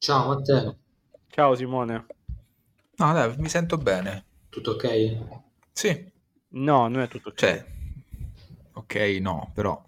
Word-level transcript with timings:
Ciao 0.00 0.26
Matteo, 0.28 0.76
Ciao 1.30 1.56
Simone. 1.56 2.04
No, 3.00 3.12
dai, 3.14 3.34
mi 3.38 3.48
sento 3.48 3.76
bene. 3.78 4.24
tutto 4.50 4.72
ok? 4.72 4.84
Sì, 5.74 6.12
No, 6.52 6.86
non 6.86 7.00
è 7.02 7.08
tutto 7.08 7.30
ok. 7.30 7.40
cioè, 7.40 7.64
ok, 8.74 8.94
no, 9.20 9.50
però 9.54 9.82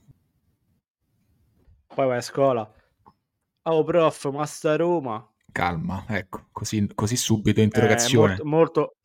Poi 1.94 2.06
vai 2.08 2.18
a 2.18 2.20
scuola. 2.20 2.64
Oh 3.64 3.84
prof, 3.84 4.30
ma 4.32 4.46
sta 4.46 4.72
a 4.72 4.76
Roma. 4.76 5.18
calma, 5.52 6.04
ecco, 6.08 6.48
così, 6.50 6.88
così 6.96 7.16
subito 7.16 7.60
Eh, 7.70 8.04
è 8.04 8.08
interrogazione. 8.08 8.08
molto, 8.08 8.44
molto- 8.44 8.96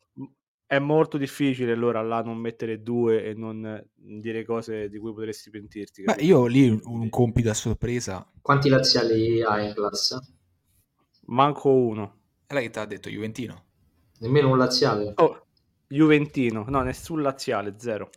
è 0.66 0.78
molto 0.78 1.16
difficile 1.16 1.72
allora 1.72 2.02
là 2.02 2.22
non 2.22 2.36
mettere 2.38 2.82
due 2.82 3.24
e 3.24 3.34
non 3.34 3.82
dire 3.94 4.44
cose 4.44 4.88
di 4.88 4.98
cui 4.98 5.12
potresti 5.12 5.50
pentirti. 5.50 6.02
Beh, 6.02 6.16
capito? 6.16 6.30
io 6.30 6.46
lì 6.46 6.68
un, 6.68 6.80
un 6.84 7.08
compito 7.08 7.50
a 7.50 7.54
sorpresa. 7.54 8.26
Quanti 8.40 8.68
laziali 8.68 9.40
hai 9.42 9.66
in 9.68 9.74
classe? 9.74 10.18
Manco 11.28 11.70
uno. 11.70 12.16
E 12.46 12.54
lei 12.54 12.64
che 12.64 12.70
ti 12.70 12.78
ha 12.78 12.84
detto 12.84 13.08
Juventino? 13.08 13.64
Nemmeno 14.18 14.50
un 14.50 14.58
laziale? 14.58 15.12
Oh, 15.16 15.46
Juventino. 15.86 16.64
No, 16.68 16.82
nessun 16.82 17.22
laziale, 17.22 17.74
zero. 17.78 18.10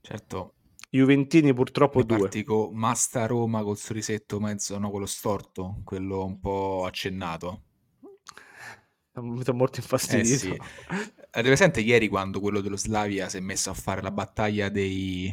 Certo, 0.00 0.54
Juventini 0.90 1.54
purtroppo 1.54 2.02
due. 2.02 2.18
parti 2.18 2.42
con 2.42 2.74
Masta 2.74 3.26
Roma 3.26 3.62
col 3.62 3.76
sorrisetto 3.76 4.40
mezzo, 4.40 4.76
no, 4.78 4.90
quello 4.90 5.06
storto, 5.06 5.80
quello 5.84 6.24
un 6.24 6.40
po' 6.40 6.84
accennato. 6.84 7.62
Mi 9.14 9.42
sono 9.44 9.58
molto 9.58 9.78
Eh 9.78 9.82
infastidito. 9.82 10.36
sì. 10.36 10.56
Avete 11.32 11.48
presente 11.48 11.80
ieri 11.80 12.08
quando 12.08 12.40
quello 12.40 12.60
dello 12.60 12.76
Slavia 12.76 13.28
si 13.28 13.36
è 13.36 13.40
messo 13.40 13.70
a 13.70 13.74
fare 13.74 14.02
la 14.02 14.10
battaglia 14.10 14.68
dei... 14.68 15.32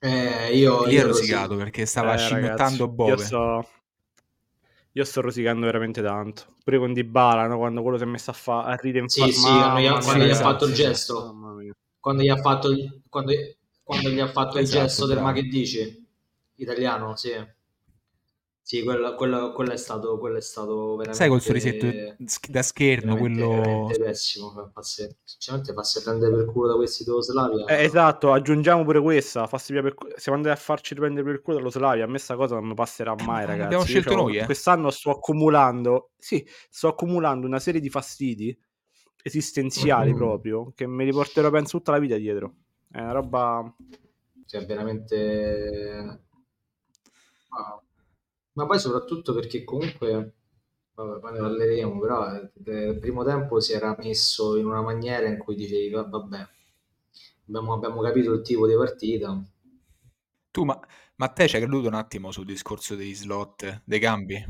Eh, 0.00 0.56
io, 0.56 0.86
Lì 0.86 0.98
io 0.98 1.06
rosicato 1.06 1.54
sì. 1.54 1.56
perché 1.56 1.86
stava 1.86 2.16
Eh, 2.16 2.16
scimmiottando 2.16 2.88
ragazzi, 2.88 2.88
io 3.02 3.16
Bove. 3.16 3.16
sto, 3.16 3.64
io 4.92 5.04
sto 5.04 5.20
rosicando 5.20 5.66
veramente 5.66 6.02
tanto. 6.02 6.56
Pure 6.64 6.78
con 6.78 6.92
Dybala, 6.92 7.46
no? 7.46 7.56
quando 7.58 7.82
quello 7.82 7.96
si 7.96 8.02
è 8.04 8.06
messo 8.06 8.30
a, 8.30 8.34
fa- 8.34 8.64
a 8.64 8.74
ridere 8.76 9.04
in 9.04 9.10
Sì, 9.10 9.32
sì, 9.32 9.58
quando 9.58 9.80
gli 9.80 9.86
ha, 9.86 10.00
quando 10.02 10.24
gli 10.24 10.30
ha 10.30 10.38
fatto 10.38 10.64
il 10.66 10.72
Esatto, 10.72 10.74
gesto, 10.74 11.34
Mamma 11.34 11.52
mia. 11.54 11.72
quando 11.98 12.22
gli 12.22 12.28
ha 12.28 12.36
fatto 12.36 12.70
il, 12.70 13.02
quando, 13.08 13.32
quando 13.82 14.10
gli 14.10 14.20
ha 14.20 14.28
fatto 14.28 14.58
il 14.58 14.64
Esatto, 14.64 14.70
gesto 14.70 15.06
del 15.06 15.20
ma 15.20 15.32
bravo. 15.32 15.32
che 15.32 15.42
dici? 15.44 16.06
Italiano, 16.56 17.16
sì. 17.16 17.32
Sì, 18.68 18.82
quello, 18.82 19.14
quello- 19.14 19.52
quello 19.52 19.72
è 19.72 19.78
stato, 19.78 20.18
quello 20.18 20.36
è 20.36 20.42
stato 20.42 20.88
veramente... 20.96 21.14
Sai 21.14 21.28
col 21.30 21.40
sorrisetto 21.40 22.16
da 22.50 22.60
scherno, 22.60 23.16
quello... 23.16 23.86
pessimo. 23.96 24.50
fa- 24.50 24.68
fa 24.70 24.82
se- 24.82 25.16
Sinceramente 25.24 25.72
fa 25.72 25.82
se 25.82 26.02
prendere 26.02 26.36
per 26.36 26.52
culo 26.52 26.66
da 26.66 26.74
questi 26.74 27.02
dello 27.02 27.22
Slavia. 27.22 27.64
Eh, 27.64 27.84
esatto, 27.84 28.30
aggiungiamo 28.30 28.84
pure 28.84 29.00
questa. 29.00 29.46
Fassi 29.46 29.72
via 29.72 29.80
per 29.80 29.94
siamo 30.16 30.36
andati 30.36 30.54
a 30.54 30.60
farci 30.60 30.94
prendere 30.94 31.24
per 31.24 31.40
culo 31.40 31.56
dallo 31.56 31.70
Slavia. 31.70 32.04
A 32.04 32.08
me 32.08 32.18
sta 32.18 32.36
cosa 32.36 32.56
non 32.56 32.66
mi 32.68 32.74
passerà 32.74 33.14
mai, 33.14 33.26
ma 33.26 33.36
ragazzi. 33.40 33.58
l'abbiamo 33.60 33.82
Io 33.84 33.88
scelto 33.88 34.10
c'ho- 34.10 34.16
noi, 34.16 34.36
eh. 34.36 34.44
Quest'anno 34.44 34.90
sto 34.90 35.10
accumulando, 35.12 36.10
sì, 36.18 36.46
sto 36.68 36.88
accumulando 36.88 37.46
una 37.46 37.60
serie 37.60 37.80
di 37.80 37.88
fastidi 37.88 38.54
esistenziali 39.22 40.12
Mm. 40.12 40.16
proprio 40.16 40.72
che 40.74 40.86
me 40.86 41.06
li 41.06 41.12
porterò 41.12 41.48
penso 41.48 41.78
tutta 41.78 41.92
la 41.92 41.98
vita 42.00 42.16
dietro. 42.18 42.52
È 42.90 43.00
una 43.00 43.12
roba 43.12 43.74
cioè 44.44 44.66
veramente 44.66 46.20
ma, 47.48 47.82
ma 48.58 48.66
poi 48.66 48.78
soprattutto 48.78 49.32
perché 49.34 49.64
comunque 49.64 50.32
vabbè, 50.94 51.20
poi 51.20 51.32
ne 51.32 51.38
parleremo 51.38 51.98
però 52.00 52.34
eh, 52.34 52.50
il 52.90 52.98
primo 52.98 53.24
tempo 53.24 53.60
si 53.60 53.72
era 53.72 53.96
messo 53.98 54.56
in 54.56 54.66
una 54.66 54.82
maniera 54.82 55.26
in 55.28 55.38
cui 55.38 55.54
dicevi 55.54 55.90
"Va- 55.90 56.02
vabbè 56.04 56.48
abbiamo, 57.48 57.72
abbiamo 57.74 58.00
capito 58.02 58.32
il 58.32 58.42
tipo 58.42 58.66
di 58.66 58.74
partita 58.76 59.40
Tu, 60.52 60.62
ma, 60.64 60.78
ma 61.16 61.28
te 61.28 61.48
ci 61.48 61.56
hai 61.56 61.62
creduto 61.62 61.88
un 61.88 61.94
attimo 61.94 62.30
sul 62.32 62.44
discorso 62.44 62.94
dei 62.94 63.14
slot, 63.14 63.80
dei 63.86 63.98
cambi? 63.98 64.44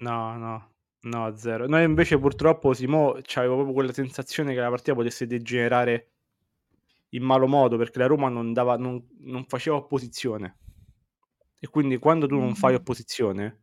No, 0.00 0.36
no, 0.38 0.74
no, 1.02 1.36
zero. 1.36 1.66
Noi 1.66 1.84
invece 1.84 2.18
purtroppo 2.18 2.72
Simo 2.72 3.18
c'avevo 3.22 3.54
proprio 3.54 3.74
quella 3.74 3.92
sensazione 3.92 4.54
che 4.54 4.60
la 4.60 4.68
partita 4.68 4.94
potesse 4.94 5.26
degenerare 5.26 6.10
in 7.10 7.22
malo 7.22 7.46
modo 7.46 7.76
perché 7.76 7.98
la 7.98 8.06
Roma 8.06 8.28
non, 8.28 8.52
dava, 8.52 8.76
non, 8.76 9.02
non 9.20 9.44
faceva 9.46 9.76
opposizione. 9.76 10.56
E 11.60 11.68
quindi 11.68 11.98
quando 11.98 12.26
tu 12.26 12.36
non 12.38 12.54
fai 12.54 12.74
opposizione 12.74 13.62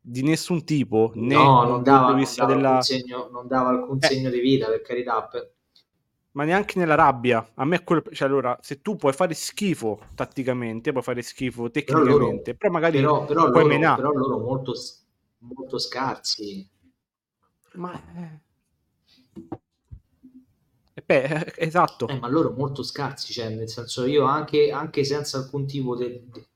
di 0.00 0.22
nessun 0.22 0.64
tipo, 0.64 1.12
né 1.14 1.34
no 1.34 1.62
non 1.64 1.82
dava, 1.84 2.10
non 2.12 2.34
dava 2.34 2.54
della... 2.54 2.68
alcun 2.70 2.82
segno, 2.82 3.28
non 3.30 3.46
dava 3.46 3.68
alcun 3.68 3.98
Eh. 4.00 4.06
segno 4.06 4.30
di 4.30 4.40
vita 4.40 4.66
per 4.66 4.82
carità 4.82 5.22
per- 5.24 5.52
ma 6.32 6.44
neanche 6.44 6.78
nella 6.78 6.94
rabbia. 6.94 7.46
A 7.56 7.64
me 7.64 7.76
è 7.76 7.84
quello. 7.84 8.02
Cioè, 8.10 8.26
allora, 8.26 8.58
se 8.62 8.80
tu 8.80 8.96
puoi 8.96 9.12
fare 9.12 9.34
schifo 9.34 10.00
tatticamente, 10.14 10.90
puoi 10.90 11.02
fare 11.02 11.20
schifo 11.22 11.70
però 11.84 11.98
loro, 11.98 12.24
tecnicamente, 12.24 12.54
però, 12.56 12.72
magari 12.72 12.98
però, 12.98 13.24
però 13.26 13.50
puoi 13.50 13.62
loro, 13.64 13.66
menare. 13.68 13.96
però 14.02 14.12
loro 14.12 14.38
molto, 14.38 14.72
molto 15.38 15.78
scarsi 15.78 16.68
Ma 17.74 17.92
eh. 18.16 18.40
Eh, 20.94 21.02
beh, 21.06 21.22
eh, 21.24 21.52
esatto. 21.56 22.06
Eh, 22.08 22.18
ma 22.18 22.28
loro 22.28 22.52
molto 22.52 22.82
scarsi, 22.82 23.32
cioè, 23.32 23.48
nel 23.48 23.68
senso 23.68 24.04
io 24.06 24.24
anche, 24.24 24.70
anche 24.70 25.04
senza 25.04 25.38
alcun 25.38 25.66
tipo 25.66 25.96
di, 25.96 26.22
di- 26.30 26.46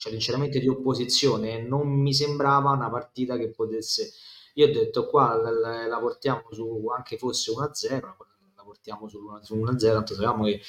cioè, 0.00 0.12
sinceramente 0.12 0.58
di 0.60 0.66
opposizione, 0.68 1.60
non 1.62 1.88
mi 1.88 2.14
sembrava 2.14 2.70
una 2.70 2.88
partita 2.90 3.36
che 3.36 3.50
potesse... 3.50 4.10
Io 4.54 4.66
ho 4.66 4.72
detto 4.72 5.06
qua 5.06 5.34
la, 5.36 5.86
la- 5.86 5.98
portiamo 6.00 6.42
su, 6.52 6.86
anche 6.96 7.18
fosse 7.18 7.50
1-0, 7.50 8.16
la 8.56 8.62
portiamo 8.64 9.08
su 9.08 9.18
1- 9.22 9.40
su 9.42 9.56
1-0, 9.56 9.92
tanto 9.94 10.14
sappiamo 10.14 10.44
che 10.44 10.60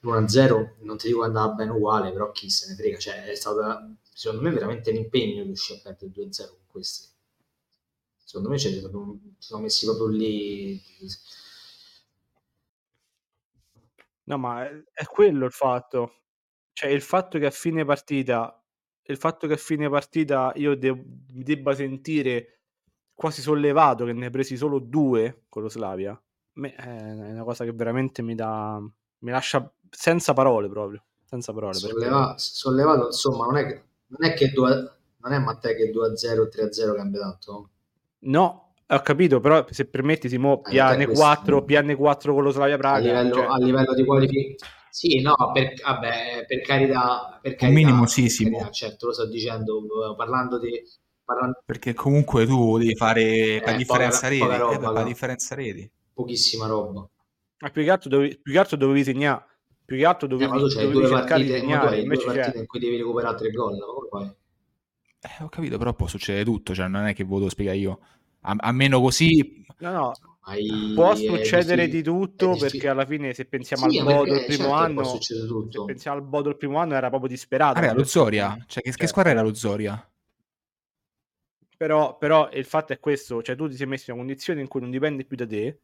l'1-0 0.00 0.76
non 0.80 0.96
ti 0.96 1.08
dico 1.08 1.22
andava 1.22 1.52
bene 1.52 1.70
uguale, 1.72 2.12
però 2.12 2.30
chi 2.32 2.48
se 2.50 2.68
ne 2.68 2.74
frega, 2.76 2.98
cioè 2.98 3.24
è 3.24 3.34
stata 3.34 3.88
secondo 4.12 4.42
me 4.42 4.50
veramente 4.50 4.90
un 4.90 4.96
impegno 4.96 5.42
riuscire 5.44 5.78
a 5.78 5.82
perdere 5.82 6.10
2-0 6.12 6.48
con 6.50 6.60
questi. 6.66 7.06
Secondo 8.24 8.50
me 8.50 8.58
cioè, 8.58 8.72
si 8.72 8.80
sono 8.80 9.18
si 9.38 9.46
sono 9.48 9.62
messi 9.62 9.86
proprio 9.86 10.08
lì 10.08 10.78
No, 14.24 14.36
ma 14.36 14.66
è 14.92 15.04
quello 15.06 15.46
il 15.46 15.52
fatto. 15.52 16.25
Cioè, 16.78 16.90
il 16.90 17.00
fatto 17.00 17.38
che 17.38 17.46
a 17.46 17.50
fine 17.50 17.86
partita, 17.86 18.62
il 19.04 19.16
fatto 19.16 19.46
che 19.46 19.54
a 19.54 19.56
fine 19.56 19.88
partita 19.88 20.52
io 20.56 20.76
de- 20.76 20.92
mi 21.32 21.42
debba 21.42 21.74
sentire 21.74 22.58
quasi 23.14 23.40
sollevato 23.40 24.04
che 24.04 24.12
ne 24.12 24.26
hai 24.26 24.30
presi 24.30 24.58
solo 24.58 24.78
due 24.78 25.44
con 25.48 25.62
lo 25.62 25.70
Slavia, 25.70 26.10
a 26.10 26.20
me 26.52 26.74
è 26.74 27.30
una 27.32 27.44
cosa 27.44 27.64
che 27.64 27.72
veramente 27.72 28.20
mi 28.20 28.34
dà, 28.34 28.78
mi 29.20 29.30
lascia 29.30 29.72
senza 29.88 30.34
parole 30.34 30.68
proprio, 30.68 31.02
senza 31.24 31.54
parole. 31.54 31.72
perché- 31.80 31.88
Solleva- 31.94 32.34
sollevato, 32.36 33.06
insomma, 33.06 33.46
non 33.46 33.56
è 33.56 33.66
che, 33.66 33.82
non 34.08 34.30
è 34.30 34.34
che 34.34 34.50
due- 34.50 34.92
non 35.16 35.32
è 35.32 35.38
Matteo 35.38 35.74
che 35.74 35.90
2-0 35.90 36.42
o 36.42 36.48
3-0 36.48 36.94
cambia 36.94 37.20
tanto. 37.22 37.70
No, 38.18 38.74
ho 38.86 39.00
capito, 39.00 39.40
però 39.40 39.64
se 39.70 39.86
permetti, 39.86 40.28
Simo, 40.28 40.62
Eh, 40.62 40.68
piane 40.72 41.06
questo- 41.06 41.24
4, 41.24 41.64
piane 41.64 41.96
4 41.96 42.34
con 42.34 42.42
lo 42.42 42.50
Slavia 42.50 42.74
A 42.74 42.78
Praga. 42.78 42.98
livello, 42.98 43.34
cioè- 43.34 43.46
a 43.46 43.56
livello 43.56 43.94
di 43.94 44.04
qualificazione. 44.04 44.74
Sì, 44.96 45.20
no, 45.20 45.34
per, 45.52 45.74
vabbè, 45.82 46.44
per 46.46 46.60
carità, 46.62 47.38
per 47.42 47.54
carità, 47.54 47.74
minimo 47.80 48.06
sì, 48.06 48.22
per 48.22 48.30
Simo. 48.30 48.50
carità, 48.56 48.70
certo, 48.72 49.06
lo 49.06 49.12
sto 49.12 49.26
dicendo, 49.28 50.14
parlando 50.16 50.58
di... 50.58 50.70
Parlando, 51.22 51.62
Perché 51.66 51.92
comunque 51.92 52.46
tu 52.46 52.78
devi 52.78 52.94
fare 52.94 53.60
la 53.62 53.72
Eh, 53.72 53.76
differenza 53.76 54.28
poca- 54.28 54.28
reti. 54.28 54.74
eh, 54.74 54.78
la 54.80 55.02
no. 55.02 55.02
differenza 55.02 55.54
reti. 55.54 55.90
pochissima 56.14 56.66
roba. 56.66 57.08
Ma 57.58 57.70
più 57.70 57.82
che 57.82 57.90
altro 57.90 58.08
dovevi, 58.08 58.38
più 58.38 58.52
che 58.52 58.58
altro 58.58 58.76
dovevi 58.78 59.04
segnare. 59.04 59.44
Più 59.84 59.96
che 59.98 60.04
altro 60.06 60.26
Eh, 60.26 60.30
dovevi, 60.30 60.50
ma 60.50 60.56
tu 60.58 60.68
c'hai 60.68 60.84
dovevi 60.84 60.92
due 60.92 61.06
cercare 61.06 61.42
di 61.44 61.48
partite, 61.48 61.62
ma 61.62 61.76
tu 61.78 61.86
segnare. 61.86 61.96
hai 61.96 62.04
due 62.04 62.04
Invece 62.04 62.24
partite 62.24 62.56
c'è. 62.56 62.60
in 62.60 62.66
cui 62.66 62.78
devi 62.80 62.96
recuperare 62.96 63.36
tre 63.36 63.50
gol, 63.50 63.76
ma 63.76 63.84
come 63.84 64.08
fai? 64.08 64.36
Eh, 65.20 65.42
ho 65.42 65.48
capito, 65.48 65.78
però 65.78 65.92
può 65.94 66.06
succedere 66.06 66.44
tutto, 66.44 66.74
cioè 66.74 66.88
non 66.88 67.06
è 67.06 67.14
che 67.14 67.24
ve 67.24 67.38
lo 67.38 67.48
spiega 67.48 67.72
io. 67.72 68.00
A, 68.42 68.54
a 68.58 68.72
meno 68.72 69.00
così... 69.00 69.64
No, 69.78 69.92
no, 69.92 70.35
Hai- 70.48 70.92
può 70.94 71.12
è 71.12 71.16
succedere 71.16 71.88
difficile- 71.88 71.88
di 71.88 72.02
tutto 72.02 72.46
difficile. 72.46 72.68
perché 72.70 72.88
alla 72.88 73.04
fine 73.04 73.34
se 73.34 73.44
pensiamo 73.46 73.88
Sì, 73.88 73.98
al 73.98 74.04
Bodo 74.04 74.34
il 74.34 74.44
primo 74.44 74.68
certo, 74.68 74.74
anno, 74.74 75.04
se 75.20 75.84
pensiamo 75.84 76.16
al 76.16 76.22
Bodo 76.24 76.48
il 76.50 76.56
primo 76.56 76.78
anno 76.78 76.94
era 76.94 77.08
proprio 77.08 77.28
disperato. 77.28 77.78
Era 77.80 77.92
lo. 77.92 78.04
Zoria? 78.04 78.56
Cioè, 78.66 78.82
che, 78.82 78.90
che 78.90 78.96
Cioè, 78.96 79.06
squadra 79.08 79.32
era 79.32 79.42
lo 79.42 79.54
Zoria? 79.54 80.08
Però, 81.76 82.16
però 82.16 82.48
il 82.52 82.64
fatto 82.64 82.92
è 82.94 82.98
questo, 82.98 83.42
cioè 83.42 83.54
tu 83.54 83.68
ti 83.68 83.76
sei 83.76 83.86
messo 83.86 84.10
in 84.10 84.16
una 84.16 84.24
condizione 84.24 84.60
in 84.62 84.68
cui 84.68 84.80
non 84.80 84.90
dipende 84.90 85.24
più 85.24 85.36
da 85.36 85.46
te, 85.46 85.80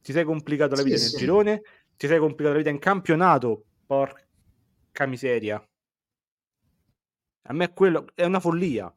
ti 0.00 0.12
sei 0.12 0.24
complicato 0.24 0.74
la 0.74 0.82
Sì, 0.82 0.88
vita 0.88 0.96
nel 1.02 1.10
sì. 1.10 1.16
girone, 1.18 1.62
ti 1.96 2.06
sei 2.06 2.18
complicato 2.18 2.52
la 2.52 2.58
vita 2.62 2.70
in 2.70 2.78
campionato, 2.78 3.64
porca 3.84 5.06
miseria. 5.06 5.62
A 7.46 7.52
me 7.52 7.72
quello 7.74 8.06
è 8.14 8.24
una 8.24 8.40
follia. 8.40 8.94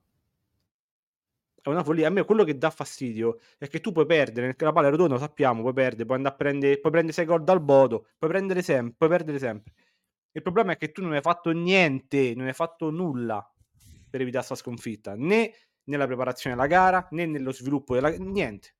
È 1.67 1.69
una 1.69 1.83
follia. 1.83 2.07
A 2.07 2.09
me 2.09 2.23
quello 2.23 2.45
che 2.45 2.57
dà 2.57 2.69
fastidio 2.69 3.39
è 3.57 3.67
che 3.67 3.81
tu 3.81 3.91
puoi 3.91 4.05
perdere, 4.05 4.47
perché 4.47 4.63
la 4.63 4.71
palla 4.71 4.87
è 4.87 4.89
rotonda, 4.89 5.15
lo 5.15 5.19
sappiamo, 5.19 5.59
puoi 5.59 5.73
perdere, 5.73 6.05
puoi 6.05 6.17
andare 6.17 6.33
a 6.33 6.37
prendere, 6.37 6.79
puoi 6.79 6.91
prendere 6.93 7.13
6 7.13 7.25
gol 7.25 7.43
dal 7.43 7.61
Bodo, 7.61 8.07
puoi 8.17 8.29
prendere 8.29 8.61
sempre, 8.61 8.93
puoi 8.97 9.09
perdere 9.09 9.37
sempre. 9.37 9.73
Il 10.31 10.41
problema 10.41 10.71
è 10.71 10.77
che 10.77 10.93
tu 10.93 11.01
non 11.01 11.11
hai 11.11 11.19
fatto 11.19 11.51
niente, 11.51 12.33
non 12.35 12.47
hai 12.47 12.53
fatto 12.53 12.89
nulla 12.89 13.45
per 14.09 14.21
evitare 14.21 14.45
questa 14.45 14.55
sconfitta, 14.55 15.15
né 15.15 15.53
nella 15.85 16.05
preparazione 16.05 16.55
della 16.55 16.67
gara, 16.67 17.05
né 17.11 17.25
nello 17.25 17.51
sviluppo 17.51 17.95
della 17.95 18.09
niente. 18.11 18.75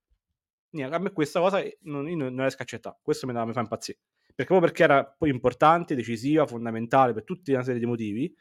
Niente. 0.69 0.95
A 0.95 0.99
me 0.99 1.11
questa 1.11 1.41
cosa 1.41 1.61
non, 1.81 2.07
io 2.07 2.15
non 2.15 2.27
non 2.33 2.39
riesco 2.39 2.59
a 2.59 2.63
accettare. 2.63 2.97
Questo 3.01 3.27
mi, 3.27 3.33
mi 3.33 3.53
fa 3.53 3.59
impazzire. 3.59 3.99
Perché 4.33 4.45
proprio 4.45 4.61
perché 4.61 4.83
era 4.83 5.05
poi 5.05 5.29
importante, 5.29 5.93
decisiva, 5.93 6.47
fondamentale 6.47 7.11
per 7.11 7.25
tutta 7.25 7.51
una 7.51 7.63
serie 7.63 7.79
di 7.81 7.85
motivi. 7.85 8.33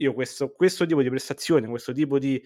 io 0.00 0.12
questo, 0.14 0.52
questo 0.52 0.86
tipo 0.86 1.02
di 1.02 1.08
prestazione, 1.08 1.66
questo 1.68 1.92
tipo 1.92 2.18
di, 2.18 2.40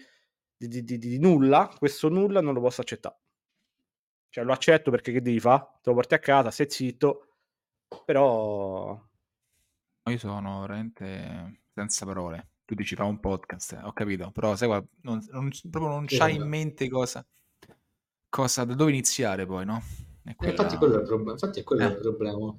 di, 0.67 0.83
di, 0.83 0.97
di, 0.97 1.09
di 1.09 1.19
nulla, 1.19 1.73
questo 1.77 2.09
nulla 2.09 2.41
non 2.41 2.53
lo 2.53 2.61
posso 2.61 2.81
accettare. 2.81 3.17
Cioè 4.29 4.43
lo 4.43 4.51
accetto 4.53 4.89
perché 4.91 5.11
che 5.11 5.21
devi 5.21 5.39
fare? 5.39 5.63
Te 5.81 5.89
lo 5.89 5.95
porti 5.95 6.13
a 6.15 6.19
casa, 6.19 6.49
stai 6.51 6.69
zitto, 6.69 7.35
però... 8.05 8.99
Io 10.09 10.17
sono 10.17 10.61
veramente 10.61 11.61
senza 11.73 12.05
parole. 12.05 12.49
Tu 12.65 12.75
dici 12.75 12.95
fa 12.95 13.03
un 13.03 13.19
podcast, 13.19 13.79
ho 13.83 13.93
capito, 13.93 14.31
però 14.31 14.55
sai 14.55 14.67
qua, 14.67 14.83
non, 15.01 15.19
non, 15.31 15.49
proprio 15.69 15.91
non 15.91 16.07
Sì, 16.07 16.17
c'hai 16.17 16.31
in 16.33 16.37
vabbè. 16.39 16.49
mente 16.49 16.89
cosa, 16.89 17.25
cosa, 18.29 18.63
da 18.63 18.73
dove 18.73 18.91
iniziare 18.91 19.45
poi, 19.45 19.65
no? 19.65 19.81
È 20.23 20.29
Eh, 20.29 20.35
quella- 20.35 20.53
Infatti, 20.53 20.77
quello 20.77 20.95
è 20.95 20.99
il 21.01 21.05
problema. 21.05 21.31
Infatti 21.33 21.59
è 21.59 21.63
quello 21.63 21.83
Eh. 21.83 21.87
il 21.91 21.97
problema. 21.99 22.55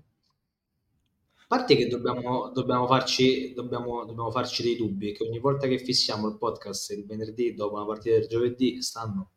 A 1.44 1.46
parte 1.46 1.76
che 1.76 1.88
dobbiamo, 1.88 2.50
dobbiamo, 2.55 2.87
farci, 2.87 3.52
dobbiamo, 3.52 4.05
dobbiamo 4.06 4.31
farci 4.31 4.62
dei 4.62 4.76
dubbi, 4.76 5.12
che 5.12 5.25
ogni 5.25 5.38
volta 5.38 5.67
che 5.67 5.79
fissiamo 5.79 6.26
il 6.29 6.38
podcast 6.38 6.91
il 6.93 7.05
venerdì 7.05 7.55
dopo 7.55 7.75
una 7.75 7.85
partita 7.85 8.17
del 8.17 8.26
giovedì 8.26 8.81
stanno. 8.81 9.31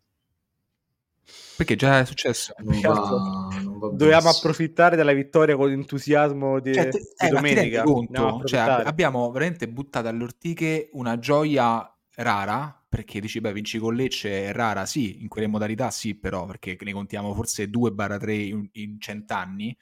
Perché 1.57 1.75
già 1.75 1.99
è 1.99 2.05
successo. 2.05 2.53
Non 2.59 2.79
va, 2.79 3.49
non 3.61 3.79
va 3.79 3.89
Dovevamo 3.89 4.29
approfittare 4.29 4.95
della 4.95 5.11
vittoria 5.11 5.57
con 5.57 5.69
entusiasmo 5.69 6.61
di, 6.61 6.73
Cioè, 6.73 6.89
te- 6.89 6.99
di 6.99 7.25
eh, 7.25 7.29
domenica. 7.29 7.83
Conto? 7.83 8.41
Cioè, 8.45 8.59
abbiamo 8.59 9.29
veramente 9.31 9.67
buttato 9.67 10.07
alle 10.07 10.23
ortiche 10.23 10.89
una 10.93 11.19
gioia 11.19 11.93
rara, 12.15 12.85
perché 12.87 13.19
dici, 13.19 13.41
beh, 13.41 13.51
vinci 13.51 13.79
con 13.79 13.95
Lecce 13.95 14.45
è 14.45 14.53
rara, 14.53 14.85
sì, 14.85 15.21
in 15.21 15.27
quelle 15.27 15.47
modalità 15.47 15.91
sì, 15.91 16.15
però, 16.15 16.45
perché 16.45 16.77
ne 16.79 16.93
contiamo 16.93 17.33
forse 17.33 17.69
2-3 17.69 18.29
in, 18.29 18.69
in 18.73 18.99
cent'anni, 18.99 19.75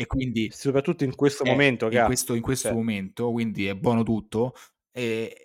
e 0.00 0.06
quindi 0.06 0.48
Soprattutto 0.52 1.02
in 1.02 1.14
questo 1.16 1.42
eh, 1.42 1.50
momento, 1.50 1.90
in 1.90 2.04
questo, 2.06 2.34
in 2.34 2.40
questo 2.40 2.68
cioè, 2.68 2.76
momento, 2.76 3.32
quindi 3.32 3.66
è 3.66 3.74
buono 3.74 4.04
tutto. 4.04 4.54
E, 4.92 5.36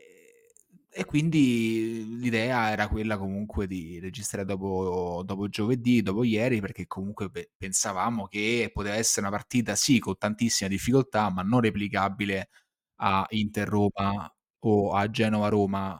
e 0.95 1.05
quindi 1.05 2.19
l'idea 2.19 2.69
era 2.69 2.87
quella 2.87 3.17
comunque 3.17 3.65
di 3.65 3.99
registrare 3.99 4.45
dopo, 4.45 5.23
dopo 5.25 5.49
giovedì, 5.49 6.03
dopo 6.03 6.23
ieri, 6.23 6.61
perché 6.61 6.85
comunque 6.85 7.31
pe- 7.31 7.49
pensavamo 7.57 8.27
che 8.27 8.69
poteva 8.71 8.95
essere 8.95 9.25
una 9.25 9.35
partita, 9.35 9.73
sì, 9.73 9.97
con 9.97 10.17
tantissime 10.19 10.69
difficoltà, 10.69 11.31
ma 11.31 11.41
non 11.41 11.61
replicabile 11.61 12.49
a 12.97 13.25
Inter-Roma 13.29 14.31
o 14.59 14.91
a 14.93 15.09
Genova-Roma, 15.09 15.97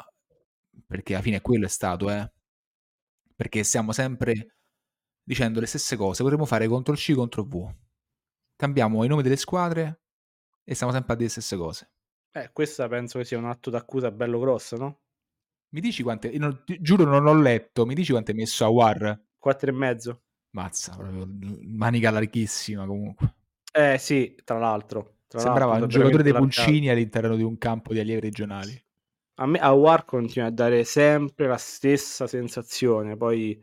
perché 0.86 1.16
alla 1.16 1.24
fine 1.24 1.42
quello 1.42 1.66
è 1.66 1.70
stato, 1.70 2.12
eh. 2.12 2.32
Perché 3.36 3.64
stiamo 3.64 3.94
sempre 3.94 4.58
dicendo 5.24 5.60
le 5.60 5.66
stesse 5.66 5.96
cose, 5.96 6.22
potremmo 6.22 6.46
fare 6.46 6.68
contro 6.68 6.94
il 6.94 7.00
C 7.00 7.14
contro 7.14 7.44
V. 7.44 7.83
Cambiamo 8.56 9.04
i 9.04 9.08
nomi 9.08 9.22
delle 9.22 9.36
squadre 9.38 10.02
e 10.64 10.74
stiamo 10.76 10.92
sempre 10.94 11.14
a 11.14 11.16
dire 11.16 11.28
le 11.28 11.32
stesse 11.34 11.56
cose. 11.58 11.92
eh, 12.32 12.52
questa 12.54 12.88
penso 12.88 13.18
che 13.18 13.26
sia 13.26 13.40
un 13.40 13.46
atto 13.46 13.72
d'accusa 13.72 14.12
bello 14.12 14.38
grosso, 14.40 14.76
no? 14.78 15.00
Mi 15.74 15.82
dici 15.82 16.04
quante... 16.04 16.32
non- 16.38 16.64
giuro 16.80 17.04
non 17.04 17.28
ho 17.28 17.34
letto, 17.38 17.86
mi 17.86 17.96
dici 17.96 18.12
quanto 18.12 18.32
hai 18.32 18.38
messo 18.38 18.64
a 18.64 18.70
War? 18.70 19.22
Quattro 19.38 19.70
e 19.70 19.74
mezzo. 19.74 20.24
Mazza, 20.56 20.96
proprio 20.96 21.28
manica 21.64 22.10
larghissima 22.10 22.86
comunque. 22.88 23.36
Eh 23.74 23.98
sì, 24.00 24.36
tra 24.44 24.58
l'altro. 24.58 25.18
Tra 25.28 25.42
Sembrava 25.42 25.74
un 25.74 25.78
l'altro, 25.78 25.90
giocatore 25.90 26.24
dei 26.24 26.34
pulcini 26.34 26.90
all'interno 26.90 27.36
di 27.36 27.44
un 27.44 27.60
campo 27.60 27.94
di 27.94 28.00
allievi 28.00 28.22
regionali. 28.22 28.84
A 29.36 29.46
me 29.46 29.60
a 29.60 29.72
War 29.74 30.06
continua 30.06 30.48
a 30.48 30.52
dare 30.52 30.84
sempre 30.84 31.46
la 31.48 31.58
stessa 31.58 32.26
sensazione. 32.28 33.16
Poi 33.16 33.62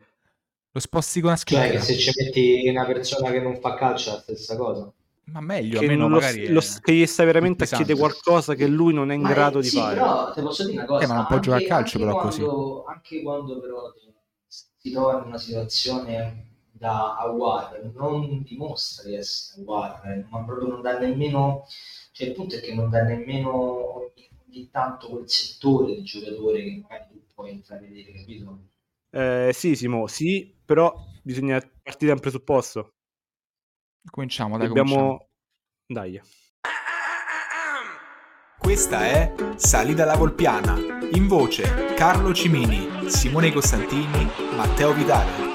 Lo 0.73 0.81
sposti 0.81 1.21
con 1.21 1.31
una 1.31 1.39
Cioè, 1.39 1.47
schicchera. 1.69 1.79
che 1.79 1.81
se 1.81 1.97
ci 1.99 2.11
metti 2.17 2.69
una 2.69 2.85
persona 2.87 3.31
che 3.31 3.41
non 3.41 3.57
fa 3.61 3.75
calcio 3.75 4.11
è 4.11 4.13
la 4.15 4.21
stessa 4.21 4.57
cosa. 4.57 4.93
Ma 5.25 5.41
meglio, 5.41 5.79
che, 5.79 5.85
almeno 5.85 6.09
lo- 6.09 6.15
magari... 6.17 6.49
lo- 6.49 6.61
è 6.61 6.81
che 6.81 6.93
gli 6.95 7.07
sta 7.07 7.25
veramente 7.25 7.65
a 7.65 7.67
chiedere 7.67 7.99
qualcosa 7.99 8.55
che 8.55 8.67
lui 8.67 8.93
non 8.95 9.11
è 9.11 9.15
in 9.15 9.23
Ma 9.23 9.31
è- 9.31 9.33
grado 9.33 9.61
di 9.61 9.69
sì, 9.69 9.77
fare. 9.79 9.95
però 9.97 10.33
te 10.33 10.43
posso 10.43 10.65
dire 10.65 10.77
una 10.79 10.87
cosa. 10.87 11.05
Eh, 11.05 11.07
ma 11.09 11.15
non 11.15 11.27
può 11.27 11.35
anche- 11.37 11.47
giocare 11.49 11.65
a 11.65 11.69
calcio, 11.69 11.99
anche 11.99 12.09
però, 12.11 12.21
così. 12.21 12.43
quando, 12.43 12.85
Anche 12.85 13.23
quando 13.23 13.61
però 13.61 13.95
si 14.47 14.91
trova 14.93 15.19
in 15.19 15.27
una 15.27 15.39
situazione 15.39 16.47
da 16.73 17.17
Awar, 17.19 17.91
non 17.95 18.43
dimostra 18.43 19.09
di 19.09 19.15
essere 19.17 19.63
Awar, 19.63 20.07
eh, 20.09 20.27
ma 20.31 20.45
proprio 20.45 20.69
non 20.69 20.83
dà 20.83 20.99
nemmeno... 20.99 21.67
Cioè 22.13 22.29
il 22.29 22.35
punto 22.35 22.57
è 22.57 22.61
che 22.61 22.75
non 22.75 22.91
dà 22.91 23.03
nemmeno 23.03 23.53
ogni, 23.97 24.29
ogni 24.49 24.69
tanto 24.71 25.09
quel 25.09 25.29
settore 25.29 25.95
di 25.95 26.03
giocatore 26.03 26.63
che 26.63 26.79
magari 26.83 27.05
tu 27.13 27.21
puoi 27.35 27.53
intravedere, 27.53 28.13
capito? 28.13 28.59
Eh, 29.11 29.51
sì, 29.53 29.75
Simo, 29.75 30.07
sì, 30.07 30.57
però 30.65 30.95
bisogna 31.23 31.61
partire 31.83 32.07
da 32.09 32.13
un 32.13 32.21
presupposto. 32.21 32.95
Cominciamo, 34.11 34.57
dai, 34.57 34.69
cominciamo. 34.69 35.01
Dobbiamo... 35.01 35.29
Dai. 35.87 36.21
Questa 38.59 39.07
è 39.07 39.35
Salita 39.57 40.05
alla 40.05 40.17
Volpiana. 40.17 40.77
In 41.13 41.27
voce 41.27 41.95
Carlo 41.95 42.33
Cimini, 42.33 43.11
Simone 43.11 43.53
Costantini, 43.53 44.29
Matteo 44.55 44.93
Vitale. 44.93 45.50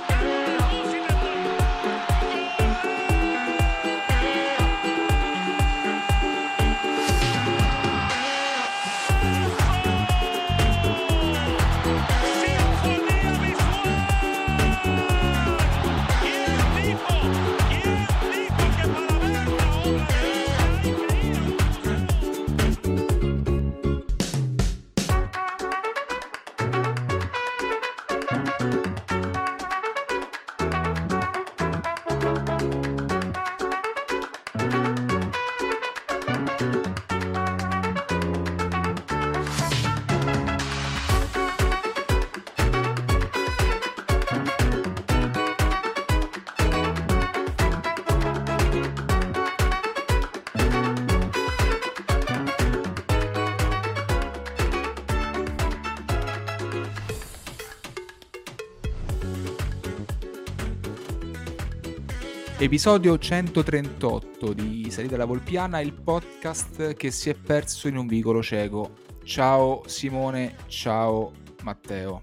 Episodio 62.76 63.18
138 63.18 64.52
di 64.52 64.92
Salita 64.92 65.16
alla 65.16 65.24
Volpiana, 65.24 65.80
il 65.80 65.94
podcast 65.94 66.94
che 66.96 67.10
si 67.10 67.30
è 67.30 67.34
perso 67.34 67.88
in 67.88 67.96
un 67.96 68.06
vicolo 68.06 68.44
cieco. 68.44 68.96
Ciao 69.24 69.84
Simone, 69.86 70.58
ciao 70.68 71.32
Matteo. 71.64 72.22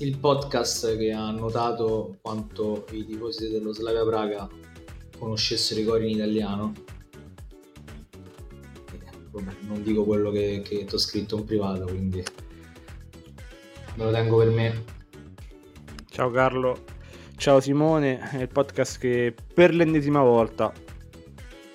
Il 0.00 0.18
podcast 0.18 0.98
che 0.98 1.10
ha 1.10 1.30
notato 1.30 2.18
quanto 2.20 2.84
i 2.90 3.06
tifosi 3.06 3.48
dello 3.48 3.72
Slavia 3.72 4.04
Praga 4.04 4.46
conoscessero 5.18 5.80
i 5.80 5.84
cori 5.84 6.10
in 6.10 6.16
italiano. 6.16 6.74
Vabbè, 9.30 9.52
non 9.62 9.82
dico 9.82 10.04
quello 10.04 10.30
che, 10.30 10.60
che 10.62 10.84
ti 10.84 10.94
ho 10.94 10.98
scritto 10.98 11.38
in 11.38 11.44
privato, 11.46 11.84
quindi 11.86 12.22
me 13.94 14.04
lo 14.04 14.10
tengo 14.10 14.36
per 14.36 14.50
me. 14.50 14.84
Ciao 16.10 16.30
Carlo. 16.30 16.93
Ciao 17.44 17.60
Simone, 17.60 18.20
è 18.30 18.40
il 18.40 18.48
podcast 18.48 18.98
che 18.98 19.34
per 19.52 19.74
l'ennesima 19.74 20.22
volta 20.22 20.72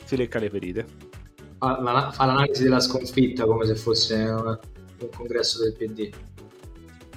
si 0.04 0.18
lecca 0.18 0.40
le 0.40 0.50
ferite. 0.50 0.86
Fa, 1.60 1.80
la- 1.80 2.10
fa 2.12 2.26
l'analisi 2.26 2.64
della 2.64 2.80
sconfitta 2.80 3.46
come 3.46 3.68
se 3.68 3.76
fosse 3.76 4.16
un, 4.16 4.58
un 5.00 5.10
congresso 5.16 5.62
del 5.62 5.76
PD. 5.76 6.10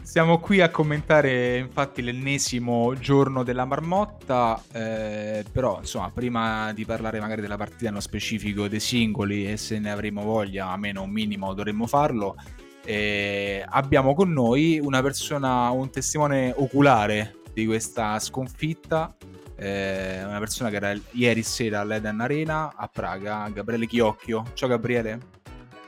Siamo 0.02 0.38
qui 0.38 0.61
a 0.61 0.68
commentare 0.68 1.56
infatti 1.56 2.02
l'ennesimo 2.02 2.92
giorno 2.99 3.42
della 3.42 3.64
marmotta, 3.64 4.62
eh, 4.71 5.47
però 5.50 5.78
insomma 5.80 6.11
prima 6.11 6.75
di 6.75 6.85
parlare 6.85 7.21
magari 7.21 7.40
della 7.40 7.56
partita 7.56 7.88
nello 7.88 8.00
specifico 8.00 8.68
dei 8.68 8.80
singoli 8.80 9.50
e 9.50 9.56
se 9.56 9.78
ne 9.78 9.90
avremo 9.90 10.25
voglia, 10.25 10.68
almeno 10.68 11.04
un 11.04 11.11
minimo 11.11 11.54
dovremmo 11.54 11.87
farlo, 11.87 12.37
eh, 12.85 13.64
abbiamo 13.66 14.12
con 14.12 14.30
noi 14.30 14.78
una 14.78 15.00
persona, 15.00 15.71
un 15.71 15.88
testimone 15.88 16.52
oculare 16.54 17.40
di 17.52 17.66
questa 17.66 18.18
sconfitta, 18.18 19.14
eh, 19.56 20.25
una 20.25 20.38
persona 20.38 20.71
che 20.71 20.76
era 20.76 20.92
ieri 21.12 21.42
sera 21.42 21.80
all'Eden 21.80 22.21
Arena 22.21 22.73
a 22.75 22.88
Praga, 22.92 23.49
Gabriele 23.52 23.87
Chiocchio. 23.87 24.44
Ciao 24.54 24.68
Gabriele. 24.68 25.18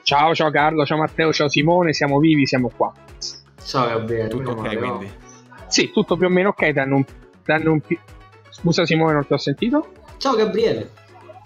Ciao, 0.03 0.35
ciao 0.35 0.51
Carlo, 0.51 0.85
ciao 0.85 0.99
Matteo, 0.99 1.33
ciao 1.33 1.49
Simone, 1.49 1.93
siamo 1.95 2.19
vivi, 2.19 2.47
siamo 2.47 2.71
qua. 2.75 2.93
Ciao 3.65 3.87
Gabriele, 3.89 4.29
Tutto 4.29 4.51
ok 4.51 4.61
male, 4.61 4.79
no? 4.79 4.97
quindi? 4.99 5.15
Sì, 5.69 5.91
tutto 5.91 6.17
più 6.17 6.27
o 6.27 6.31
meno 6.31 6.51
ok, 6.51 6.69
danno 6.71 6.97
un, 6.97 7.05
danno 7.45 7.73
un 7.73 7.81
pi- 7.81 7.99
Scusa 8.51 8.85
Simone, 8.85 9.15
non 9.15 9.27
ti 9.27 9.33
ho 9.33 9.39
sentito? 9.39 9.93
Ciao 10.19 10.35
Gabriele, 10.37 10.91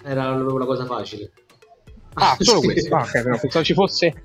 era 0.05 0.35
la 0.37 0.65
cosa 0.67 0.85
facile. 0.85 1.31
Ah, 2.15 2.37
solo 2.41 2.59
Sì. 2.63 2.67
questo. 2.67 2.95
Ah, 2.97 3.03
ok, 3.03 3.11
però 3.23 3.39
pensavo 3.39 3.65
ci 3.65 3.75
fosse 3.75 4.23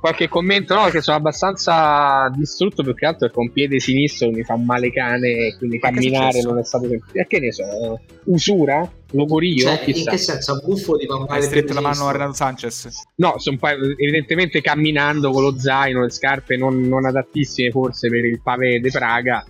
qualche 0.00 0.28
commento, 0.28 0.74
no, 0.74 0.88
che 0.88 1.02
sono 1.02 1.18
abbastanza 1.18 2.30
distrutto 2.34 2.82
più 2.82 2.94
che 2.94 3.06
altro 3.06 3.26
perché 3.26 3.38
un 3.38 3.52
piede 3.52 3.78
sinistro 3.78 4.30
mi 4.30 4.42
fa 4.42 4.54
un 4.54 4.64
male 4.64 4.90
cane 4.90 5.28
e 5.28 5.56
quindi 5.58 5.78
Ma 5.78 5.90
camminare 5.90 6.42
non 6.42 6.58
è 6.58 6.64
stato 6.64 6.88
semplice. 6.88 7.20
E 7.20 7.26
che 7.26 7.38
ne 7.38 7.52
so, 7.52 8.00
usura? 8.24 8.90
Logorio? 9.12 9.64
Cioè, 9.64 9.82
in 9.86 10.04
che 10.04 10.16
senso? 10.16 10.60
Buffo 10.64 10.96
di 10.96 11.06
fa 11.06 11.24
Hai 11.28 11.42
stretto 11.42 11.74
la 11.74 11.80
mano 11.80 12.06
a 12.06 12.12
Renato 12.12 12.32
Sanchez? 12.32 12.88
No, 13.16 13.34
sono 13.38 13.58
pa- 13.58 13.72
evidentemente 13.72 14.60
camminando 14.60 15.30
con 15.30 15.42
lo 15.42 15.58
zaino, 15.58 16.02
le 16.02 16.10
scarpe 16.10 16.56
non, 16.56 16.80
non 16.80 17.04
adattissime 17.04 17.70
forse 17.70 18.08
per 18.08 18.24
il 18.24 18.40
pavé 18.42 18.78
di 18.80 18.90
Praga 18.90 19.44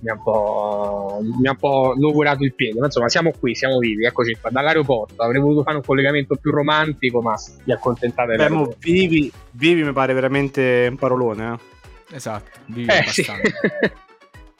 mi 0.00 0.10
ha 0.10 0.14
un 0.14 0.22
po', 0.22 1.20
mi 1.22 1.46
ha 1.46 1.50
un 1.50 1.56
po 1.56 1.94
logurato 1.96 2.42
il 2.44 2.54
piede, 2.54 2.78
ma 2.80 2.86
insomma 2.86 3.08
siamo 3.08 3.32
qui, 3.38 3.54
siamo 3.54 3.78
vivi, 3.78 4.04
eccoci 4.04 4.36
qua, 4.40 4.50
dall'aeroporto, 4.50 5.22
avrei 5.22 5.40
voluto 5.40 5.62
fare 5.62 5.76
un 5.76 5.82
collegamento 5.82 6.36
più 6.36 6.50
romantico, 6.50 7.20
ma 7.20 7.34
vi 7.64 7.72
accontentate. 7.72 8.36
Beh, 8.36 8.48
mo, 8.48 8.74
vivi, 8.78 9.30
vivi 9.52 9.82
mi 9.82 9.92
pare 9.92 10.12
veramente 10.14 10.86
un 10.90 10.96
parolone, 10.96 11.52
eh? 11.52 12.16
Esatto, 12.16 12.58
vivi 12.66 12.90
eh, 12.90 12.98
abbastanza. 12.98 13.42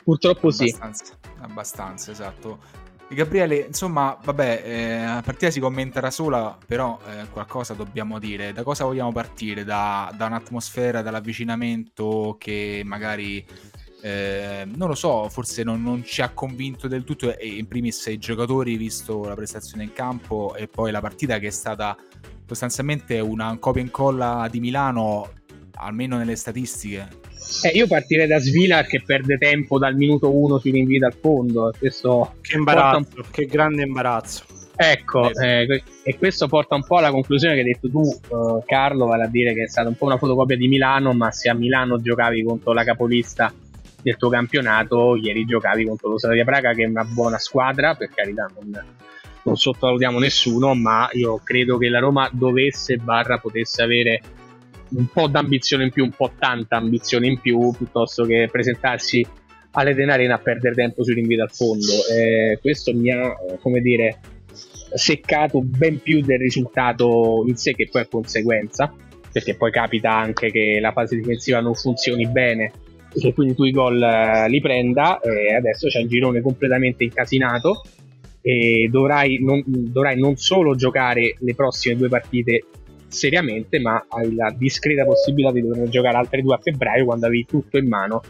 Sì. 0.00 0.06
Purtroppo 0.16 0.48
abbastanza, 0.48 1.04
sì. 1.04 1.12
Abbastanza, 1.40 2.10
esatto. 2.10 2.58
Gabriele, 3.08 3.56
insomma, 3.56 4.16
vabbè, 4.22 4.62
eh, 4.64 5.04
la 5.04 5.22
partita 5.24 5.50
si 5.50 5.60
commenta 5.60 6.00
da 6.00 6.10
sola, 6.10 6.56
però 6.64 6.98
eh, 7.06 7.28
qualcosa 7.30 7.74
dobbiamo 7.74 8.18
dire. 8.18 8.52
Da 8.52 8.62
cosa 8.62 8.84
vogliamo 8.84 9.12
partire? 9.12 9.64
Da, 9.64 10.12
da 10.16 10.26
un'atmosfera, 10.26 11.02
dall'avvicinamento 11.02 12.36
che 12.38 12.82
magari 12.84 13.44
eh, 14.02 14.66
non 14.66 14.88
lo 14.88 14.94
so, 14.94 15.28
forse 15.28 15.62
non, 15.62 15.82
non 15.82 16.02
ci 16.04 16.22
ha 16.22 16.30
convinto 16.30 16.88
del 16.88 17.04
tutto, 17.04 17.36
e 17.36 17.46
in 17.46 17.66
primis 17.66 18.06
i 18.06 18.18
giocatori, 18.18 18.76
visto 18.76 19.24
la 19.24 19.34
prestazione 19.34 19.84
in 19.84 19.92
campo, 19.92 20.54
e 20.54 20.68
poi 20.68 20.90
la 20.90 21.00
partita 21.00 21.38
che 21.38 21.48
è 21.48 21.50
stata 21.50 21.96
sostanzialmente 22.46 23.18
una 23.20 23.56
copia 23.58 23.80
e 23.80 23.84
incolla 23.84 24.48
di 24.50 24.60
Milano, 24.60 25.30
almeno 25.74 26.16
nelle 26.16 26.36
statistiche. 26.36 27.08
Eh, 27.62 27.68
io 27.76 27.86
partirei 27.86 28.26
da 28.26 28.38
Svilar 28.38 28.86
che 28.86 29.02
perde 29.04 29.38
tempo 29.38 29.78
dal 29.78 29.94
minuto 29.94 30.34
1 30.34 30.58
sui 30.58 30.70
rinvii 30.70 30.98
dal 30.98 31.14
fondo. 31.14 31.72
Questo 31.76 32.34
Che 32.40 32.56
imbarazzo, 32.56 33.24
che 33.30 33.46
grande 33.46 33.82
imbarazzo. 33.82 34.44
Ecco, 34.76 35.28
eh, 35.34 35.66
que- 35.66 35.82
e 36.02 36.16
questo 36.16 36.48
porta 36.48 36.74
un 36.74 36.84
po' 36.84 36.96
alla 36.96 37.10
conclusione 37.10 37.54
che 37.54 37.60
hai 37.60 37.66
detto 37.66 37.90
tu, 37.90 38.02
eh, 38.02 38.64
Carlo, 38.64 39.06
vale 39.06 39.24
a 39.24 39.26
dire 39.26 39.52
che 39.52 39.64
è 39.64 39.68
stata 39.68 39.88
un 39.88 39.94
po' 39.94 40.06
una 40.06 40.16
fotocopia 40.16 40.56
di 40.56 40.68
Milano, 40.68 41.12
ma 41.12 41.30
se 41.30 41.50
a 41.50 41.54
Milano 41.54 42.00
giocavi 42.00 42.42
contro 42.42 42.72
la 42.72 42.84
capolista 42.84 43.52
del 44.02 44.16
tuo 44.16 44.28
campionato, 44.28 45.16
ieri 45.16 45.44
giocavi 45.44 45.84
contro 45.84 46.10
lo 46.10 46.18
Slavia 46.18 46.44
Praga, 46.44 46.72
che 46.72 46.84
è 46.84 46.86
una 46.86 47.04
buona 47.04 47.38
squadra, 47.38 47.94
per 47.94 48.10
carità, 48.14 48.50
non, 48.54 48.84
non 49.42 49.56
sottovalutiamo 49.56 50.18
nessuno, 50.18 50.74
ma 50.74 51.08
io 51.12 51.40
credo 51.42 51.78
che 51.78 51.88
la 51.88 51.98
Roma 51.98 52.28
dovesse, 52.32 52.96
barra, 52.96 53.38
potesse 53.38 53.82
avere 53.82 54.20
un 54.90 55.06
po' 55.06 55.28
d'ambizione 55.28 55.84
in 55.84 55.90
più, 55.90 56.04
un 56.04 56.12
po' 56.12 56.32
tanta 56.38 56.76
ambizione 56.76 57.26
in 57.26 57.40
più, 57.40 57.72
piuttosto 57.76 58.24
che 58.24 58.48
presentarsi 58.50 59.24
all'Eden 59.72 60.10
Arena 60.10 60.34
a 60.34 60.38
perdere 60.38 60.74
tempo 60.74 61.04
sui 61.04 61.14
rinvii 61.14 61.36
dal 61.36 61.52
fondo. 61.52 61.92
Eh, 62.10 62.58
questo 62.60 62.94
mi 62.94 63.10
ha, 63.10 63.34
come 63.60 63.80
dire, 63.80 64.18
seccato 64.94 65.60
ben 65.62 66.00
più 66.00 66.20
del 66.22 66.38
risultato 66.38 67.44
in 67.46 67.56
sé 67.56 67.74
che 67.74 67.88
poi 67.90 68.02
è 68.02 68.08
conseguenza, 68.08 68.92
perché 69.30 69.54
poi 69.54 69.70
capita 69.70 70.12
anche 70.12 70.50
che 70.50 70.78
la 70.80 70.92
fase 70.92 71.16
difensiva 71.16 71.60
non 71.60 71.74
funzioni 71.74 72.26
bene 72.26 72.72
che 73.12 73.32
quindi 73.32 73.54
tu 73.54 73.64
i 73.64 73.70
gol 73.70 74.00
eh, 74.02 74.48
li 74.48 74.60
prenda 74.60 75.20
e 75.20 75.54
adesso 75.54 75.88
c'è 75.88 76.00
il 76.00 76.08
girone 76.08 76.40
completamente 76.40 77.04
incasinato 77.04 77.82
e 78.40 78.88
dovrai 78.90 79.42
non, 79.42 79.62
dovrai 79.66 80.18
non 80.18 80.36
solo 80.36 80.74
giocare 80.74 81.36
le 81.38 81.54
prossime 81.54 81.96
due 81.96 82.08
partite 82.08 82.64
seriamente 83.08 83.80
ma 83.80 84.06
hai 84.08 84.34
la 84.34 84.54
discreta 84.56 85.04
possibilità 85.04 85.52
di 85.52 85.62
dover 85.62 85.88
giocare 85.88 86.16
altre 86.16 86.42
due 86.42 86.54
a 86.54 86.58
febbraio 86.62 87.04
quando 87.04 87.26
avevi 87.26 87.44
tutto 87.44 87.76
in 87.76 87.88
mano 87.88 88.22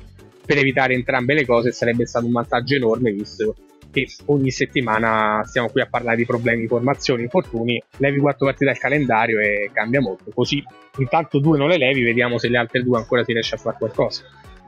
per 0.44 0.58
evitare 0.58 0.94
entrambe 0.94 1.34
le 1.34 1.44
cose 1.44 1.70
sarebbe 1.70 2.06
stato 2.06 2.26
un 2.26 2.32
vantaggio 2.32 2.75
enorme 2.75 3.12
visto 3.12 3.54
che 3.90 4.06
ogni 4.26 4.50
settimana 4.50 5.42
stiamo 5.44 5.68
qui 5.68 5.80
a 5.80 5.88
parlare 5.90 6.16
di 6.16 6.25
problemi, 6.25 6.66
formazioni, 6.66 7.22
infortuni, 7.22 7.82
levi 7.99 8.20
quattro 8.20 8.46
partite 8.46 8.66
dal 8.66 8.78
calendario 8.78 9.40
e 9.40 9.70
cambia 9.72 10.00
molto. 10.00 10.30
Così 10.32 10.62
intanto 10.99 11.40
due 11.40 11.58
non 11.58 11.68
le 11.68 11.76
levi, 11.76 12.02
vediamo 12.02 12.38
se 12.38 12.49
le 12.49 12.58
altre 12.58 12.82
due 12.82 12.99
ancora 12.99 13.25
si 13.25 13.32
riesce 13.32 13.56
a 13.56 13.58
fare 13.58 13.76
qualcosa. 13.78 14.22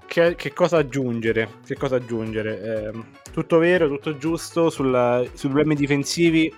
Che, 0.06 0.34
che 0.34 0.52
cosa 0.52 0.78
aggiungere? 0.78 1.48
Che 1.64 1.74
cosa 1.74 1.96
aggiungere? 1.96 2.88
Ehm, 2.88 3.06
tutto 3.32 3.58
vero, 3.58 3.88
tutto 3.88 4.16
giusto 4.18 4.68
sul- 4.68 5.30
sui 5.32 5.48
problemi 5.48 5.74
difensivi. 5.74 6.54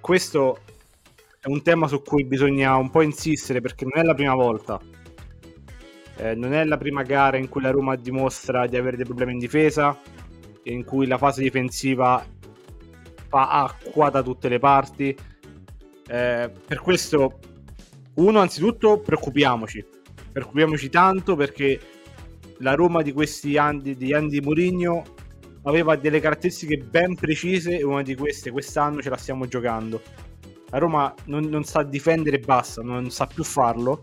Questo 0.00 0.58
è 1.40 1.48
un 1.48 1.62
tema 1.62 1.86
su 1.86 2.00
cui 2.02 2.24
bisogna 2.24 2.76
un 2.76 2.90
po' 2.90 3.02
insistere 3.02 3.60
perché 3.60 3.84
non 3.84 4.02
è 4.02 4.06
la 4.06 4.14
prima 4.14 4.34
volta. 4.34 4.80
Eh, 6.16 6.34
non 6.34 6.54
è 6.54 6.64
la 6.64 6.78
prima 6.78 7.02
gara 7.02 7.36
in 7.36 7.48
cui 7.48 7.60
la 7.60 7.70
Roma 7.70 7.96
dimostra 7.96 8.66
di 8.66 8.76
avere 8.76 8.96
dei 8.96 9.04
problemi 9.04 9.32
in 9.32 9.38
difesa, 9.38 9.98
in 10.64 10.84
cui 10.84 11.06
la 11.06 11.18
fase 11.18 11.42
difensiva 11.42 12.24
fa 13.28 13.48
acqua 13.64 14.10
da 14.10 14.22
tutte 14.22 14.48
le 14.48 14.58
parti. 14.58 15.14
Eh, 16.06 16.50
per 16.66 16.80
questo, 16.80 17.38
uno, 18.14 18.38
anzitutto, 18.38 19.00
preoccupiamoci. 19.00 19.84
Preoccupiamoci 20.32 20.88
tanto 20.88 21.36
perché 21.36 21.78
la 22.58 22.74
Roma 22.74 23.02
di 23.02 23.12
questi 23.12 23.56
anni 23.56 23.96
di 23.96 24.14
anni 24.14 24.28
di 24.28 24.40
Mourinho 24.40 25.02
aveva 25.64 25.96
delle 25.96 26.20
caratteristiche 26.20 26.76
ben 26.78 27.14
precise 27.14 27.78
e 27.78 27.84
una 27.84 28.02
di 28.02 28.14
queste 28.14 28.50
quest'anno 28.50 29.00
ce 29.00 29.10
la 29.10 29.16
stiamo 29.16 29.46
giocando. 29.46 30.02
La 30.70 30.78
Roma 30.78 31.12
non, 31.26 31.44
non 31.44 31.64
sa 31.64 31.82
difendere 31.82 32.36
e 32.36 32.40
basta, 32.40 32.82
non 32.82 33.10
sa 33.10 33.26
più 33.26 33.44
farlo. 33.44 34.02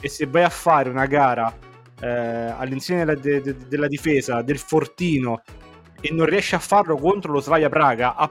E 0.00 0.08
se 0.08 0.26
vai 0.26 0.42
a 0.42 0.50
fare 0.50 0.90
una 0.90 1.06
gara 1.06 1.52
eh, 2.00 2.08
all'insieme 2.08 3.04
della, 3.04 3.18
de- 3.18 3.40
de- 3.40 3.56
della 3.68 3.86
difesa 3.86 4.42
del 4.42 4.58
Fortino 4.58 5.42
e 6.00 6.12
non 6.12 6.26
riesci 6.26 6.54
a 6.54 6.58
farlo 6.58 6.96
contro 6.96 7.32
lo 7.32 7.40
Slavia 7.40 7.68
Praga, 7.68 8.14
a- 8.14 8.30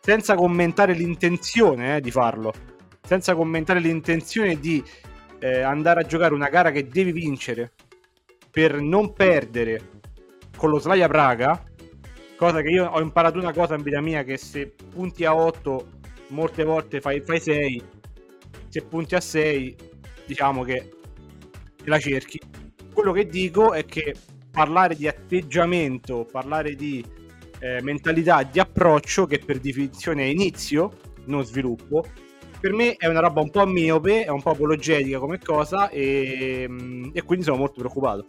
senza 0.00 0.34
commentare 0.34 0.94
l'intenzione 0.94 1.96
eh, 1.96 2.00
di 2.00 2.10
farlo, 2.10 2.52
senza 3.02 3.34
commentare 3.34 3.80
l'intenzione 3.80 4.58
di 4.58 4.82
eh, 5.40 5.60
andare 5.60 6.00
a 6.00 6.04
giocare 6.04 6.32
una 6.32 6.48
gara 6.48 6.70
che 6.70 6.86
devi 6.86 7.12
vincere 7.12 7.72
per 8.50 8.80
non 8.80 9.12
perdere 9.12 10.00
con 10.56 10.70
lo 10.70 10.78
Slavia 10.78 11.08
Praga, 11.08 11.62
cosa 12.36 12.60
che 12.60 12.68
io 12.68 12.86
ho 12.86 13.00
imparato 13.00 13.38
una 13.38 13.52
cosa 13.52 13.74
in 13.74 13.82
vita 13.82 14.00
mia 14.00 14.24
che 14.24 14.36
se 14.36 14.74
punti 14.92 15.24
a 15.24 15.34
8 15.34 15.88
molte 16.28 16.64
volte 16.64 17.00
fai, 17.00 17.20
fai 17.20 17.40
6, 17.40 17.82
se 18.68 18.82
punti 18.82 19.14
a 19.14 19.20
6 19.20 19.76
diciamo 20.26 20.62
che 20.62 20.90
la 21.84 21.98
cerchi. 21.98 22.40
Quello 22.92 23.12
che 23.12 23.26
dico 23.26 23.72
è 23.72 23.84
che 23.84 24.14
parlare 24.50 24.94
di 24.94 25.08
atteggiamento, 25.08 26.26
parlare 26.30 26.74
di 26.74 27.04
eh, 27.60 27.80
mentalità, 27.82 28.42
di 28.42 28.58
approccio, 28.58 29.26
che 29.26 29.38
per 29.38 29.58
definizione 29.58 30.24
è 30.24 30.26
inizio, 30.26 30.92
non 31.26 31.44
sviluppo, 31.44 32.04
per 32.60 32.72
me 32.72 32.96
è 32.96 33.06
una 33.06 33.20
roba 33.20 33.40
un 33.40 33.50
po' 33.50 33.66
miope, 33.66 34.24
è 34.24 34.28
un 34.28 34.42
po' 34.42 34.50
apologetica 34.50 35.18
come 35.18 35.38
cosa 35.38 35.88
e, 35.88 36.66
mm, 36.68 37.10
e 37.14 37.22
quindi 37.22 37.44
sono 37.44 37.56
molto 37.56 37.80
preoccupato. 37.80 38.26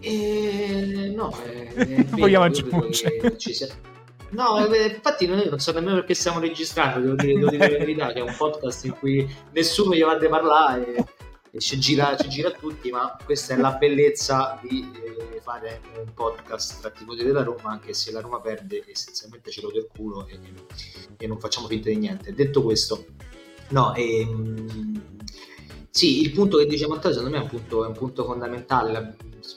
Eh, 0.00 1.12
no, 1.14 1.34
è, 1.42 1.72
è 1.74 2.04
Vogliamo 2.06 2.44
aggiungere. 2.44 3.34
sia- 3.38 3.94
No, 4.30 4.66
eh, 4.66 4.86
infatti 4.88 5.26
non, 5.26 5.40
non 5.48 5.58
so 5.60 5.72
nemmeno 5.72 5.94
perché 5.96 6.14
stiamo 6.14 6.40
registrando, 6.40 7.00
devo 7.00 7.14
dire, 7.14 7.34
devo 7.34 7.50
dire 7.50 7.70
la 7.70 7.78
verità, 7.78 8.12
che 8.12 8.18
è 8.18 8.22
un 8.22 8.34
podcast 8.36 8.84
in 8.84 8.98
cui 8.98 9.28
nessuno 9.52 9.94
gli 9.94 10.02
va 10.02 10.12
a 10.12 10.28
parlare 10.28 10.96
e, 10.96 11.04
e 11.52 11.58
ci, 11.60 11.78
gira, 11.78 12.16
ci 12.16 12.28
gira 12.28 12.50
tutti, 12.50 12.90
ma 12.90 13.16
questa 13.24 13.54
è 13.54 13.56
la 13.56 13.72
bellezza 13.72 14.58
di 14.62 14.90
eh, 14.94 15.40
fare 15.40 15.80
un 15.96 16.12
podcast 16.12 16.80
tra 16.80 16.90
tifosi 16.90 17.24
della 17.24 17.44
Roma, 17.44 17.70
anche 17.70 17.94
se 17.94 18.10
la 18.10 18.20
Roma 18.20 18.40
perde 18.40 18.82
essenzialmente 18.88 19.50
ce 19.52 19.60
lo 19.60 19.70
del 19.70 19.86
culo 19.94 20.26
e, 20.26 20.38
e 21.16 21.26
non 21.28 21.38
facciamo 21.38 21.68
finta 21.68 21.88
di 21.88 21.96
niente. 21.96 22.34
Detto 22.34 22.62
questo, 22.62 23.06
no, 23.68 23.94
ehm, 23.94 25.00
sì, 25.88 26.20
il 26.20 26.32
punto 26.32 26.58
che 26.58 26.66
dice 26.66 26.88
Matteo 26.88 27.12
secondo 27.12 27.30
me 27.30 27.38
è 27.38 27.42
un 27.42 27.48
punto, 27.48 27.84
è 27.84 27.86
un 27.86 27.94
punto 27.94 28.24
fondamentale, 28.24 29.16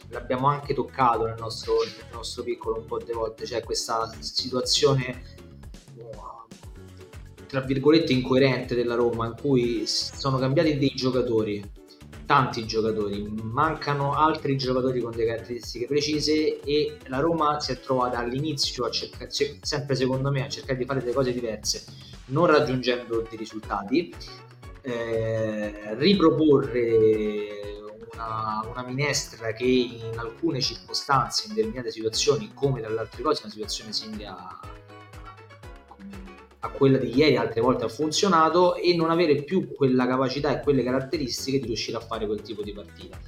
l'abbiamo 0.10 0.48
anche 0.48 0.74
toccato 0.74 1.26
nel 1.26 1.36
nostro, 1.40 1.76
nel 1.84 2.14
nostro 2.14 2.44
piccolo 2.44 2.80
un 2.80 2.86
po' 2.86 2.98
di 2.98 3.12
volte, 3.12 3.46
cioè 3.46 3.64
questa 3.64 4.12
situazione 4.20 5.22
oh, 6.16 6.48
tra 7.48 7.62
virgolette 7.62 8.14
incoerente 8.14 8.76
della 8.76 8.96
Roma 8.96 9.28
in 9.28 9.36
cui 9.40 9.84
sono 9.86 10.38
cambiati 10.38 10.78
dei 10.78 10.94
giocatori, 10.96 11.78
tanti 12.26 12.66
giocatori, 12.66 13.28
mancano 13.42 14.14
altri 14.14 14.56
giocatori 14.56 15.02
con 15.02 15.12
delle 15.12 15.26
caratteristiche 15.26 15.88
precise 15.88 16.60
e 16.62 16.98
la 17.08 17.20
Roma 17.20 17.60
si 17.60 17.72
è 17.72 17.80
trovata 17.80 18.20
all'inizio 18.20 18.86
a 18.86 18.92
cercare, 18.92 19.32
se- 19.32 19.58
sempre 19.62 19.96
secondo 19.96 20.30
me 20.30 20.46
a 20.46 20.50
cercare 20.50 20.78
di 20.78 20.86
fare 20.86 21.00
delle 21.00 21.14
cose 21.14 21.34
diverse, 21.34 21.86
non 22.26 22.46
raggiungendo 22.46 23.26
dei 23.28 23.38
risultati 23.38 24.14
eh, 24.82 25.96
riproporre 25.96 27.79
una, 28.14 28.62
una 28.70 28.84
minestra 28.84 29.54
che 29.54 29.66
in 29.66 30.18
alcune 30.18 30.62
circostanze, 30.62 31.48
in 31.48 31.54
determinate 31.54 31.92
situazioni, 31.92 32.52
come 32.54 32.82
dalle 32.82 33.00
altre 33.00 33.22
cose, 33.24 33.42
una 33.44 33.52
situazione 33.52 33.94
simile 33.94 34.26
a, 34.28 34.60
a 36.60 36.70
quella 36.70 36.98
di 36.98 37.16
ieri, 37.16 37.38
altre 37.38 37.62
volte 37.62 37.86
ha 37.86 37.90
funzionato, 37.90 38.76
e 38.76 38.96
non 38.96 39.10
avere 39.10 39.44
più 39.44 39.74
quella 39.74 40.08
capacità 40.08 40.58
e 40.58 40.62
quelle 40.62 40.84
caratteristiche 40.84 41.60
di 41.60 41.68
riuscire 41.68 41.98
a 41.98 42.02
fare 42.02 42.26
quel 42.26 42.42
tipo 42.42 42.62
di 42.64 42.74
partita. 42.74 43.20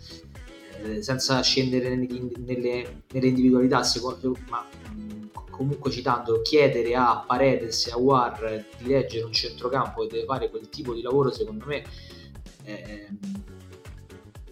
Eh, 0.84 1.02
senza 1.04 1.42
scendere 1.42 1.96
nelle, 1.96 2.38
nelle, 2.40 3.28
individualità, 3.28 3.84
secondo, 3.84 4.36
ma 4.50 4.66
comunque 5.50 5.92
citando, 5.92 6.42
chiedere 6.42 6.96
a 6.96 7.24
Paredes 7.26 7.86
e 7.86 7.92
a 7.92 7.98
War 7.98 8.66
di 8.80 8.88
leggere 8.88 9.26
un 9.26 9.32
centrocampo 9.32 10.04
e 10.04 10.08
deve 10.08 10.26
fare 10.26 10.50
quel 10.50 10.70
tipo 10.70 10.94
di 10.94 11.04
lavoro, 11.04 11.32
secondo 11.32 11.66
me 11.66 11.84
è, 12.64 13.08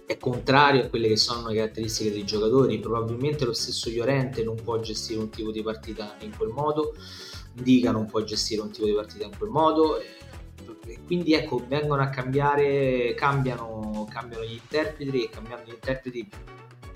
è 0.09 0.17
contrario 0.17 0.85
a 0.85 0.87
quelle 0.87 1.07
che 1.07 1.17
sono 1.17 1.49
le 1.49 1.55
caratteristiche 1.57 2.11
dei 2.11 2.25
giocatori. 2.25 2.79
Probabilmente 2.79 3.45
lo 3.45 3.53
stesso 3.53 3.91
Llorente 3.91 4.43
non 4.43 4.55
può 4.55 4.79
gestire 4.79 5.19
un 5.19 5.29
tipo 5.29 5.51
di 5.51 5.61
partita 5.61 6.15
in 6.21 6.35
quel 6.35 6.49
modo, 6.49 6.95
Dica 7.53 7.91
non 7.91 8.07
può 8.07 8.23
gestire 8.23 8.61
un 8.61 8.71
tipo 8.71 8.87
di 8.87 8.93
partita 8.93 9.25
in 9.25 9.37
quel 9.37 9.51
modo. 9.51 10.01
Quindi 11.05 11.33
ecco, 11.33 11.63
vengono 11.67 12.01
a 12.01 12.09
cambiare, 12.09 13.13
cambiano, 13.13 14.07
cambiano 14.09 14.43
gli 14.43 14.53
interpreti 14.53 15.25
e 15.25 15.29
cambiando 15.29 15.69
gli 15.69 15.75
interpreti 15.75 16.27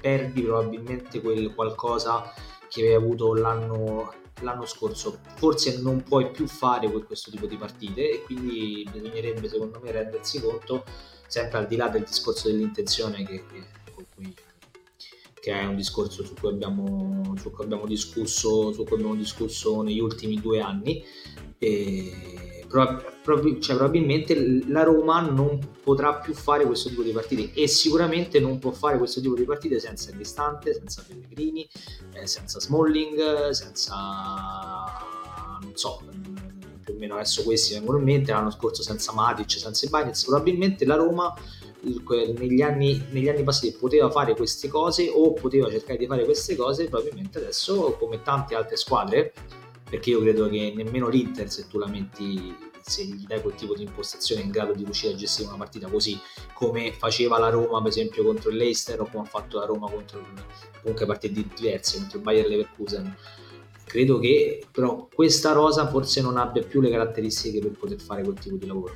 perdi 0.01 0.41
probabilmente 0.41 1.22
quel 1.22 1.53
qualcosa 1.53 2.34
che 2.73 2.79
avevi 2.79 2.95
avuto 2.95 3.35
l'anno, 3.35 4.11
l'anno 4.41 4.65
scorso. 4.65 5.19
Forse 5.35 5.79
non 5.79 6.01
puoi 6.01 6.31
più 6.31 6.47
fare 6.47 6.89
questo 6.89 7.29
tipo 7.29 7.45
di 7.45 7.55
partite 7.55 8.09
e 8.09 8.23
quindi 8.23 8.87
bisognerebbe 8.91 9.47
secondo 9.47 9.79
me 9.79 9.91
rendersi 9.91 10.41
conto, 10.41 10.83
sempre 11.27 11.59
al 11.59 11.67
di 11.67 11.75
là 11.75 11.87
del 11.89 12.03
discorso 12.03 12.47
dell'intenzione 12.47 13.23
che, 13.23 13.45
che, 13.45 14.05
cui, 14.15 14.35
che 15.39 15.51
è 15.51 15.65
un 15.65 15.75
discorso 15.75 16.25
su 16.25 16.33
cui, 16.33 16.49
abbiamo, 16.49 17.35
su 17.37 17.51
cui 17.51 17.63
abbiamo 17.63 17.85
discusso, 17.85 18.73
su 18.73 18.83
cui 18.83 18.95
abbiamo 18.95 19.15
discusso 19.15 19.83
negli 19.83 19.99
ultimi 19.99 20.41
due 20.41 20.59
anni. 20.59 21.03
E 21.59 22.52
prob- 22.73 23.59
cioè, 23.59 23.75
probabilmente 23.75 24.63
la 24.67 24.83
Roma 24.83 25.21
non 25.21 25.59
potrà 25.83 26.15
più 26.15 26.33
fare 26.33 26.65
questo 26.65 26.89
tipo 26.89 27.03
di 27.03 27.11
partite 27.11 27.53
e 27.53 27.67
sicuramente 27.67 28.39
non 28.39 28.57
può 28.57 28.71
fare 28.71 28.97
questo 28.97 29.21
tipo 29.21 29.35
di 29.35 29.43
partite 29.43 29.79
senza 29.79 30.11
Cristante, 30.11 30.73
senza 30.73 31.03
Pellegrini, 31.07 31.69
eh, 32.13 32.25
senza 32.25 32.59
Smalling, 32.59 33.49
senza 33.49 33.93
non 35.61 35.71
so, 35.75 36.01
più 36.83 36.95
o 36.95 36.97
meno 36.97 37.13
adesso 37.15 37.43
questi 37.43 37.73
vengono 37.73 37.99
in 37.99 38.03
mente, 38.03 38.31
l'anno 38.31 38.51
scorso 38.51 38.81
senza 38.81 39.13
Matic, 39.13 39.51
senza 39.51 39.85
Ibanez, 39.85 40.25
probabilmente 40.25 40.83
la 40.85 40.95
Roma 40.95 41.33
negli 42.37 42.61
anni, 42.61 43.05
negli 43.11 43.27
anni 43.27 43.43
passati 43.43 43.73
poteva 43.73 44.09
fare 44.09 44.35
queste 44.35 44.69
cose 44.69 45.09
o 45.13 45.33
poteva 45.33 45.69
cercare 45.69 45.97
di 45.97 46.07
fare 46.07 46.23
queste 46.23 46.55
cose, 46.55 46.87
probabilmente 46.87 47.39
adesso 47.39 47.95
come 47.99 48.21
tante 48.21 48.55
altre 48.55 48.77
squadre 48.77 49.33
perché 49.93 50.09
io 50.09 50.21
credo 50.21 50.50
che 50.50 50.73
nemmeno 50.75 51.07
l'Inter 51.07 51.51
se 51.51 51.67
tu 51.67 51.77
la 51.77 51.85
metti 51.85 52.55
se 52.81 53.03
gli 53.03 53.25
dai 53.27 53.41
quel 53.41 53.53
tipo 53.53 53.75
di 53.75 53.83
impostazione 53.83 54.41
è 54.41 54.43
in 54.43 54.50
grado 54.50 54.73
di 54.73 54.83
riuscire 54.83 55.13
a 55.13 55.15
gestire 55.15 55.47
una 55.50 55.57
partita 55.57 55.88
così 55.88 56.19
come 56.55 56.93
faceva 56.93 57.38
la 57.38 57.50
Roma 57.50 57.79
per 57.79 57.89
esempio 57.89 58.23
contro 58.23 58.50
il 58.50 58.55
Leicester 58.55 59.00
o 59.01 59.07
come 59.07 59.25
ha 59.25 59.27
fatto 59.27 59.59
la 59.59 59.65
Roma 59.65 59.88
contro 59.88 60.25
comunque 60.81 61.05
partite 61.05 61.45
diverse 61.55 62.00
contro 62.00 62.17
il 62.17 62.23
Bayern 62.23 62.50
Leverkusen 62.50 63.15
credo 63.85 64.17
che 64.17 64.65
però 64.71 65.07
questa 65.13 65.51
rosa 65.51 65.88
forse 65.88 66.21
non 66.23 66.38
abbia 66.38 66.63
più 66.63 66.81
le 66.81 66.89
caratteristiche 66.89 67.59
per 67.59 67.73
poter 67.73 68.01
fare 68.01 68.23
quel 68.23 68.39
tipo 68.39 68.55
di 68.55 68.65
lavoro 68.65 68.95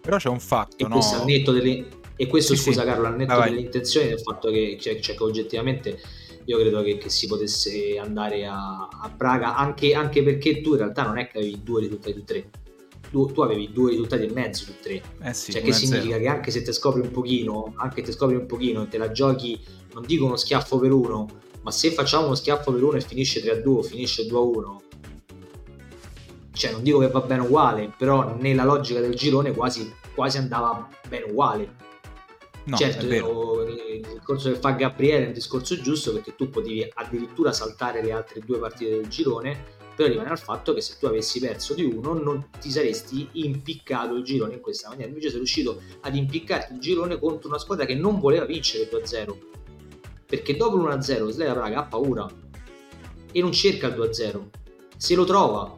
però 0.00 0.16
c'è 0.16 0.30
un 0.30 0.40
fatto 0.40 0.82
e 0.82 0.88
no? 0.88 0.94
questo 0.94 1.16
al 1.16 1.26
netto 1.26 1.52
delle 1.52 1.86
e 2.16 2.26
questo 2.26 2.54
sì, 2.54 2.62
scusa 2.62 2.80
sì. 2.80 2.86
Carlo 2.86 3.08
al 3.08 3.16
netto 3.16 3.34
Vai. 3.36 3.50
delle 3.50 3.60
intenzioni 3.60 4.08
del 4.08 4.20
fatto 4.20 4.50
che, 4.50 4.78
cioè, 4.80 5.00
cioè, 5.00 5.14
che 5.14 5.22
oggettivamente 5.22 6.00
io 6.44 6.58
credo 6.58 6.82
che, 6.82 6.98
che, 6.98 7.08
si 7.08 7.26
potesse 7.26 7.98
andare 7.98 8.46
a, 8.46 8.88
a 8.88 9.12
Praga 9.16 9.56
anche, 9.56 9.94
anche, 9.94 10.22
perché 10.22 10.60
tu 10.60 10.72
in 10.72 10.78
realtà 10.78 11.04
non 11.04 11.18
è 11.18 11.28
che 11.28 11.38
avevi 11.38 11.60
due 11.62 11.80
risultati 11.80 12.14
su 12.14 12.24
tre. 12.24 12.50
Tu, 13.10 13.26
tu 13.32 13.40
avevi 13.40 13.72
due 13.72 13.90
risultati 13.90 14.24
e 14.24 14.32
mezzo 14.32 14.64
su 14.64 14.72
tre. 14.80 15.02
Eh 15.22 15.34
sì, 15.34 15.52
cioè 15.52 15.62
che 15.62 15.72
significa 15.72 16.18
che 16.18 16.28
anche 16.28 16.50
se 16.50 16.62
te 16.62 16.72
scopri 16.72 17.00
un 17.00 17.10
pochino 17.10 17.72
anche 17.76 18.00
se 18.00 18.06
te 18.06 18.12
scopri 18.12 18.36
un 18.36 18.46
pochino 18.46 18.82
e 18.82 18.88
te 18.88 18.98
la 18.98 19.10
giochi 19.10 19.58
non 19.94 20.04
dico 20.06 20.24
uno 20.24 20.36
schiaffo 20.36 20.78
per 20.78 20.92
uno 20.92 21.28
ma 21.62 21.70
se 21.70 21.90
facciamo 21.90 22.26
uno 22.26 22.34
schiaffo 22.34 22.72
per 22.72 22.82
uno 22.82 22.96
e 22.96 23.00
finisce 23.00 23.40
3 23.40 23.50
a 23.50 23.60
2 23.60 23.74
o 23.78 23.82
finisce 23.82 24.26
2 24.26 24.38
a 24.38 24.42
1 24.42 24.82
cioè 26.52 26.72
non 26.72 26.82
dico 26.82 26.98
che 26.98 27.08
va 27.08 27.20
bene 27.20 27.42
uguale 27.42 27.92
però 27.96 28.36
nella 28.38 28.64
logica 28.64 29.00
del 29.00 29.14
girone 29.14 29.52
quasi, 29.52 29.92
quasi 30.14 30.38
andava 30.38 30.88
bene 31.08 31.24
uguale 31.24 31.74
No, 32.64 32.76
certo, 32.76 33.06
il 33.06 34.00
discorso 34.00 34.52
che 34.52 34.58
fa 34.58 34.72
Gabriele 34.72 35.24
è 35.24 35.26
un 35.28 35.32
discorso 35.32 35.80
giusto 35.80 36.12
perché 36.12 36.36
tu 36.36 36.50
potevi 36.50 36.88
addirittura 36.94 37.52
saltare 37.52 38.02
le 38.02 38.12
altre 38.12 38.40
due 38.40 38.58
partite 38.58 38.90
del 38.90 39.08
girone, 39.08 39.78
però 39.96 40.08
rimane 40.08 40.30
al 40.30 40.38
fatto 40.38 40.72
che 40.72 40.80
se 40.80 40.96
tu 40.98 41.06
avessi 41.06 41.40
perso 41.40 41.74
di 41.74 41.84
uno 41.84 42.12
non 42.12 42.48
ti 42.60 42.70
saresti 42.70 43.28
impiccato 43.32 44.14
il 44.14 44.24
girone 44.24 44.54
in 44.54 44.60
questa 44.60 44.88
maniera. 44.88 45.08
Invece 45.08 45.28
sei 45.28 45.38
riuscito 45.38 45.80
ad 46.00 46.14
impiccarti 46.14 46.74
il 46.74 46.80
girone 46.80 47.18
contro 47.18 47.48
una 47.48 47.58
squadra 47.58 47.86
che 47.86 47.94
non 47.94 48.20
voleva 48.20 48.44
vincere 48.44 48.88
2-0. 48.90 49.36
Perché 50.26 50.56
dopo 50.56 50.76
l'1-0 50.76 51.28
Sleva 51.28 51.54
Praga 51.54 51.80
ha 51.80 51.84
paura 51.84 52.26
e 53.32 53.40
non 53.40 53.52
cerca 53.52 53.88
il 53.88 53.94
2-0. 53.94 54.48
Se 54.96 55.14
lo 55.14 55.24
trova, 55.24 55.76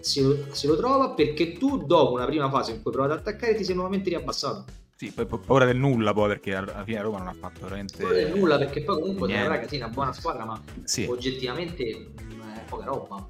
se 0.00 0.20
lo, 0.20 0.46
se 0.50 0.66
lo 0.66 0.76
trova 0.76 1.10
perché 1.10 1.52
tu 1.52 1.84
dopo 1.84 2.12
una 2.12 2.26
prima 2.26 2.50
fase 2.50 2.72
in 2.72 2.82
cui 2.82 2.90
hai 2.90 2.96
provato 2.96 3.12
ad 3.14 3.20
attaccare 3.20 3.54
ti 3.54 3.64
sei 3.64 3.74
nuovamente 3.74 4.08
riabbassato. 4.08 4.64
Sì, 4.96 5.10
poi 5.10 5.26
paura 5.26 5.64
del 5.64 5.76
nulla 5.76 6.12
poi 6.12 6.28
perché 6.28 6.54
alla 6.54 6.84
fine 6.84 7.00
Roma 7.02 7.18
non 7.18 7.28
ha 7.28 7.34
fatto 7.34 7.62
veramente 7.62 7.96
paura 7.96 8.14
del 8.14 8.36
nulla 8.36 8.58
perché 8.58 8.82
poi 8.82 9.00
comunque 9.00 9.26
Niente. 9.26 9.48
Braga 9.48 9.68
sì, 9.68 9.74
è 9.74 9.78
una 9.78 9.88
buona 9.88 10.12
squadra 10.12 10.44
ma 10.44 10.60
sì. 10.84 11.06
oggettivamente 11.08 11.84
è 11.84 12.60
poca 12.68 12.84
roba. 12.84 13.26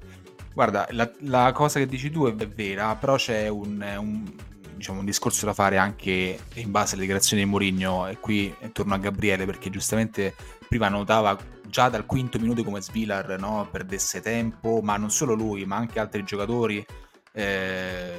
Guarda, 0.53 0.87
la, 0.91 1.11
la, 1.21 1.51
cosa 1.51 1.79
che 1.79 1.85
dici 1.85 2.09
tu 2.09 2.27
è 2.27 2.47
vera, 2.47 2.95
però 2.95 3.15
c'è 3.15 3.49
un, 3.49 3.83
un, 3.97 4.31
diciamo, 4.75 4.99
un, 4.99 5.05
discorso 5.05 5.45
da 5.45 5.53
fare 5.53 5.77
anche 5.77 6.39
in 6.53 6.71
base 6.71 6.93
alle 6.93 7.01
dichiarazioni 7.01 7.43
di 7.43 7.49
Mourinho 7.49 8.07
e 8.07 8.19
qui 8.19 8.55
torno 8.71 8.93
a 8.93 8.97
Gabriele 8.97 9.45
perché 9.45 9.69
giustamente 9.69 10.33
prima 10.69 10.87
notava 10.87 11.37
già 11.67 11.89
dal 11.89 12.05
quinto 12.05 12.39
minuto 12.39 12.63
come 12.63 12.81
Svilar 12.81 13.37
no, 13.37 13.67
perdesse 13.69 14.21
tempo, 14.21 14.79
ma 14.81 14.95
non 14.95 15.09
solo 15.09 15.33
lui, 15.33 15.65
ma 15.65 15.75
anche 15.75 15.99
altri 15.99 16.23
giocatori 16.23 16.85
eh, 17.33 18.13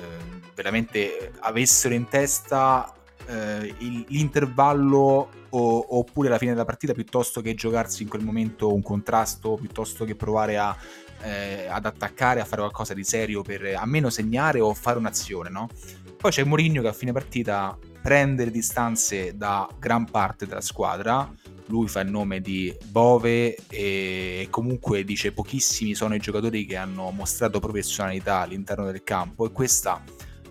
veramente 0.54 1.32
avessero 1.40 1.94
in 1.94 2.06
testa 2.08 2.92
eh, 3.26 3.74
l'intervallo 4.08 5.28
o, 5.50 5.98
oppure 5.98 6.28
la 6.28 6.38
fine 6.38 6.52
della 6.52 6.64
partita 6.64 6.92
piuttosto 6.92 7.40
che 7.40 7.54
giocarsi 7.54 8.02
in 8.02 8.08
quel 8.08 8.22
momento 8.22 8.72
un 8.72 8.82
contrasto, 8.82 9.56
piuttosto 9.60 10.04
che 10.04 10.14
provare 10.14 10.58
a, 10.58 10.76
eh, 11.22 11.66
ad 11.68 11.86
attaccare, 11.86 12.40
a 12.40 12.44
fare 12.44 12.62
qualcosa 12.62 12.94
di 12.94 13.04
serio 13.04 13.42
per 13.42 13.74
almeno 13.76 14.10
segnare 14.10 14.60
o 14.60 14.72
fare 14.74 14.98
un'azione, 14.98 15.50
no? 15.50 15.68
Poi 16.16 16.30
c'è 16.30 16.44
Mourinho 16.44 16.82
che 16.82 16.88
a 16.88 16.92
fine 16.92 17.12
partita 17.12 17.76
prende 18.00 18.44
le 18.44 18.50
distanze 18.50 19.36
da 19.36 19.68
gran 19.78 20.08
parte 20.10 20.46
della 20.46 20.60
squadra, 20.60 21.30
lui 21.66 21.88
fa 21.88 22.00
il 22.00 22.10
nome 22.10 22.40
di 22.40 22.74
Bove 22.86 23.56
e 23.68 24.46
comunque 24.50 25.04
dice 25.04 25.32
pochissimi 25.32 25.94
sono 25.94 26.14
i 26.14 26.20
giocatori 26.20 26.64
che 26.64 26.76
hanno 26.76 27.10
mostrato 27.10 27.58
professionalità 27.58 28.40
all'interno 28.40 28.84
del 28.84 29.02
campo 29.02 29.46
e 29.46 29.52
questa 29.52 30.02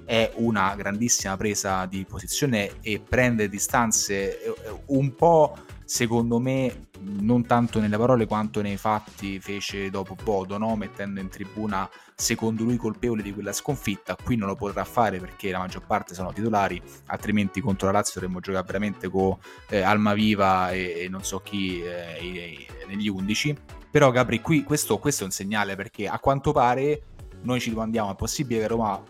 è 0.06 0.32
una 0.36 0.76
grandissima 0.76 1.36
presa 1.36 1.86
di 1.86 2.06
posizione 2.08 2.80
e 2.82 3.00
prende 3.00 3.50
distanze 3.50 4.42
eh, 4.42 4.54
un 4.88 5.16
po' 5.16 5.58
secondo 5.84 6.40
me 6.40 6.88
non 7.00 7.46
tanto 7.46 7.80
nelle 7.80 7.98
parole 7.98 8.26
quanto 8.26 8.62
nei 8.62 8.78
fatti 8.78 9.40
fece 9.40 9.90
dopo 9.92 10.16
Bodo 10.22 10.58
no? 10.58 10.76
mettendo 10.76 11.20
in 11.20 11.30
tribuna 11.30 11.88
secondo 12.16 12.64
lui 12.64 12.78
colpevole 12.78 13.22
di 13.22 13.34
quella 13.34 13.54
sconfitta 13.54 14.16
qui 14.16 14.36
non 14.36 14.48
lo 14.48 14.56
potrà 14.56 14.84
fare 14.84 15.20
perché 15.20 15.52
la 15.52 15.60
maggior 15.60 15.86
parte 15.86 16.16
sono 16.16 16.34
titolari 16.34 16.82
altrimenti 17.08 17.62
contro 17.62 17.88
la 17.88 18.00
Lazio 18.00 18.20
dovremmo 18.20 18.40
giocare 18.40 18.66
veramente 18.66 19.10
con 19.10 19.38
eh, 19.70 19.82
Almaviva 19.82 20.72
e, 20.72 21.02
e 21.02 21.10
non 21.10 21.24
so 21.24 21.40
chi 21.40 21.82
eh, 21.84 22.66
negli 22.88 23.08
11 23.08 23.56
però 23.92 24.10
Gabri 24.12 24.42
qui 24.42 24.64
questo, 24.64 24.98
questo 24.98 25.24
è 25.24 25.26
un 25.26 25.32
segnale 25.32 25.76
perché 25.76 26.08
a 26.08 26.20
quanto 26.20 26.52
pare 26.52 27.02
noi 27.42 27.60
ci 27.60 27.70
domandiamo 27.70 28.12
è 28.12 28.16
possibile 28.16 28.62
che 28.62 28.68
Roma 28.68 29.02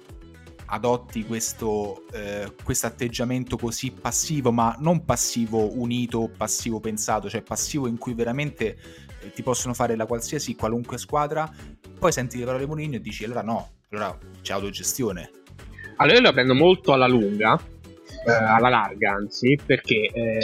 adotti 0.67 1.25
questo 1.25 2.03
eh, 2.11 2.51
atteggiamento 2.81 3.57
così 3.57 3.91
passivo, 3.91 4.51
ma 4.51 4.75
non 4.79 5.05
passivo 5.05 5.77
unito, 5.79 6.29
passivo 6.35 6.79
pensato, 6.79 7.29
cioè 7.29 7.41
passivo 7.41 7.87
in 7.87 7.97
cui 7.97 8.13
veramente 8.13 8.77
eh, 9.21 9.31
ti 9.31 9.43
possono 9.43 9.73
fare 9.73 9.95
la 9.95 10.05
qualsiasi, 10.05 10.55
qualunque 10.55 10.97
squadra, 10.97 11.49
poi 11.97 12.11
senti 12.11 12.37
le 12.37 12.45
parole 12.45 12.65
Mourinho 12.65 12.95
e 12.95 13.01
dici 13.01 13.23
allora 13.23 13.41
no, 13.41 13.69
allora 13.89 14.17
c'è 14.41 14.53
autogestione. 14.53 15.31
Allora 15.97 16.17
io 16.17 16.23
la 16.23 16.33
prendo 16.33 16.53
molto 16.53 16.93
alla 16.93 17.07
lunga, 17.07 17.59
eh, 18.27 18.31
alla 18.31 18.69
larga 18.69 19.13
anzi, 19.13 19.57
perché 19.63 20.09
eh, 20.11 20.39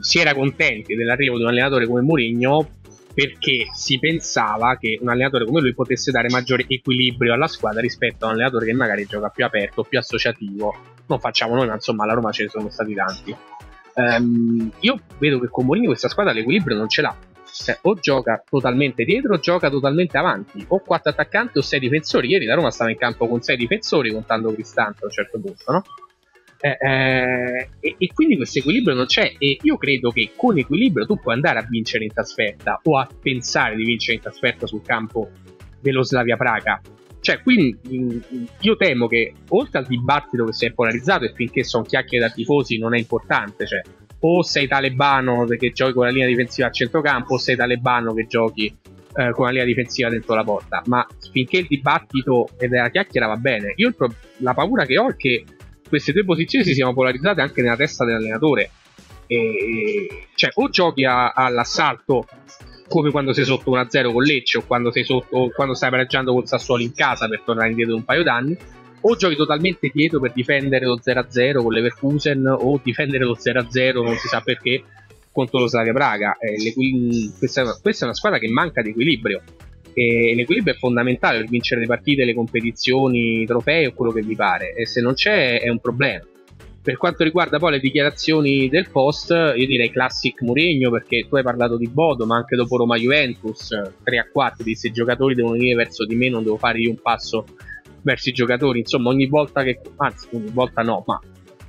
si 0.00 0.18
era 0.18 0.34
contenti 0.34 0.94
dell'arrivo 0.94 1.36
di 1.36 1.42
un 1.42 1.48
allenatore 1.48 1.86
come 1.86 2.00
Mourinho 2.00 2.68
perché 3.16 3.68
si 3.72 3.98
pensava 3.98 4.76
che 4.76 4.98
un 5.00 5.08
allenatore 5.08 5.46
come 5.46 5.62
lui 5.62 5.72
potesse 5.72 6.10
dare 6.10 6.28
maggiore 6.28 6.66
equilibrio 6.68 7.32
alla 7.32 7.46
squadra 7.46 7.80
rispetto 7.80 8.26
a 8.26 8.28
un 8.28 8.34
allenatore 8.34 8.66
che 8.66 8.74
magari 8.74 9.06
gioca 9.06 9.30
più 9.30 9.42
aperto, 9.42 9.84
più 9.84 9.98
associativo. 9.98 10.74
Non 11.06 11.18
facciamo 11.18 11.54
noi, 11.54 11.66
ma 11.66 11.72
insomma 11.72 12.04
alla 12.04 12.12
Roma 12.12 12.30
ce 12.30 12.42
ne 12.42 12.48
sono 12.50 12.68
stati 12.68 12.92
tanti. 12.92 13.34
Um, 13.94 14.70
io 14.80 15.00
vedo 15.16 15.40
che 15.40 15.48
con 15.48 15.64
Mourinho 15.64 15.86
questa 15.86 16.10
squadra 16.10 16.34
l'equilibrio 16.34 16.76
non 16.76 16.90
ce 16.90 17.00
l'ha. 17.00 17.16
Cioè, 17.50 17.78
o 17.84 17.94
gioca 17.94 18.44
totalmente 18.46 19.02
dietro 19.04 19.36
o 19.36 19.38
gioca 19.38 19.70
totalmente 19.70 20.18
avanti, 20.18 20.62
o 20.68 20.80
quattro 20.80 21.10
attaccanti 21.10 21.56
o 21.56 21.62
sei 21.62 21.80
difensori. 21.80 22.28
Ieri 22.28 22.44
la 22.44 22.54
Roma 22.54 22.70
stava 22.70 22.90
in 22.90 22.98
campo 22.98 23.26
con 23.28 23.40
sei 23.40 23.56
difensori, 23.56 24.12
contando 24.12 24.52
Cristante 24.52 25.04
a 25.04 25.06
un 25.06 25.10
certo 25.10 25.40
punto, 25.40 25.72
no? 25.72 25.82
Eh, 26.58 26.76
eh, 26.80 27.68
e, 27.80 27.94
e, 27.98 28.10
quindi 28.14 28.36
questo 28.36 28.58
equilibrio 28.58 28.94
non 28.94 29.06
c'è. 29.06 29.34
E 29.38 29.58
io 29.60 29.76
credo 29.76 30.10
che 30.10 30.32
con 30.34 30.58
equilibrio 30.58 31.06
tu 31.06 31.18
puoi 31.18 31.34
andare 31.34 31.58
a 31.58 31.66
vincere 31.68 32.04
in 32.04 32.12
trasferta 32.12 32.80
o 32.82 32.98
a 32.98 33.08
pensare 33.20 33.76
di 33.76 33.84
vincere 33.84 34.16
in 34.16 34.22
trasferta 34.22 34.66
sul 34.66 34.82
campo 34.82 35.30
dello 35.80 36.02
Slavia 36.02 36.36
Praga. 36.36 36.80
Cioè, 37.20 37.42
quindi 37.42 37.76
io 38.60 38.76
temo 38.76 39.08
che 39.08 39.32
oltre 39.48 39.80
al 39.80 39.86
dibattito 39.86 40.44
che 40.44 40.52
si 40.52 40.66
è 40.66 40.72
polarizzato 40.72 41.24
e 41.24 41.32
finché 41.34 41.64
sono 41.64 41.82
chiacchiere 41.82 42.28
da 42.28 42.32
tifosi 42.32 42.78
non 42.78 42.94
è 42.94 42.98
importante, 42.98 43.66
cioè 43.66 43.82
o 44.20 44.42
sei 44.42 44.66
talebano 44.66 45.44
che 45.44 45.70
giochi 45.72 45.92
con 45.92 46.04
la 46.04 46.10
linea 46.10 46.26
difensiva 46.26 46.68
a 46.68 46.70
centrocampo 46.70 47.34
o 47.34 47.38
sei 47.38 47.54
talebano 47.54 48.12
che 48.14 48.26
giochi 48.26 48.66
eh, 48.66 49.30
con 49.32 49.44
la 49.44 49.50
linea 49.50 49.64
difensiva 49.64 50.08
dentro 50.08 50.34
la 50.34 50.44
porta. 50.44 50.82
Ma 50.86 51.06
finché 51.32 51.58
il 51.58 51.66
dibattito 51.68 52.48
è 52.56 52.66
la 52.66 52.90
chiacchiera 52.90 53.26
va 53.26 53.36
bene. 53.36 53.72
Io 53.76 53.94
la 54.38 54.54
paura 54.54 54.84
che 54.84 54.98
ho 54.98 55.08
è 55.08 55.16
che 55.16 55.44
queste 55.88 56.12
due 56.12 56.24
posizioni 56.24 56.64
si 56.64 56.74
siano 56.74 56.94
polarizzate 56.94 57.40
anche 57.40 57.62
nella 57.62 57.76
testa 57.76 58.04
dell'allenatore. 58.04 58.70
E, 59.26 60.26
cioè, 60.34 60.50
o 60.54 60.68
giochi 60.68 61.04
a, 61.04 61.32
all'assalto 61.32 62.26
come 62.88 63.10
quando 63.10 63.32
sei 63.32 63.44
sotto 63.44 63.72
1-0 63.72 64.12
con 64.12 64.22
Lecce 64.22 64.58
o 64.58 64.64
quando, 64.66 64.92
sotto, 64.92 65.36
o 65.36 65.50
quando 65.50 65.74
stai 65.74 65.90
pareggiando 65.90 66.32
col 66.32 66.46
Sassuolo 66.46 66.82
in 66.82 66.92
casa 66.92 67.28
per 67.28 67.42
tornare 67.44 67.70
indietro 67.70 67.96
un 67.96 68.04
paio 68.04 68.22
d'anni, 68.22 68.56
o 69.00 69.16
giochi 69.16 69.36
totalmente 69.36 69.90
dietro 69.92 70.20
per 70.20 70.32
difendere 70.32 70.86
lo 70.86 70.98
0-0 70.98 71.62
con 71.62 71.72
l'Everkusen 71.72 72.46
o 72.46 72.80
difendere 72.82 73.24
lo 73.24 73.36
0-0 73.36 74.02
non 74.02 74.16
si 74.16 74.28
sa 74.28 74.40
perché 74.40 74.82
contro 75.30 75.60
lo 75.60 75.66
Slavia 75.66 75.92
Praga. 75.92 76.36
Eh, 76.38 76.72
questa, 77.38 77.78
questa, 77.80 78.04
è 78.04 78.08
una 78.08 78.16
squadra 78.16 78.38
che 78.38 78.48
manca 78.48 78.82
di 78.82 78.90
equilibrio 78.90 79.42
e 79.98 80.34
l'equilibrio 80.34 80.74
è 80.74 80.76
fondamentale 80.76 81.38
per 81.38 81.48
vincere 81.48 81.80
le 81.80 81.86
partite, 81.86 82.26
le 82.26 82.34
competizioni, 82.34 83.40
i 83.40 83.46
trofei 83.46 83.86
o 83.86 83.94
quello 83.94 84.12
che 84.12 84.20
vi 84.20 84.36
pare 84.36 84.74
e 84.74 84.84
se 84.84 85.00
non 85.00 85.14
c'è 85.14 85.58
è 85.58 85.70
un 85.70 85.78
problema. 85.78 86.22
Per 86.82 86.98
quanto 86.98 87.24
riguarda 87.24 87.58
poi 87.58 87.72
le 87.72 87.80
dichiarazioni 87.80 88.68
del 88.68 88.90
post, 88.90 89.30
io 89.30 89.66
direi 89.66 89.90
classic 89.90 90.42
Mourinho 90.42 90.90
perché 90.90 91.26
tu 91.26 91.36
hai 91.36 91.42
parlato 91.42 91.78
di 91.78 91.88
Bodo, 91.88 92.26
ma 92.26 92.36
anche 92.36 92.56
dopo 92.56 92.76
Roma 92.76 92.98
Juventus 92.98 93.68
3 94.04 94.18
a 94.18 94.28
4 94.30 94.62
disse 94.62 94.88
i 94.88 94.92
giocatori 94.92 95.34
devono 95.34 95.54
venire 95.54 95.76
verso 95.76 96.04
di 96.04 96.14
me, 96.14 96.28
non 96.28 96.42
devo 96.42 96.58
fare 96.58 96.78
io 96.78 96.90
un 96.90 97.00
passo 97.00 97.46
verso 98.02 98.28
i 98.28 98.32
giocatori. 98.32 98.80
Insomma, 98.80 99.08
ogni 99.08 99.26
volta 99.26 99.62
che, 99.62 99.80
anzi, 99.96 100.28
ogni 100.32 100.50
volta 100.52 100.82
no, 100.82 101.02
ma 101.06 101.18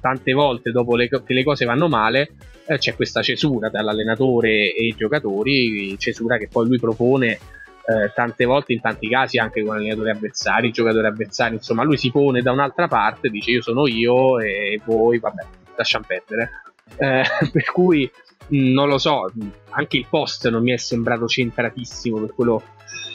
tante 0.01 0.33
volte 0.33 0.71
dopo 0.71 0.97
le, 0.97 1.07
che 1.07 1.33
le 1.33 1.43
cose 1.45 1.63
vanno 1.63 1.87
male, 1.87 2.33
eh, 2.67 2.77
c'è 2.77 2.93
questa 2.93 3.21
cesura 3.21 3.69
tra 3.69 3.81
l'allenatore 3.81 4.73
e 4.75 4.85
i 4.85 4.95
giocatori, 4.97 5.97
cesura 5.97 6.37
che 6.37 6.49
poi 6.51 6.67
lui 6.67 6.77
propone 6.77 7.39
eh, 7.88 8.12
tante 8.13 8.43
volte 8.43 8.73
in 8.73 8.82
tanti 8.82 9.08
casi 9.08 9.38
anche 9.38 9.63
con 9.63 9.78
allenatori 9.78 10.10
avversari, 10.10 10.71
giocatori 10.71 11.08
avversari, 11.08 11.56
insomma 11.56 11.84
lui 11.84 11.95
si 11.95 12.12
pone 12.12 12.41
da 12.41 12.52
un'altra 12.52 12.89
parte, 12.89 13.30
dice 13.30 13.52
io 13.52 13.62
sono 13.62 13.88
io 13.88 14.39
e 14.39 14.82
voi, 14.84 15.19
vabbè, 15.19 15.43
lasciamo 15.78 16.04
perdere. 16.06 16.50
Eh, 16.97 17.23
per 17.52 17.71
cui 17.71 18.10
non 18.50 18.89
lo 18.89 18.97
so, 18.97 19.32
anche 19.69 19.97
il 19.97 20.06
post 20.10 20.50
non 20.50 20.63
mi 20.63 20.71
è 20.71 20.78
sembrato 20.78 21.28
centratissimo 21.28 22.19
per 22.19 22.34
quello, 22.34 22.62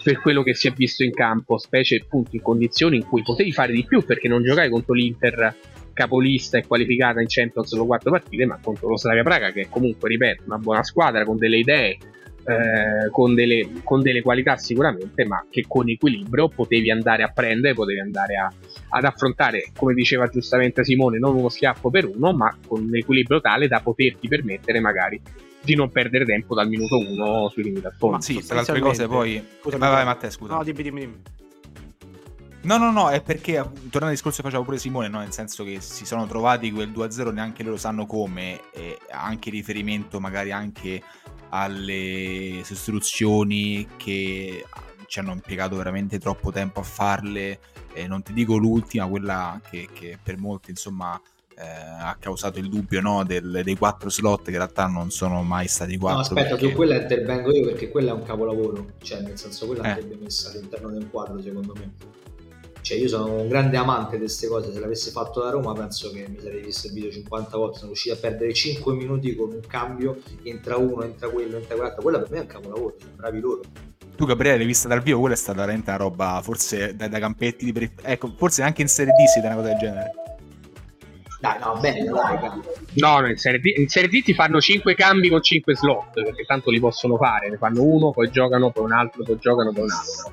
per 0.02 0.20
quello 0.20 0.42
che 0.42 0.54
si 0.54 0.68
è 0.68 0.70
visto 0.70 1.04
in 1.04 1.12
campo, 1.12 1.58
specie 1.58 2.00
appunto 2.02 2.30
in 2.34 2.40
condizioni 2.42 2.96
in 2.96 3.06
cui 3.06 3.22
potevi 3.22 3.52
fare 3.52 3.72
di 3.72 3.84
più 3.84 4.02
perché 4.04 4.26
non 4.26 4.42
giocavi 4.42 4.70
contro 4.70 4.94
l'Inter 4.94 5.54
capolista 5.92 6.56
e 6.56 6.66
qualificata 6.66 7.20
in 7.20 7.26
Champions 7.28 7.68
solo 7.68 7.84
quattro 7.84 8.10
partite, 8.10 8.46
ma 8.46 8.58
contro 8.62 8.88
lo 8.88 8.96
Slavia 8.96 9.22
Praga 9.22 9.50
che 9.50 9.66
comunque, 9.68 10.08
ripeto, 10.08 10.44
una 10.46 10.56
buona 10.56 10.82
squadra 10.82 11.24
con 11.24 11.36
delle 11.36 11.58
idee 11.58 11.98
eh, 12.44 13.10
con, 13.10 13.34
delle, 13.34 13.68
con, 13.84 14.02
delle, 14.02 14.22
qualità 14.22 14.56
sicuramente, 14.56 15.24
ma 15.24 15.44
che 15.48 15.64
con 15.66 15.88
equilibrio 15.88 16.48
potevi 16.48 16.90
andare 16.90 17.22
a 17.22 17.28
prendere, 17.28 17.74
potevi 17.74 18.00
andare 18.00 18.36
a, 18.36 18.52
ad 18.90 19.04
affrontare, 19.04 19.70
come 19.76 19.94
diceva 19.94 20.26
giustamente 20.26 20.84
Simone, 20.84 21.18
non 21.18 21.36
uno 21.36 21.48
schiaffo 21.48 21.90
per 21.90 22.06
uno, 22.06 22.32
ma 22.32 22.56
con 22.66 22.82
un 22.82 22.96
equilibrio 22.96 23.40
tale 23.40 23.68
da 23.68 23.80
poterti 23.80 24.28
permettere 24.28 24.80
magari 24.80 25.20
di 25.64 25.76
non 25.76 25.90
perdere 25.90 26.24
tempo 26.24 26.54
dal 26.54 26.68
minuto 26.68 26.98
uno 26.98 27.48
sui 27.48 27.62
limitazioni. 27.62 28.14
Ma 28.14 28.20
sì, 28.20 28.44
tra 28.44 28.54
le 28.54 28.60
altre 28.60 28.80
cose 28.80 29.06
poi... 29.06 29.44
Scusa, 29.60 29.76
vai, 29.76 29.90
vai 29.90 30.04
Matteo, 30.04 30.30
scusa. 30.30 30.54
No, 30.54 30.64
dimmi, 30.64 30.82
dimmi, 30.82 31.00
dimmi. 31.00 31.22
No, 32.64 32.76
no, 32.76 32.92
no, 32.92 33.10
è 33.10 33.20
perché 33.20 33.54
tornando 33.54 34.06
al 34.06 34.10
discorso 34.12 34.36
che 34.36 34.44
faceva 34.44 34.62
pure 34.62 34.78
Simone, 34.78 35.08
no? 35.08 35.18
nel 35.18 35.32
senso 35.32 35.64
che 35.64 35.80
si 35.80 36.04
sono 36.06 36.26
trovati 36.26 36.70
quel 36.70 36.90
2-0, 36.90 37.32
neanche 37.32 37.64
loro 37.64 37.76
sanno 37.76 38.06
come, 38.06 38.60
e 38.72 38.98
anche 39.10 39.50
riferimento 39.50 40.20
magari 40.20 40.52
anche 40.52 41.02
alle 41.54 42.62
sostituzioni 42.64 43.86
che 43.96 44.64
ci 45.06 45.18
hanno 45.18 45.32
impiegato 45.32 45.76
veramente 45.76 46.18
troppo 46.18 46.50
tempo 46.50 46.80
a 46.80 46.84
farle. 46.84 47.58
Eh, 47.92 48.06
non 48.06 48.22
ti 48.22 48.32
dico 48.32 48.56
l'ultima, 48.56 49.06
quella 49.06 49.60
che, 49.68 49.88
che 49.92 50.18
per 50.22 50.38
molti 50.38 50.70
insomma 50.70 51.20
eh, 51.54 51.62
ha 51.62 52.16
causato 52.18 52.58
il 52.58 52.70
dubbio 52.70 53.02
no, 53.02 53.22
del, 53.24 53.60
dei 53.62 53.76
quattro 53.76 54.08
slot 54.08 54.44
che 54.44 54.50
in 54.50 54.56
realtà 54.56 54.86
non 54.86 55.10
sono 55.10 55.42
mai 55.42 55.68
stati 55.68 55.98
quattro. 55.98 56.34
No, 56.34 56.40
aspetta, 56.40 56.56
perché... 56.56 56.70
su 56.70 56.74
quella 56.74 57.00
intervengo 57.00 57.52
io 57.52 57.66
perché 57.66 57.90
quella 57.90 58.12
è 58.12 58.14
un 58.14 58.22
capolavoro, 58.22 58.92
cioè 59.02 59.20
nel 59.20 59.38
senso 59.38 59.66
quella 59.66 59.82
eh. 59.82 59.88
andrebbe 59.90 60.18
messa 60.22 60.50
all'interno 60.50 60.90
del 60.90 61.08
quadro 61.10 61.40
secondo 61.42 61.74
me. 61.76 61.92
Cioè, 62.82 62.98
io 62.98 63.06
sono 63.06 63.40
un 63.40 63.48
grande 63.48 63.76
amante 63.76 64.16
di 64.16 64.22
queste 64.22 64.48
cose. 64.48 64.72
Se 64.72 64.80
l'avesse 64.80 65.12
fatto 65.12 65.40
da 65.40 65.50
Roma, 65.50 65.72
penso 65.72 66.10
che 66.10 66.26
mi 66.28 66.38
sarei 66.40 66.62
visto 66.62 66.88
il 66.88 66.92
video 66.92 67.10
50 67.10 67.56
volte. 67.56 67.76
Sono 67.76 67.88
riuscito 67.88 68.14
a 68.14 68.18
perdere 68.18 68.52
5 68.52 68.92
minuti 68.94 69.34
con 69.36 69.52
un 69.52 69.60
cambio. 69.66 70.18
Entra 70.42 70.76
uno, 70.76 71.04
entra 71.04 71.28
quello, 71.28 71.56
entra 71.56 71.74
quell'altro. 71.76 72.02
Quella 72.02 72.18
per 72.18 72.30
me 72.32 72.38
è 72.38 72.40
un 72.40 72.46
capolavoro. 72.46 72.96
Sono 72.98 73.12
bravi 73.14 73.40
loro. 73.40 73.60
Tu, 74.16 74.26
Gabriele, 74.26 74.58
l'hai 74.58 74.66
vista 74.66 74.88
dal 74.88 75.00
vivo? 75.00 75.20
Quella 75.20 75.34
è 75.34 75.38
stata 75.38 75.60
veramente 75.60 75.90
una 75.90 75.98
roba, 75.98 76.40
forse 76.42 76.94
da, 76.96 77.06
da 77.06 77.20
campetti 77.20 77.64
di. 77.64 77.72
Pre... 77.72 77.92
Ecco, 78.02 78.34
forse 78.36 78.62
anche 78.62 78.82
in 78.82 78.88
Serie 78.88 79.12
D 79.12 79.24
si 79.26 79.38
una 79.38 79.54
cosa 79.54 79.68
del 79.68 79.78
genere. 79.78 80.10
Dai, 81.40 81.58
no, 81.58 81.76
bene, 81.80 82.04
dai, 82.04 82.38
No, 82.94 83.20
no 83.20 83.28
in, 83.28 83.36
serie 83.36 83.58
D, 83.58 83.72
in 83.76 83.88
Serie 83.88 84.08
D 84.08 84.22
ti 84.22 84.32
fanno 84.32 84.60
5 84.60 84.94
cambi 84.94 85.28
con 85.28 85.42
5 85.42 85.74
slot, 85.74 86.22
perché 86.22 86.44
tanto 86.44 86.70
li 86.70 86.78
possono 86.78 87.16
fare. 87.16 87.48
Ne 87.48 87.56
fanno 87.56 87.82
uno, 87.82 88.12
poi 88.12 88.30
giocano, 88.30 88.70
poi 88.70 88.84
un 88.84 88.92
altro, 88.92 89.24
poi 89.24 89.38
giocano, 89.40 89.72
poi 89.72 89.84
un 89.84 89.90
altro. 89.90 90.32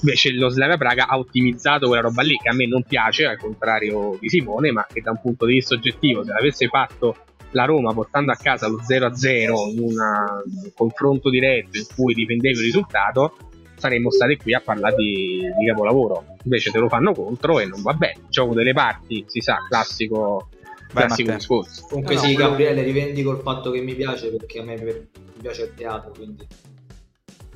Invece 0.00 0.32
lo 0.32 0.48
Slavia 0.48 0.76
Praga 0.76 1.06
ha 1.08 1.18
ottimizzato 1.18 1.86
quella 1.86 2.02
roba 2.02 2.22
lì 2.22 2.36
che 2.36 2.48
a 2.48 2.54
me 2.54 2.66
non 2.66 2.82
piace, 2.82 3.24
al 3.24 3.38
contrario 3.38 4.16
di 4.20 4.28
Simone, 4.28 4.70
ma 4.72 4.86
che 4.90 5.00
da 5.00 5.10
un 5.10 5.20
punto 5.20 5.46
di 5.46 5.54
vista 5.54 5.74
oggettivo, 5.74 6.24
se 6.24 6.32
l'avesse 6.32 6.68
fatto 6.68 7.16
la 7.50 7.64
Roma 7.64 7.92
portando 7.92 8.32
a 8.32 8.36
casa 8.36 8.68
lo 8.68 8.80
0-0 8.80 9.70
in 9.70 9.80
una, 9.80 10.42
un 10.44 10.70
confronto 10.74 11.30
diretto 11.30 11.78
in 11.78 11.86
cui 11.94 12.12
difendevi 12.12 12.58
il 12.58 12.64
risultato, 12.64 13.36
saremmo 13.76 14.10
stati 14.10 14.36
qui 14.36 14.54
a 14.54 14.60
parlare 14.60 14.96
di, 14.96 15.40
di, 15.58 15.66
capolavoro. 15.66 16.36
Invece 16.44 16.70
te 16.70 16.78
lo 16.78 16.88
fanno 16.88 17.12
contro 17.12 17.58
e 17.58 17.66
non 17.66 17.82
va 17.82 17.94
bene. 17.94 18.20
Il 18.20 18.28
gioco 18.28 18.54
delle 18.54 18.72
parti, 18.72 19.24
si 19.26 19.40
sa, 19.40 19.58
classico, 19.68 20.48
Vai, 20.92 21.06
classico 21.06 21.32
discorso. 21.32 21.86
Comunque 21.88 22.14
no, 22.14 22.20
sì, 22.20 22.34
Gabriele, 22.34 22.82
rivendico 22.82 23.32
il 23.32 23.40
fatto 23.40 23.70
che 23.70 23.80
mi 23.80 23.94
piace 23.94 24.28
perché 24.28 24.60
a 24.60 24.64
me 24.64 24.76
mi 24.76 25.40
piace 25.40 25.64
il 25.64 25.74
teatro, 25.74 26.12
quindi 26.12 26.46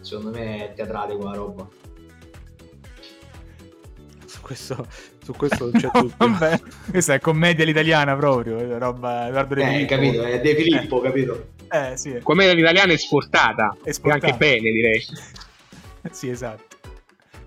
secondo 0.00 0.30
me 0.30 0.70
è 0.70 0.74
teatrale 0.74 1.14
quella 1.14 1.34
roba 1.34 1.68
questo, 4.40 4.86
su 5.24 5.32
questo 5.32 5.64
non 5.64 5.80
c'è 5.80 5.90
tutto. 5.92 6.14
Vabbè, 6.16 6.60
questa 6.90 7.14
è 7.14 7.20
commedia 7.20 7.64
all'italiana 7.64 8.14
proprio, 8.16 8.78
roba 8.78 9.28
Edoardo 9.28 9.54
De 9.54 9.80
Eh, 9.80 9.84
capito, 9.86 10.22
è 10.22 10.40
De 10.40 10.54
Filippo, 10.54 11.00
eh. 11.00 11.06
capito? 11.06 11.46
Eh, 11.70 11.96
sì. 11.96 12.18
Commedia 12.22 12.52
all'italiana 12.52 12.92
esportata, 12.92 13.76
esportata. 13.82 14.26
E 14.26 14.30
anche 14.30 14.38
bene 14.38 14.70
direi. 14.70 15.04
sì, 16.10 16.28
esatto. 16.28 16.76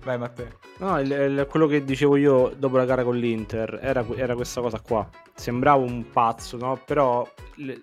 Vai 0.02 0.18
Matteo. 0.18 0.58
No, 0.78 1.00
il, 1.00 1.10
il, 1.10 1.46
quello 1.48 1.66
che 1.66 1.84
dicevo 1.84 2.16
io 2.16 2.52
dopo 2.56 2.76
la 2.76 2.84
gara 2.84 3.04
con 3.04 3.16
l'Inter 3.16 3.78
era, 3.80 4.04
era 4.16 4.34
questa 4.34 4.60
cosa 4.60 4.80
qua. 4.80 5.08
Sembrava 5.34 5.82
un 5.82 6.10
pazzo, 6.10 6.56
no? 6.56 6.80
Però 6.84 7.26
le, 7.56 7.80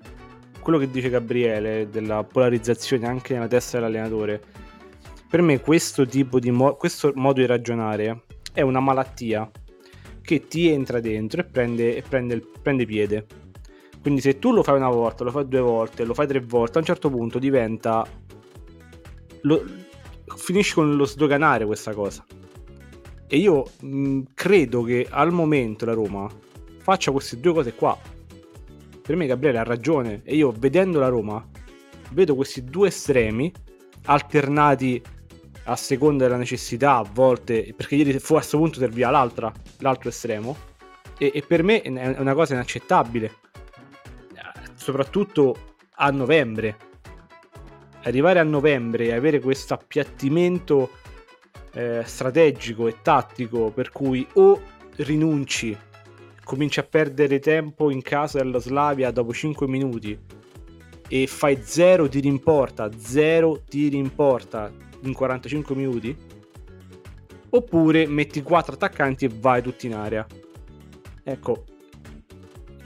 quello 0.61 0.77
che 0.77 0.89
dice 0.89 1.09
Gabriele 1.09 1.89
della 1.89 2.23
polarizzazione 2.23 3.07
anche 3.07 3.33
nella 3.33 3.47
testa 3.47 3.77
dell'allenatore, 3.77 4.41
per 5.29 5.41
me 5.41 5.59
questo 5.59 6.05
tipo 6.05 6.39
di 6.39 6.51
mo- 6.51 6.75
questo 6.75 7.11
modo 7.15 7.39
di 7.39 7.45
ragionare 7.45 8.23
è 8.51 8.61
una 8.61 8.79
malattia 8.79 9.49
che 10.21 10.47
ti 10.47 10.69
entra 10.69 10.99
dentro 10.99 11.41
e 11.41 11.43
prende, 11.43 11.95
e 11.95 12.01
prende, 12.01 12.41
prende 12.61 12.85
piede. 12.85 13.25
Quindi 14.01 14.21
se 14.21 14.39
tu 14.39 14.51
lo 14.51 14.63
fai 14.63 14.77
una 14.77 14.89
volta, 14.89 15.23
lo 15.23 15.31
fai 15.31 15.47
due 15.47 15.59
volte, 15.59 16.03
lo 16.03 16.13
fai 16.13 16.27
tre 16.27 16.39
volte, 16.39 16.77
a 16.77 16.81
un 16.81 16.85
certo 16.85 17.09
punto 17.09 17.39
diventa... 17.39 18.05
Lo, 19.41 19.63
finisci 20.35 20.73
con 20.73 20.95
lo 20.95 21.05
sdoganare 21.05 21.65
questa 21.65 21.93
cosa. 21.93 22.25
E 23.27 23.37
io 23.37 23.65
mh, 23.79 24.21
credo 24.33 24.83
che 24.83 25.07
al 25.09 25.31
momento 25.31 25.85
la 25.85 25.93
Roma 25.93 26.29
faccia 26.79 27.11
queste 27.11 27.39
due 27.39 27.53
cose 27.53 27.73
qua. 27.73 27.97
Per 29.01 29.15
me 29.15 29.25
Gabriele 29.25 29.59
ha 29.59 29.63
ragione 29.63 30.21
e 30.23 30.35
io 30.35 30.51
vedendo 30.51 30.99
la 30.99 31.07
Roma 31.07 31.45
vedo 32.11 32.35
questi 32.35 32.63
due 32.63 32.89
estremi 32.89 33.51
alternati 34.05 35.01
a 35.65 35.75
seconda 35.75 36.25
della 36.25 36.37
necessità 36.37 36.97
a 36.97 37.07
volte, 37.11 37.73
perché 37.75 37.95
ieri 37.95 38.17
fu 38.19 38.33
a 38.33 38.37
questo 38.37 38.57
punto 38.57 38.79
serviva 38.79 39.09
l'altra, 39.09 39.51
l'altro 39.79 40.09
estremo, 40.09 40.55
e, 41.17 41.31
e 41.33 41.41
per 41.41 41.63
me 41.63 41.81
è 41.81 42.19
una 42.19 42.33
cosa 42.33 42.53
inaccettabile, 42.53 43.35
soprattutto 44.75 45.75
a 45.95 46.09
novembre. 46.09 46.89
arrivare 48.03 48.39
a 48.39 48.43
novembre 48.43 49.05
e 49.05 49.13
avere 49.13 49.39
questo 49.39 49.75
appiattimento 49.75 50.89
eh, 51.73 52.01
strategico 52.03 52.87
e 52.87 52.95
tattico 53.03 53.69
per 53.69 53.91
cui 53.91 54.27
o 54.33 54.59
rinunci, 54.95 55.77
cominci 56.43 56.79
a 56.79 56.83
perdere 56.83 57.39
tempo 57.39 57.91
in 57.91 58.01
casa 58.01 58.39
della 58.39 58.57
Slavia 58.57 59.11
dopo 59.11 59.31
5 59.31 59.67
minuti 59.67 60.17
e 61.07 61.27
fai 61.27 61.61
zero 61.61 62.07
tiri 62.07 62.27
in 62.27 62.41
porta, 62.41 62.89
zero 62.97 63.61
tiri 63.67 63.97
in 63.97 64.15
porta 64.15 64.71
in 65.01 65.13
45 65.13 65.75
minuti, 65.75 66.15
oppure 67.49 68.07
metti 68.07 68.41
4 68.41 68.73
attaccanti 68.73 69.25
e 69.25 69.29
vai 69.33 69.61
tutti 69.61 69.87
in 69.87 69.95
area. 69.95 70.25
Ecco, 71.23 71.65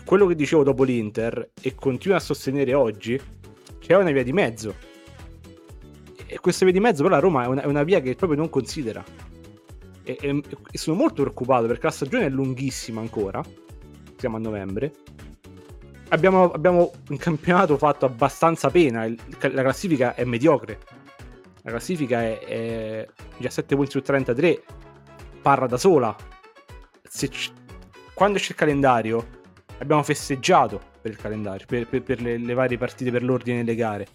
quello 0.05 0.25
che 0.27 0.35
dicevo 0.35 0.63
dopo 0.63 0.83
l'Inter 0.83 1.51
e 1.61 1.75
continuo 1.75 2.17
a 2.17 2.19
sostenere 2.19 2.73
oggi, 2.73 3.19
c'è 3.79 3.95
una 3.95 4.11
via 4.11 4.23
di 4.23 4.33
mezzo 4.33 4.93
e 6.27 6.39
questa 6.39 6.65
via 6.65 6.73
di 6.73 6.79
mezzo 6.79 7.03
però 7.03 7.15
la 7.15 7.21
Roma 7.21 7.43
è 7.43 7.47
una, 7.47 7.61
è 7.61 7.65
una 7.65 7.83
via 7.83 8.01
che 8.01 8.15
proprio 8.15 8.37
non 8.39 8.49
considera. 8.49 9.03
E, 10.03 10.17
e, 10.19 10.41
e, 10.71 10.77
sono 10.77 10.97
molto 10.97 11.21
preoccupato 11.21 11.67
perché 11.67 11.85
la 11.85 11.91
stagione 11.91 12.25
è 12.25 12.29
lunghissima 12.29 12.99
ancora. 12.99 13.43
Siamo 14.17 14.37
a 14.37 14.39
novembre. 14.39 14.91
Abbiamo, 16.09 16.51
abbiamo 16.51 16.91
un 17.09 17.17
campionato 17.17 17.77
fatto 17.77 18.05
abbastanza 18.05 18.69
pena. 18.69 19.05
Il, 19.05 19.19
la 19.39 19.61
classifica 19.61 20.15
è 20.15 20.23
mediocre. 20.23 20.79
La 21.65 21.71
classifica 21.71 22.21
è, 22.21 22.39
è 22.39 23.07
17 23.37 23.75
punti 23.75 23.91
su 23.91 24.01
33. 24.01 24.63
Parla 25.41 25.67
da 25.67 25.77
sola. 25.77 26.15
C- 27.09 27.51
quando 28.13 28.37
esce 28.37 28.53
il 28.53 28.57
calendario, 28.57 29.27
abbiamo 29.79 30.01
festeggiato 30.03 30.79
per 31.01 31.11
il 31.11 31.17
calendario, 31.17 31.65
per, 31.67 31.85
per, 31.87 32.01
per 32.01 32.21
le, 32.21 32.37
le 32.37 32.53
varie 32.53 32.77
partite, 32.77 33.11
per 33.11 33.23
l'ordine 33.23 33.57
delle 33.57 33.75
gare 33.75 34.07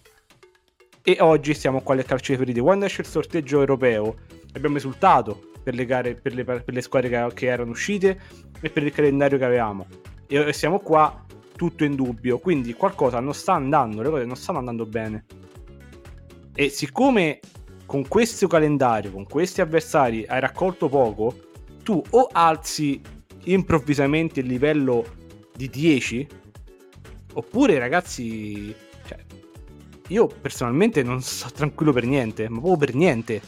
e 1.03 1.17
oggi 1.19 1.53
siamo 1.53 1.81
qua 1.81 1.93
alle 1.93 2.03
calcio 2.03 2.35
ferite. 2.35 2.61
Quando 2.61 2.85
esce 2.85 3.01
il 3.01 3.07
sorteggio 3.07 3.59
europeo 3.59 4.15
abbiamo 4.53 4.77
esultato 4.77 5.49
per 5.63 5.73
le 5.73 5.85
gare, 5.85 6.15
per 6.15 6.33
le, 6.33 6.43
per 6.43 6.63
le 6.65 6.81
squadre 6.81 7.09
che, 7.09 7.33
che, 7.33 7.47
erano 7.47 7.71
uscite 7.71 8.19
e 8.59 8.69
per 8.69 8.83
il 8.83 8.91
calendario 8.91 9.37
che 9.37 9.45
avevamo. 9.45 9.87
E 10.27 10.53
siamo 10.53 10.79
qua 10.79 11.25
tutto 11.55 11.83
in 11.83 11.95
dubbio, 11.95 12.39
quindi 12.39 12.73
qualcosa 12.73 13.19
non 13.19 13.33
sta 13.33 13.53
andando, 13.53 14.01
le 14.01 14.09
cose 14.09 14.25
non 14.25 14.35
stanno 14.35 14.59
andando 14.59 14.85
bene. 14.85 15.25
E 16.61 16.69
siccome 16.69 17.39
con 17.87 18.07
questo 18.07 18.45
calendario, 18.45 19.09
con 19.09 19.25
questi 19.25 19.61
avversari 19.61 20.27
hai 20.27 20.39
raccolto 20.39 20.89
poco, 20.89 21.35
tu 21.81 21.99
o 22.11 22.27
alzi 22.31 23.01
improvvisamente 23.45 24.41
il 24.41 24.45
livello 24.45 25.03
di 25.55 25.67
10, 25.67 26.27
oppure 27.33 27.79
ragazzi 27.79 28.75
io 30.09 30.27
personalmente 30.27 31.01
non 31.01 31.23
sto 31.23 31.49
tranquillo 31.49 31.93
per 31.93 32.05
niente, 32.05 32.47
ma 32.47 32.59
proprio 32.59 32.77
per 32.77 32.93
niente. 32.93 33.41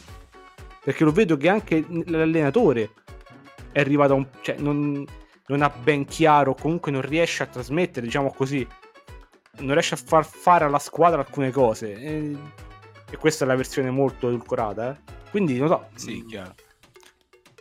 Perché 0.82 1.04
lo 1.04 1.12
vedo 1.12 1.36
che 1.36 1.48
anche 1.48 1.84
l'allenatore 2.06 2.90
è 3.70 3.78
arrivato 3.78 4.14
a 4.14 4.16
un... 4.16 4.26
cioè 4.40 4.56
non, 4.58 5.06
non 5.46 5.62
ha 5.62 5.68
ben 5.70 6.04
chiaro, 6.04 6.56
comunque 6.56 6.90
non 6.90 7.02
riesce 7.02 7.44
a 7.44 7.46
trasmettere, 7.46 8.06
diciamo 8.06 8.32
così, 8.32 8.66
non 9.58 9.70
riesce 9.70 9.94
a 9.94 9.98
far 10.04 10.26
fare 10.26 10.64
alla 10.64 10.80
squadra 10.80 11.20
alcune 11.20 11.52
cose. 11.52 11.94
E, 11.94 12.36
e 13.14 13.16
questa 13.16 13.44
è 13.44 13.46
la 13.46 13.54
versione 13.54 13.90
molto 13.90 14.26
edulcorata, 14.26 14.90
eh. 14.90 15.12
Quindi 15.30 15.56
non 15.56 15.68
so. 15.68 15.86
Sì, 15.94 16.24
chiaro. 16.26 16.54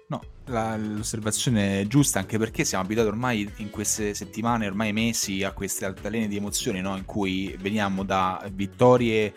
No, 0.08 0.22
la, 0.46 0.76
l'osservazione 0.76 1.82
è 1.82 1.88
giusta 1.88 2.18
anche 2.18 2.40
perché 2.40 2.66
siamo 2.66 2.84
abituati 2.84 3.10
ormai 3.10 3.52
in 3.58 3.70
queste 3.70 4.16
settimane, 4.16 4.66
ormai 4.66 4.92
mesi, 4.94 5.44
a 5.44 5.52
queste 5.52 5.86
altalene 5.86 6.28
di 6.28 6.38
emozioni 6.38 6.82
no? 6.82 6.98
in 6.98 7.06
cui 7.06 7.56
veniamo 7.60 8.04
da 8.04 8.44
vittorie 8.52 9.32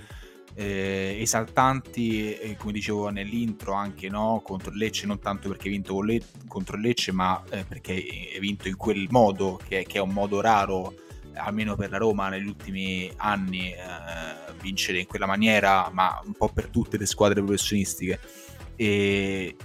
eh, 0.55 1.19
esaltanti, 1.21 2.35
e, 2.35 2.57
come 2.57 2.73
dicevo 2.73 3.11
nell'intro, 3.11 3.75
anche 3.75 4.09
no? 4.09 4.41
contro 4.43 4.73
Lecce, 4.73 5.07
non 5.07 5.19
tanto 5.19 5.49
perché 5.49 5.69
hai 5.69 5.75
vinto 5.75 6.01
Le- 6.01 6.23
contro 6.49 6.79
Lecce, 6.79 7.13
ma 7.13 7.43
eh, 7.51 7.65
perché 7.65 7.93
hai 7.93 8.41
vinto 8.41 8.69
in 8.69 8.77
quel 8.77 9.07
modo, 9.11 9.61
che, 9.69 9.85
che, 9.87 9.99
è 9.99 10.01
un 10.01 10.13
modo 10.13 10.41
raro, 10.41 10.95
almeno 11.37 11.77
per 11.77 11.91
la 11.91 11.99
Roma 11.99 12.29
negli 12.29 12.47
ultimi 12.47 13.13
anni, 13.17 13.73
eh, 13.73 14.53
vincere 14.61 14.99
in 14.99 15.07
quella 15.07 15.27
maniera, 15.27 15.91
ma 15.93 16.21
un 16.25 16.33
po' 16.33 16.49
per 16.49 16.69
tutte 16.69 16.99
le 16.99 17.07
squadre 17.07 17.43
professionistiche. 17.43 18.21
E, 18.77 19.57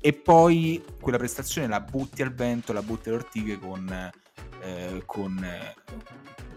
e 0.00 0.12
poi 0.12 0.84
quella 1.00 1.18
prestazione 1.18 1.66
la 1.66 1.80
butti 1.80 2.22
al 2.22 2.34
vento, 2.34 2.72
la 2.72 2.82
butti 2.82 3.08
alle 3.08 3.18
ortighe 3.18 3.58
con, 3.58 4.12
eh, 4.60 5.02
con 5.06 5.42
eh, 5.42 5.74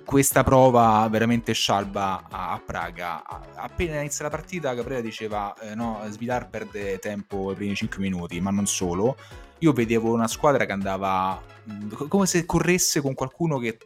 questa 0.08 0.42
prova 0.42 1.06
veramente 1.10 1.52
scialba 1.54 2.28
a, 2.30 2.52
a, 2.52 2.62
Praga. 2.66 3.24
Appena 3.56 4.00
inizia 4.00 4.24
la 4.24 4.30
partita 4.30 4.74
Gabriele 4.74 5.02
diceva 5.02 5.54
eh, 5.60 5.76
no, 5.76 6.02
Svidar 6.08 6.50
perde 6.50 6.98
tempo 7.00 7.52
i 7.52 7.56
primi 7.56 7.76
5 7.76 8.00
minuti, 8.00 8.40
ma 8.40 8.50
non 8.50 8.68
solo. 8.68 9.18
Io 9.60 9.74
vedevo 9.74 10.14
una 10.14 10.28
squadra 10.28 10.66
che 10.66 10.72
andava 10.72 11.42
mm, 11.70 12.08
come 12.08 12.26
se 12.26 12.46
corresse 12.46 13.02
con 13.02 13.16
qualcuno 13.16 13.58
che 13.60 13.78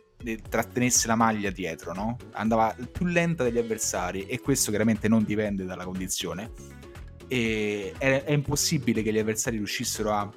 trattenesse 0.48 1.08
la 1.08 1.16
maglia 1.16 1.50
dietro, 1.50 1.94
no? 1.94 2.18
Andava 2.32 2.76
più 2.92 3.06
lenta 3.06 3.44
degli 3.44 3.58
avversari 3.58 4.26
e 4.26 4.40
questo 4.40 4.70
chiaramente 4.70 5.08
non 5.08 5.24
dipende 5.24 5.66
dalla 5.66 5.86
condizione 5.86 6.52
e 7.28 7.94
è, 7.98 8.24
è 8.24 8.32
impossibile 8.32 9.02
che 9.02 9.14
gli 9.14 9.20
avversari 9.20 9.56
riuscissero 9.56 10.12
a 10.12 10.30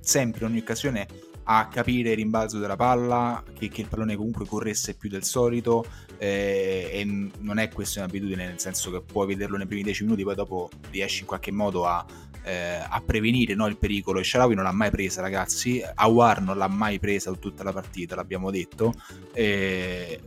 sempre 0.00 0.44
in 0.44 0.50
ogni 0.50 0.58
occasione 0.58 1.06
a 1.44 1.66
capire 1.68 2.10
il 2.10 2.16
rimbalzo 2.16 2.58
della 2.58 2.76
palla, 2.76 3.42
che, 3.58 3.68
che, 3.68 3.80
il 3.80 3.88
pallone 3.88 4.14
comunque 4.16 4.46
corresse 4.46 4.94
più 4.94 5.08
del 5.08 5.24
solito 5.24 5.84
eh, 6.18 6.90
e 6.92 7.30
non 7.38 7.58
è 7.58 7.70
questa 7.70 8.00
un'abitudine 8.00 8.46
nel 8.46 8.60
senso 8.60 8.90
che 8.90 9.00
puoi 9.00 9.26
vederlo 9.26 9.56
nei 9.56 9.66
primi 9.66 9.82
10 9.82 10.04
minuti 10.04 10.22
poi 10.22 10.34
dopo 10.34 10.68
riesci 10.90 11.20
in 11.20 11.26
qualche 11.26 11.50
modo 11.50 11.86
a, 11.86 12.04
eh, 12.42 12.82
a 12.88 13.02
prevenire 13.04 13.54
no, 13.54 13.66
il 13.66 13.76
pericolo 13.76 14.20
e 14.20 14.24
Sharawi 14.24 14.54
non 14.54 14.64
l'ha 14.64 14.72
mai 14.72 14.90
presa 14.90 15.20
ragazzi, 15.20 15.82
Awar 15.94 16.40
non 16.40 16.56
l'ha 16.56 16.68
mai 16.68 16.98
presa 16.98 17.30
tutta 17.32 17.62
la 17.62 17.72
partita 17.72 18.14
l'abbiamo 18.14 18.50
detto 18.50 18.92
eh, 19.32 20.20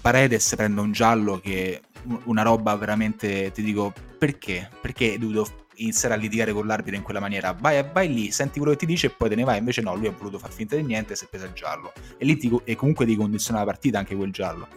Paredes 0.00 0.54
prende 0.54 0.80
un 0.80 0.92
giallo 0.92 1.38
che 1.38 1.80
una 2.24 2.42
roba 2.42 2.74
veramente, 2.76 3.52
ti 3.52 3.62
dico, 3.62 3.92
perché? 4.18 4.68
Perché 4.80 5.12
hai 5.12 5.18
dovuto 5.18 5.66
iniziare 5.76 6.14
a 6.14 6.16
litigare 6.16 6.52
con 6.52 6.66
l'arbitro 6.66 6.96
in 6.96 7.02
quella 7.02 7.20
maniera? 7.20 7.52
Vai, 7.52 7.84
vai, 7.92 8.12
lì, 8.12 8.30
senti 8.30 8.58
quello 8.58 8.74
che 8.74 8.80
ti 8.80 8.86
dice 8.86 9.06
e 9.06 9.10
poi 9.10 9.28
te 9.28 9.34
ne 9.34 9.44
vai. 9.44 9.58
Invece 9.58 9.80
no, 9.80 9.94
lui 9.94 10.08
ha 10.08 10.12
voluto 10.12 10.38
far 10.38 10.52
finta 10.52 10.76
di 10.76 10.82
niente 10.82 11.12
e 11.12 11.16
si 11.16 11.24
è 11.24 11.28
preso 11.28 11.46
il 11.46 11.52
giallo. 11.52 11.92
E 12.18 12.24
lì 12.24 12.36
ti, 12.36 12.50
e 12.64 12.74
comunque 12.74 13.06
ti 13.06 13.16
condiziona 13.16 13.60
la 13.60 13.66
partita 13.66 13.98
anche 13.98 14.16
quel 14.16 14.32
giallo. 14.32 14.68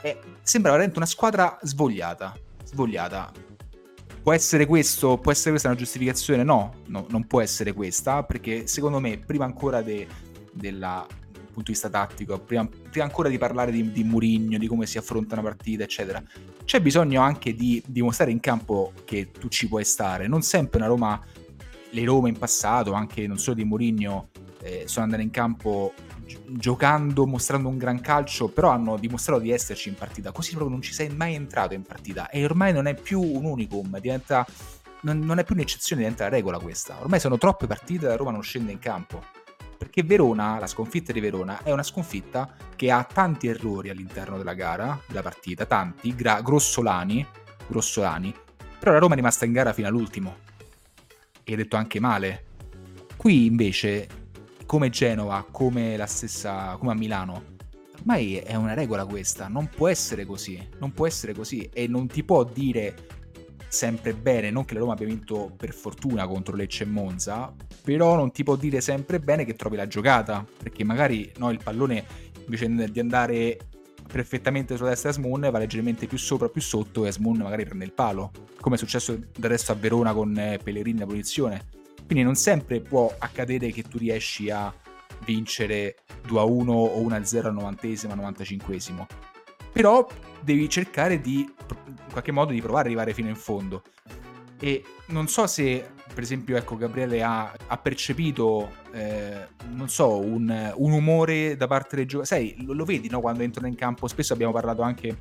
E 0.00 0.20
sembra 0.42 0.70
veramente 0.72 0.98
una 0.98 1.06
squadra 1.06 1.58
svogliata. 1.62 2.36
Svogliata. 2.64 3.45
Può 4.26 4.34
essere 4.34 4.66
questo, 4.66 5.18
può 5.18 5.30
essere 5.30 5.50
questa 5.50 5.68
una 5.68 5.76
giustificazione? 5.76 6.42
No, 6.42 6.80
no 6.86 7.06
non 7.10 7.28
può 7.28 7.40
essere 7.40 7.72
questa, 7.72 8.24
perché 8.24 8.66
secondo 8.66 8.98
me, 8.98 9.18
prima 9.18 9.44
ancora 9.44 9.82
de, 9.82 10.04
della 10.50 11.06
punto 11.06 11.62
di 11.62 11.70
vista 11.70 11.88
tattico, 11.88 12.36
prima, 12.40 12.68
prima 12.90 13.04
ancora 13.04 13.28
di 13.28 13.38
parlare 13.38 13.70
di, 13.70 13.92
di 13.92 14.02
Murigno, 14.02 14.58
di 14.58 14.66
come 14.66 14.84
si 14.86 14.98
affronta 14.98 15.34
una 15.34 15.44
partita, 15.44 15.84
eccetera, 15.84 16.20
c'è 16.64 16.80
bisogno 16.80 17.20
anche 17.20 17.54
di 17.54 17.80
dimostrare 17.86 18.32
in 18.32 18.40
campo 18.40 18.92
che 19.04 19.30
tu 19.30 19.46
ci 19.46 19.68
puoi 19.68 19.84
stare. 19.84 20.26
Non 20.26 20.42
sempre 20.42 20.78
una 20.78 20.88
Roma, 20.88 21.24
le 21.90 22.04
Rome 22.04 22.28
in 22.28 22.36
passato, 22.36 22.94
anche 22.94 23.28
non 23.28 23.38
solo 23.38 23.54
di 23.54 23.64
Murigno, 23.64 24.30
eh, 24.60 24.86
sono 24.86 25.04
andate 25.04 25.22
in 25.22 25.30
campo 25.30 25.92
giocando, 26.46 27.26
mostrando 27.26 27.68
un 27.68 27.78
gran 27.78 28.00
calcio, 28.00 28.48
però 28.48 28.70
hanno 28.70 28.96
dimostrato 28.96 29.40
di 29.40 29.50
esserci 29.50 29.88
in 29.88 29.94
partita. 29.94 30.32
Così 30.32 30.50
proprio 30.50 30.70
non 30.70 30.82
ci 30.82 30.92
sei 30.92 31.08
mai 31.08 31.34
entrato 31.34 31.74
in 31.74 31.82
partita 31.82 32.28
e 32.28 32.44
ormai 32.44 32.72
non 32.72 32.86
è 32.86 32.94
più 32.94 33.20
un 33.20 33.44
unicum, 33.44 33.98
diventa 34.00 34.46
non, 35.02 35.18
non, 35.20 35.38
è 35.38 35.44
più 35.44 35.54
un'eccezione, 35.54 36.02
diventa 36.02 36.24
la 36.24 36.30
regola 36.30 36.58
questa. 36.58 36.98
Ormai 37.00 37.20
sono 37.20 37.38
troppe 37.38 37.66
partite 37.66 38.06
e 38.06 38.08
la 38.08 38.16
Roma 38.16 38.30
non 38.30 38.42
scende 38.42 38.72
in 38.72 38.78
campo 38.78 39.44
perché 39.76 40.02
Verona, 40.02 40.58
la 40.58 40.66
sconfitta 40.66 41.12
di 41.12 41.20
Verona, 41.20 41.62
è 41.62 41.70
una 41.70 41.82
sconfitta 41.82 42.54
che 42.74 42.90
ha 42.90 43.04
tanti 43.04 43.46
errori 43.46 43.90
all'interno 43.90 44.38
della 44.38 44.54
gara, 44.54 44.98
della 45.06 45.22
partita, 45.22 45.66
tanti, 45.66 46.14
gra- 46.14 46.40
grossolani, 46.40 47.26
grossolani, 47.66 48.34
però 48.78 48.92
la 48.92 48.98
Roma 48.98 49.12
è 49.12 49.16
rimasta 49.16 49.44
in 49.44 49.52
gara 49.52 49.72
fino 49.72 49.86
all'ultimo. 49.86 50.36
E 51.44 51.52
ha 51.52 51.56
detto 51.56 51.76
anche 51.76 52.00
male. 52.00 52.44
Qui 53.16 53.46
invece, 53.46 54.25
come 54.66 54.90
Genova, 54.90 55.46
come 55.50 55.96
la 55.96 56.06
stessa, 56.06 56.76
come 56.78 56.92
a 56.92 56.94
Milano, 56.94 57.54
ormai 57.98 58.36
è 58.36 58.54
una 58.56 58.74
regola 58.74 59.06
questa, 59.06 59.48
non 59.48 59.68
può 59.68 59.88
essere 59.88 60.26
così, 60.26 60.60
non 60.78 60.92
può 60.92 61.06
essere 61.06 61.34
così 61.34 61.68
e 61.72 61.86
non 61.86 62.08
ti 62.08 62.24
può 62.24 62.44
dire 62.44 62.94
sempre 63.68 64.14
bene, 64.14 64.50
non 64.50 64.64
che 64.64 64.74
la 64.74 64.80
Roma 64.80 64.92
abbia 64.92 65.06
vinto 65.06 65.52
per 65.56 65.72
fortuna 65.72 66.26
contro 66.26 66.56
Lecce 66.56 66.84
e 66.84 66.86
Monza, 66.86 67.52
però 67.82 68.16
non 68.16 68.32
ti 68.32 68.42
può 68.42 68.56
dire 68.56 68.80
sempre 68.80 69.20
bene 69.20 69.44
che 69.44 69.54
trovi 69.54 69.76
la 69.76 69.86
giocata, 69.86 70.44
perché 70.58 70.84
magari 70.84 71.30
no, 71.38 71.50
il 71.50 71.60
pallone 71.62 72.04
invece 72.44 72.90
di 72.90 73.00
andare 73.00 73.58
perfettamente 74.06 74.76
sulla 74.76 74.90
destra 74.90 75.10
a 75.10 75.12
Asmun 75.12 75.48
va 75.50 75.58
leggermente 75.58 76.06
più 76.06 76.18
sopra, 76.18 76.48
più 76.48 76.60
sotto 76.60 77.04
e 77.04 77.08
Asmun 77.08 77.38
magari 77.38 77.64
prende 77.64 77.84
il 77.84 77.92
palo, 77.92 78.30
come 78.60 78.76
è 78.76 78.78
successo 78.78 79.12
del 79.12 79.50
resto 79.50 79.72
a 79.72 79.74
Verona 79.74 80.12
con 80.12 80.36
eh, 80.38 80.58
Pellegrini 80.62 81.00
in 81.00 81.06
posizione. 81.06 81.84
Quindi 82.06 82.24
non 82.24 82.36
sempre 82.36 82.80
può 82.80 83.12
accadere 83.18 83.70
che 83.72 83.82
tu 83.82 83.98
riesci 83.98 84.48
a 84.50 84.72
vincere 85.24 85.96
2-1 86.28 86.68
o 86.68 87.00
1-0 87.00 87.46
al 87.46 87.54
90 87.54 88.14
95 88.14 89.06
però 89.76 90.08
devi 90.40 90.70
cercare 90.70 91.20
di, 91.20 91.40
in 91.40 91.96
qualche 92.10 92.32
modo, 92.32 92.52
di 92.52 92.62
provare 92.62 92.84
ad 92.84 92.86
arrivare 92.86 93.12
fino 93.12 93.28
in 93.28 93.36
fondo. 93.36 93.82
E 94.58 94.82
non 95.08 95.28
so 95.28 95.46
se, 95.46 95.86
per 96.14 96.22
esempio, 96.22 96.56
ecco, 96.56 96.78
Gabriele 96.78 97.22
ha, 97.22 97.54
ha 97.66 97.76
percepito, 97.76 98.72
eh, 98.92 99.46
non 99.72 99.90
so, 99.90 100.18
un, 100.18 100.72
un, 100.76 100.92
umore 100.92 101.56
da 101.56 101.66
parte 101.66 101.94
dei 101.96 102.06
giocatori. 102.06 102.54
Sai, 102.54 102.64
lo, 102.64 102.72
lo 102.72 102.84
vedi, 102.86 103.10
no? 103.10 103.20
Quando 103.20 103.42
entrano 103.42 103.68
in 103.68 103.74
campo, 103.74 104.08
spesso 104.08 104.32
abbiamo 104.32 104.54
parlato 104.54 104.80
anche 104.80 105.18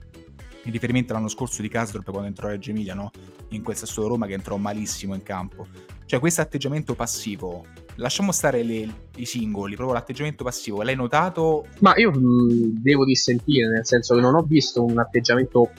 in 0.66 0.72
riferimento 0.72 1.14
all'anno 1.14 1.28
scorso 1.28 1.62
di 1.62 1.70
Casdorp 1.70 2.10
quando 2.10 2.28
entrò 2.28 2.48
a 2.48 2.52
Reggio 2.52 2.72
Emilia, 2.72 2.94
no? 2.94 3.12
In 3.50 3.64
quel 3.64 3.76
Sassuolo 3.76 4.10
Roma 4.10 4.26
che 4.26 4.34
entrò 4.34 4.58
malissimo 4.58 5.14
in 5.14 5.24
campo. 5.24 5.68
Cioè, 6.06 6.20
questo 6.20 6.42
atteggiamento 6.42 6.96
passivo, 6.96 7.66
lasciamo 7.96 8.32
stare 8.32 8.64
le, 8.64 8.88
i 9.18 9.26
singoli, 9.26 9.76
proprio 9.76 9.96
l'atteggiamento 9.96 10.44
passivo, 10.44 10.82
l'hai 10.82 10.96
notato? 10.96 11.68
Ma 11.80 11.96
io 11.98 12.12
mh, 12.12 12.82
devo 12.82 13.06
dissentire, 13.06 13.70
nel 13.70 13.86
senso 13.86 14.16
che 14.16 14.22
non 14.22 14.36
ho 14.36 14.42
visto 14.42 14.84
un 14.84 14.98
atteggiamento 14.98 15.72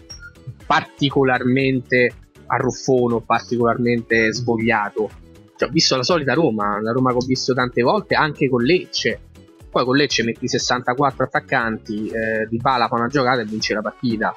particolarmente 0.65 2.13
arruffone, 2.47 3.23
particolarmente 3.25 4.33
svogliato. 4.33 5.11
Cioè, 5.57 5.69
ho 5.69 5.73
visto 5.73 5.97
la 5.97 6.05
solita 6.05 6.33
Roma, 6.35 6.81
la 6.81 6.93
Roma 6.93 7.11
che 7.11 7.17
ho 7.17 7.27
visto 7.27 7.55
tante 7.55 7.83
volte, 7.83 8.15
anche 8.15 8.49
con 8.49 8.63
Lecce. 8.63 9.21
Poi 9.69 9.85
con 9.85 9.97
Lecce 9.97 10.23
metti 10.23 10.47
64 10.47 11.25
attaccanti, 11.25 12.09
eh, 12.09 12.47
Di 12.49 12.57
Bala 12.59 12.87
fa 12.87 12.95
una 12.95 13.09
giocata 13.09 13.41
e 13.41 13.45
vince 13.45 13.75
la 13.75 13.83
partita 13.83 14.35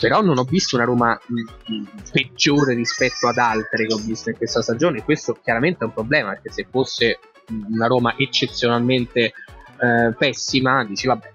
però 0.00 0.22
non 0.22 0.38
ho 0.38 0.44
visto 0.44 0.76
una 0.76 0.84
Roma 0.84 1.18
mm, 1.30 1.74
mm, 1.74 1.84
peggiore 2.10 2.74
rispetto 2.74 3.28
ad 3.28 3.38
altre 3.38 3.86
che 3.86 3.94
ho 3.94 3.98
visto 3.98 4.30
in 4.30 4.36
questa 4.36 4.62
stagione. 4.62 5.02
Questo 5.02 5.38
chiaramente 5.42 5.84
è 5.84 5.86
un 5.86 5.92
problema 5.92 6.30
perché 6.30 6.50
se 6.50 6.66
fosse 6.68 7.18
una 7.48 7.86
Roma 7.86 8.14
eccezionalmente 8.16 9.32
eh, 9.80 10.14
pessima 10.16 10.84
dici 10.84 11.06
vabbè 11.06 11.30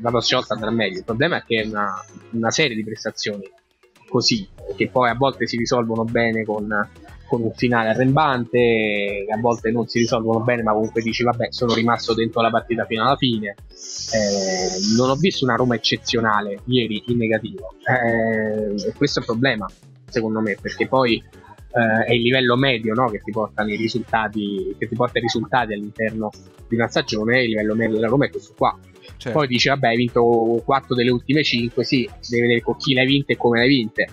la 0.00 0.10
prossima 0.10 0.40
volta 0.40 0.54
andrà 0.54 0.70
meglio. 0.70 0.98
Il 0.98 1.04
problema 1.04 1.38
è 1.38 1.44
che 1.44 1.62
è 1.62 1.66
una, 1.66 2.04
una 2.30 2.50
serie 2.50 2.74
di 2.74 2.84
prestazioni 2.84 3.50
così 4.08 4.48
che 4.76 4.88
poi 4.88 5.08
a 5.10 5.14
volte 5.14 5.46
si 5.46 5.56
risolvono 5.56 6.04
bene 6.04 6.44
con 6.44 6.68
con 7.34 7.42
un 7.42 7.52
finale 7.54 7.88
arrembante, 7.90 9.26
a 9.28 9.38
volte 9.38 9.70
non 9.70 9.86
si 9.86 9.98
risolvono 9.98 10.40
bene, 10.40 10.62
ma 10.62 10.72
comunque 10.72 11.02
dici 11.02 11.22
vabbè 11.22 11.48
sono 11.50 11.74
rimasto 11.74 12.14
dentro 12.14 12.40
la 12.40 12.50
partita 12.50 12.84
fino 12.84 13.04
alla 13.04 13.16
fine. 13.16 13.56
Eh, 14.12 14.96
non 14.96 15.10
ho 15.10 15.14
visto 15.16 15.44
una 15.44 15.56
Roma 15.56 15.74
eccezionale 15.74 16.60
ieri 16.66 17.02
in 17.06 17.18
negativo 17.18 17.74
eh, 17.84 18.74
e 18.74 18.92
questo 18.96 19.18
è 19.18 19.22
un 19.22 19.26
problema 19.26 19.66
secondo 20.08 20.40
me 20.40 20.56
perché 20.60 20.86
poi 20.86 21.16
eh, 21.16 22.04
è 22.04 22.12
il 22.12 22.22
livello 22.22 22.56
medio 22.56 22.94
no, 22.94 23.08
che 23.10 23.20
ti 23.22 23.32
porta 23.32 23.62
i 23.64 23.76
risultati 23.76 24.74
che 24.78 24.88
ti 24.88 24.94
porta 24.94 25.18
i 25.18 25.22
risultati 25.22 25.72
all'interno 25.72 26.30
di 26.68 26.76
una 26.76 26.88
stagione 26.88 27.42
il 27.42 27.50
livello 27.50 27.74
medio 27.74 27.94
della 27.94 28.08
Roma 28.08 28.26
è 28.26 28.30
questo 28.30 28.54
qua 28.56 28.78
certo. 29.16 29.38
poi 29.38 29.48
dici 29.48 29.68
vabbè 29.68 29.88
hai 29.88 29.96
vinto 29.96 30.62
4 30.64 30.94
delle 30.94 31.10
ultime 31.10 31.42
5 31.42 31.84
sì 31.84 32.08
devi 32.28 32.42
vedere 32.42 32.62
con 32.62 32.76
chi 32.76 32.94
l'hai 32.94 33.06
vinte 33.06 33.32
e 33.32 33.36
come 33.36 33.58
l'hai 33.58 33.68
vinte 33.68 34.08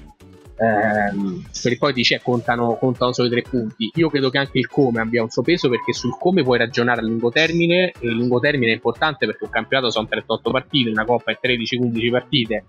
ehm, 0.62 1.44
perché 1.62 1.78
poi 1.78 1.94
dice 1.94 2.22
contano, 2.22 2.76
contano 2.76 3.12
solo 3.12 3.28
i 3.28 3.32
tre 3.32 3.42
punti. 3.42 3.92
Io 3.96 4.10
credo 4.10 4.30
che 4.30 4.38
anche 4.38 4.60
il 4.60 4.68
come 4.68 5.02
abbia 5.02 5.24
un 5.24 5.30
suo 5.30 5.42
peso 5.42 5.70
perché 5.70 5.92
sul 5.92 6.18
come 6.18 6.44
puoi 6.44 6.60
ragionare 6.60 7.02
a 7.02 7.04
lungo 7.04 7.30
termine 7.30 7.92
e 8.00 8.08
il 8.08 8.12
lungo 8.12 8.40
termine 8.40 8.72
è 8.72 8.76
importante 8.76 9.26
perché 9.26 9.44
un 9.46 9.50
campionato 9.50 9.90
sono 9.90 10.08
38 10.08 10.52
partite, 10.52 10.90
una 10.90 11.06
coppa 11.06 11.32
è 11.32 11.40
13-15 11.42 12.12
partite 12.12 12.66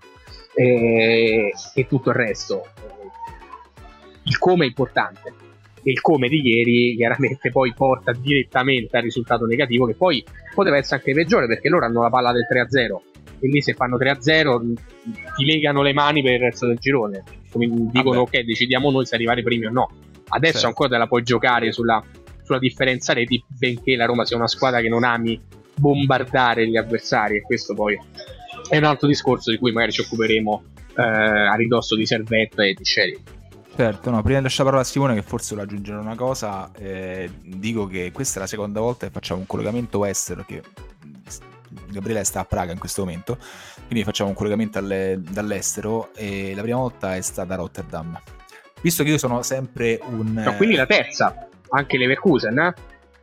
e, 0.55 1.53
e 1.73 1.87
tutto 1.87 2.09
il 2.09 2.15
resto. 2.15 2.65
Il 4.23 4.37
come 4.37 4.65
è 4.65 4.67
importante 4.67 5.33
e 5.83 5.91
il 5.91 6.01
come 6.01 6.29
di 6.29 6.41
ieri 6.41 6.95
chiaramente 6.95 7.51
poi 7.51 7.73
porta 7.73 8.13
direttamente 8.13 8.95
al 8.97 9.03
risultato 9.03 9.45
negativo 9.45 9.85
che 9.85 9.95
poi 9.95 10.23
poteva 10.55 10.77
essere 10.77 10.95
anche 10.95 11.13
peggiore 11.13 11.45
perché 11.45 11.67
loro 11.67 11.85
hanno 11.85 12.01
la 12.01 12.09
palla 12.09 12.31
del 12.31 12.47
3-0 12.49 13.12
e 13.43 13.49
lì 13.49 13.61
se 13.61 13.73
fanno 13.73 13.97
3-0 13.97 14.73
ti 15.35 15.43
legano 15.43 15.81
le 15.81 15.91
mani 15.91 16.21
per 16.23 16.33
il 16.33 16.39
resto 16.39 16.65
del 16.65 16.77
girone. 16.77 17.23
Come 17.51 17.67
dicono 17.67 18.23
Vabbè. 18.23 18.39
ok, 18.39 18.45
decidiamo 18.45 18.89
noi 18.89 19.05
se 19.05 19.15
arrivare 19.15 19.43
primi 19.43 19.65
o 19.65 19.71
no. 19.71 19.89
Adesso 20.29 20.53
certo. 20.53 20.67
ancora 20.67 20.89
te 20.89 20.97
la 20.97 21.07
puoi 21.07 21.23
giocare 21.23 21.73
sulla, 21.73 22.01
sulla 22.41 22.57
differenza 22.57 23.11
reti, 23.11 23.43
benché 23.47 23.97
la 23.97 24.05
Roma 24.05 24.23
sia 24.23 24.37
una 24.37 24.47
squadra 24.47 24.79
che 24.79 24.87
non 24.87 25.03
ami 25.03 25.39
bombardare 25.75 26.67
gli 26.69 26.77
avversari 26.77 27.35
e 27.35 27.41
questo 27.41 27.73
poi 27.73 27.99
è 28.69 28.77
un 28.77 28.85
altro 28.85 29.07
discorso 29.07 29.51
di 29.51 29.57
cui 29.57 29.73
magari 29.73 29.91
ci 29.91 30.01
occuperemo 30.01 30.63
eh, 30.95 31.01
a 31.01 31.55
ridosso 31.55 31.97
di 31.97 32.05
Servetto 32.05 32.61
e 32.61 32.73
di 32.73 32.85
Sherry. 32.85 33.19
Certo, 33.75 34.09
no, 34.09 34.21
prima 34.21 34.37
di 34.37 34.43
lasciare 34.43 34.65
la 34.65 34.69
parola 34.69 34.87
a 34.87 34.89
Simone, 34.89 35.15
che 35.15 35.23
forse 35.23 35.55
vuole 35.55 35.69
aggiungere 35.69 35.97
una 35.97 36.15
cosa, 36.15 36.71
eh, 36.77 37.29
dico 37.43 37.87
che 37.87 38.11
questa 38.13 38.37
è 38.37 38.41
la 38.41 38.47
seconda 38.47 38.79
volta 38.79 39.07
che 39.07 39.11
facciamo 39.11 39.41
un 39.41 39.47
collegamento 39.47 40.05
estero 40.05 40.45
che 40.45 40.61
Gabriele 41.89 42.23
sta 42.23 42.41
a 42.41 42.45
Praga 42.45 42.71
in 42.71 42.79
questo 42.79 43.03
momento, 43.03 43.37
quindi 43.87 44.03
facciamo 44.03 44.29
un 44.29 44.35
collegamento 44.35 44.77
alle, 44.77 45.19
dall'estero 45.19 46.13
e 46.13 46.53
la 46.55 46.61
prima 46.61 46.77
volta 46.77 47.15
è 47.15 47.21
stata 47.21 47.53
a 47.53 47.57
Rotterdam. 47.57 48.19
Visto 48.81 49.03
che 49.03 49.09
io 49.09 49.17
sono 49.17 49.41
sempre 49.43 49.99
un... 50.05 50.33
No, 50.33 50.55
quindi 50.55 50.75
la 50.75 50.85
terza, 50.85 51.47
anche 51.69 51.97
Leverkusen, 51.97 52.59
eh? 52.59 52.73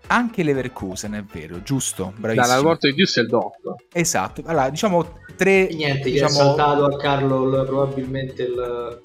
Anche 0.07 0.43
Leverkusen, 0.43 1.13
è 1.13 1.23
vero, 1.23 1.63
giusto, 1.63 2.13
bravissimo. 2.17 2.47
Dall'aeroporto 2.47 2.91
di 2.91 2.95
Düsseldorf. 2.95 3.75
Esatto, 3.93 4.43
allora 4.47 4.71
diciamo 4.71 5.19
tre... 5.37 5.69
E 5.69 5.75
niente, 5.75 6.11
diciamo... 6.11 6.31
è 6.31 6.33
saltato 6.33 6.85
a 6.87 6.97
Carlo 6.97 7.65
probabilmente 7.65 8.43
il... 8.43 9.01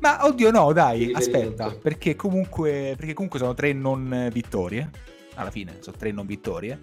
Ma 0.00 0.24
oddio 0.24 0.50
no, 0.50 0.72
dai, 0.72 1.12
aspetta, 1.12 1.74
perché 1.78 2.16
comunque, 2.16 2.94
perché 2.96 3.12
comunque 3.12 3.38
sono 3.38 3.52
tre 3.52 3.74
non 3.74 4.30
vittorie, 4.32 4.88
alla 5.34 5.50
fine 5.50 5.76
sono 5.80 5.96
tre 5.98 6.10
non 6.10 6.24
vittorie, 6.24 6.78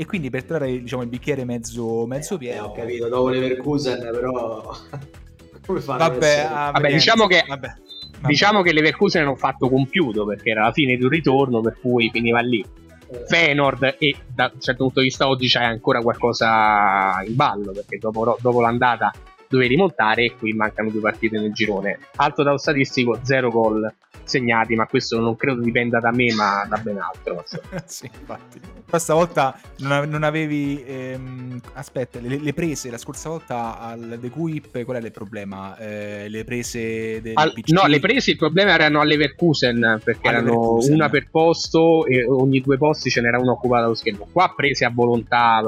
e 0.00 0.06
quindi 0.06 0.30
per 0.30 0.44
trarre 0.44 0.80
diciamo, 0.80 1.02
il 1.02 1.08
bicchiere 1.08 1.44
mezzo, 1.44 2.06
mezzo 2.06 2.38
pieno... 2.38 2.56
Eh, 2.56 2.60
ho 2.60 2.72
capito, 2.72 3.08
dopo 3.08 3.28
Leverkusen 3.28 3.98
però... 4.00 4.74
Come 5.66 5.80
fanno 5.82 5.98
Vabbè, 5.98 6.48
ah, 6.50 6.70
vabbè 6.70 6.90
diciamo 6.90 7.26
che... 7.26 7.44
Vabbè. 7.46 7.68
Vabbè. 8.12 8.26
Diciamo 8.26 8.62
che 8.62 8.72
Leverkusen 8.72 9.20
hanno 9.20 9.36
fatto 9.36 9.68
compiuto 9.68 10.24
perché 10.24 10.52
era 10.52 10.64
la 10.64 10.72
fine 10.72 10.96
di 10.96 11.02
un 11.02 11.10
ritorno 11.10 11.60
per 11.60 11.76
cui 11.82 12.08
finiva 12.10 12.40
lì. 12.40 12.64
Eh. 13.10 13.24
Feyenoord 13.26 13.96
e 13.98 14.16
da 14.34 14.50
un 14.54 14.60
certo 14.62 14.84
punto 14.84 15.00
di 15.00 15.06
vista 15.06 15.28
oggi 15.28 15.48
c'è 15.48 15.62
ancora 15.62 16.00
qualcosa 16.00 17.22
in 17.26 17.36
ballo 17.36 17.72
perché 17.72 17.98
dopo, 17.98 18.38
dopo 18.40 18.60
l'andata 18.62 19.12
dovevi 19.50 19.74
rimontare 19.74 20.26
e 20.26 20.34
qui 20.36 20.52
mancano 20.52 20.90
due 20.90 21.00
partite 21.00 21.38
nel 21.38 21.52
girone. 21.52 21.98
Alto 22.16 22.44
dato 22.44 22.56
statistico, 22.56 23.18
zero 23.22 23.50
gol 23.50 23.92
segnati, 24.22 24.76
ma 24.76 24.86
questo 24.86 25.18
non 25.18 25.34
credo 25.34 25.60
dipenda 25.60 25.98
da 25.98 26.12
me, 26.12 26.32
ma 26.34 26.64
da 26.68 26.76
ben 26.76 26.98
altro. 26.98 27.44
sì, 27.84 28.06
infatti. 28.06 28.60
Questa 28.88 29.12
volta 29.14 29.58
non, 29.78 30.08
non 30.08 30.22
avevi. 30.22 30.82
Ehm, 30.86 31.60
aspetta, 31.72 32.20
le, 32.20 32.38
le, 32.38 32.52
prese 32.52 32.90
la 32.90 32.98
scorsa 32.98 33.28
volta 33.28 33.80
al 33.80 34.18
The 34.20 34.28
Guip, 34.28 34.84
qual 34.84 35.02
è 35.02 35.04
il 35.04 35.10
problema? 35.10 35.76
Eh, 35.78 36.28
le 36.28 36.44
prese 36.44 37.20
del 37.20 37.32
al, 37.34 37.52
No, 37.66 37.86
le 37.86 37.98
prese 37.98 38.32
il 38.32 38.36
problema 38.36 38.72
erano 38.72 39.00
alle 39.00 39.16
Leverkusen 39.16 40.00
perché 40.02 40.28
alle 40.28 40.38
erano 40.38 40.52
Leverkusen. 40.52 40.94
una 40.94 41.08
per 41.08 41.28
posto 41.28 42.06
e 42.06 42.24
ogni 42.24 42.60
due 42.60 42.78
posti 42.78 43.10
ce 43.10 43.20
n'era 43.20 43.38
una 43.38 43.52
occupata 43.52 43.84
allo 43.84 43.94
schermo. 43.94 44.28
Qua 44.30 44.52
prese 44.56 44.84
a 44.84 44.90
volontà, 44.94 45.60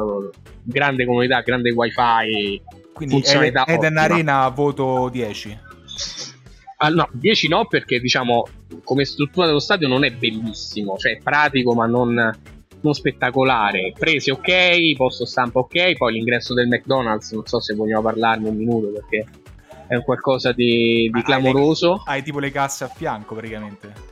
grande 0.63 1.05
comunità, 1.05 1.41
grande 1.41 1.71
wifi. 1.71 2.81
Quindi 2.93 3.23
Eden 3.25 3.97
Arena 3.97 4.49
voto 4.49 5.09
10. 5.09 5.59
Ah, 6.79 6.89
no, 6.89 7.09
10 7.13 7.49
no 7.49 7.67
perché 7.67 8.01
diciamo 8.01 8.45
come 8.83 9.05
struttura 9.05 9.47
dello 9.47 9.61
stadio 9.61 9.87
non 9.87 10.05
è 10.05 10.11
bellissimo, 10.11 10.97
cioè 10.97 11.13
è 11.13 11.19
pratico 11.23 11.75
ma 11.75 11.87
non, 11.87 12.13
non 12.81 12.93
spettacolare. 12.93 13.93
Prese 13.97 14.33
ok, 14.33 14.97
posto 14.97 15.25
stampa 15.25 15.61
ok, 15.61 15.97
poi 15.97 16.15
l'ingresso 16.15 16.55
del 16.55 16.69
McDonald's, 16.69 17.33
non 17.33 17.47
so 17.47 17.61
se 17.61 17.75
vogliamo 17.75 18.03
parlarne 18.03 18.49
un 18.49 18.57
minuto 18.57 18.89
perché 18.89 19.27
è 19.87 20.03
qualcosa 20.03 20.53
di, 20.53 21.09
di 21.13 21.23
clamoroso. 21.23 21.93
Hai, 21.93 21.99
le, 22.05 22.13
hai 22.13 22.23
tipo 22.23 22.39
le 22.41 22.51
casse 22.51 22.85
a 22.85 22.89
fianco 22.89 23.35
praticamente. 23.35 24.12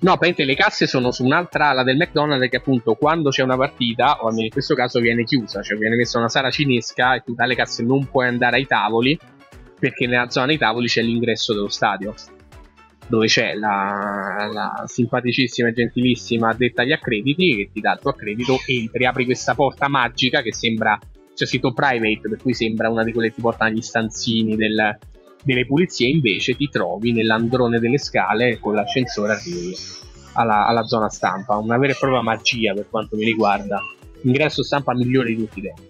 No, 0.00 0.16
praticamente 0.16 0.44
le 0.44 0.54
casse 0.54 0.86
sono 0.86 1.10
su 1.10 1.24
un'altra 1.24 1.70
ala 1.70 1.82
del 1.82 1.96
McDonald's 1.96 2.48
che 2.48 2.58
appunto 2.58 2.94
quando 2.94 3.30
c'è 3.30 3.42
una 3.42 3.56
partita, 3.56 4.18
o 4.22 4.28
almeno 4.28 4.44
in 4.44 4.50
questo 4.50 4.74
caso 4.74 5.00
viene 5.00 5.24
chiusa, 5.24 5.60
cioè 5.62 5.76
viene 5.76 5.96
messa 5.96 6.18
una 6.18 6.28
sala 6.28 6.50
cinesca 6.50 7.14
e 7.14 7.22
tu 7.24 7.34
dalle 7.34 7.56
casse 7.56 7.82
non 7.82 8.08
puoi 8.08 8.28
andare 8.28 8.56
ai 8.56 8.66
tavoli 8.66 9.18
perché 9.78 10.06
nella 10.06 10.28
zona 10.28 10.46
dei 10.46 10.58
tavoli 10.58 10.86
c'è 10.86 11.02
l'ingresso 11.02 11.52
dello 11.52 11.68
stadio 11.68 12.14
dove 13.08 13.26
c'è 13.26 13.54
la, 13.54 14.48
la 14.52 14.84
simpaticissima 14.86 15.68
e 15.68 15.72
gentilissima 15.72 16.52
detta 16.52 16.82
agli 16.82 16.92
accrediti 16.92 17.56
che 17.56 17.70
ti 17.72 17.80
dà 17.80 17.92
il 17.92 18.00
tuo 18.00 18.10
accredito, 18.10 18.58
entri, 18.66 19.06
apri 19.06 19.24
questa 19.24 19.54
porta 19.54 19.88
magica 19.88 20.42
che 20.42 20.52
sembra, 20.52 20.98
c'è 21.34 21.46
scritto 21.46 21.72
private, 21.72 22.28
per 22.28 22.38
cui 22.38 22.52
sembra 22.52 22.90
una 22.90 23.04
di 23.04 23.12
quelle 23.12 23.28
che 23.28 23.36
ti 23.36 23.40
portano 23.40 23.70
agli 23.70 23.80
stanzini 23.80 24.56
del, 24.56 24.98
delle 25.42 25.66
pulizie, 25.66 26.08
invece 26.08 26.54
ti 26.54 26.68
trovi 26.68 27.12
nell'androne 27.12 27.78
delle 27.78 27.98
scale 27.98 28.58
con 28.58 28.74
l'ascensore 28.74 29.32
arrivi 29.32 29.74
alla, 30.34 30.66
alla 30.66 30.84
zona 30.84 31.08
stampa, 31.08 31.56
una 31.56 31.78
vera 31.78 31.92
e 31.92 31.96
propria 31.98 32.22
magia 32.22 32.74
per 32.74 32.88
quanto 32.88 33.16
mi 33.16 33.24
riguarda, 33.24 33.80
ingresso 34.22 34.62
stampa 34.62 34.94
migliore 34.94 35.28
di 35.28 35.36
tutti 35.36 35.58
i 35.58 35.62
tempi. 35.62 35.88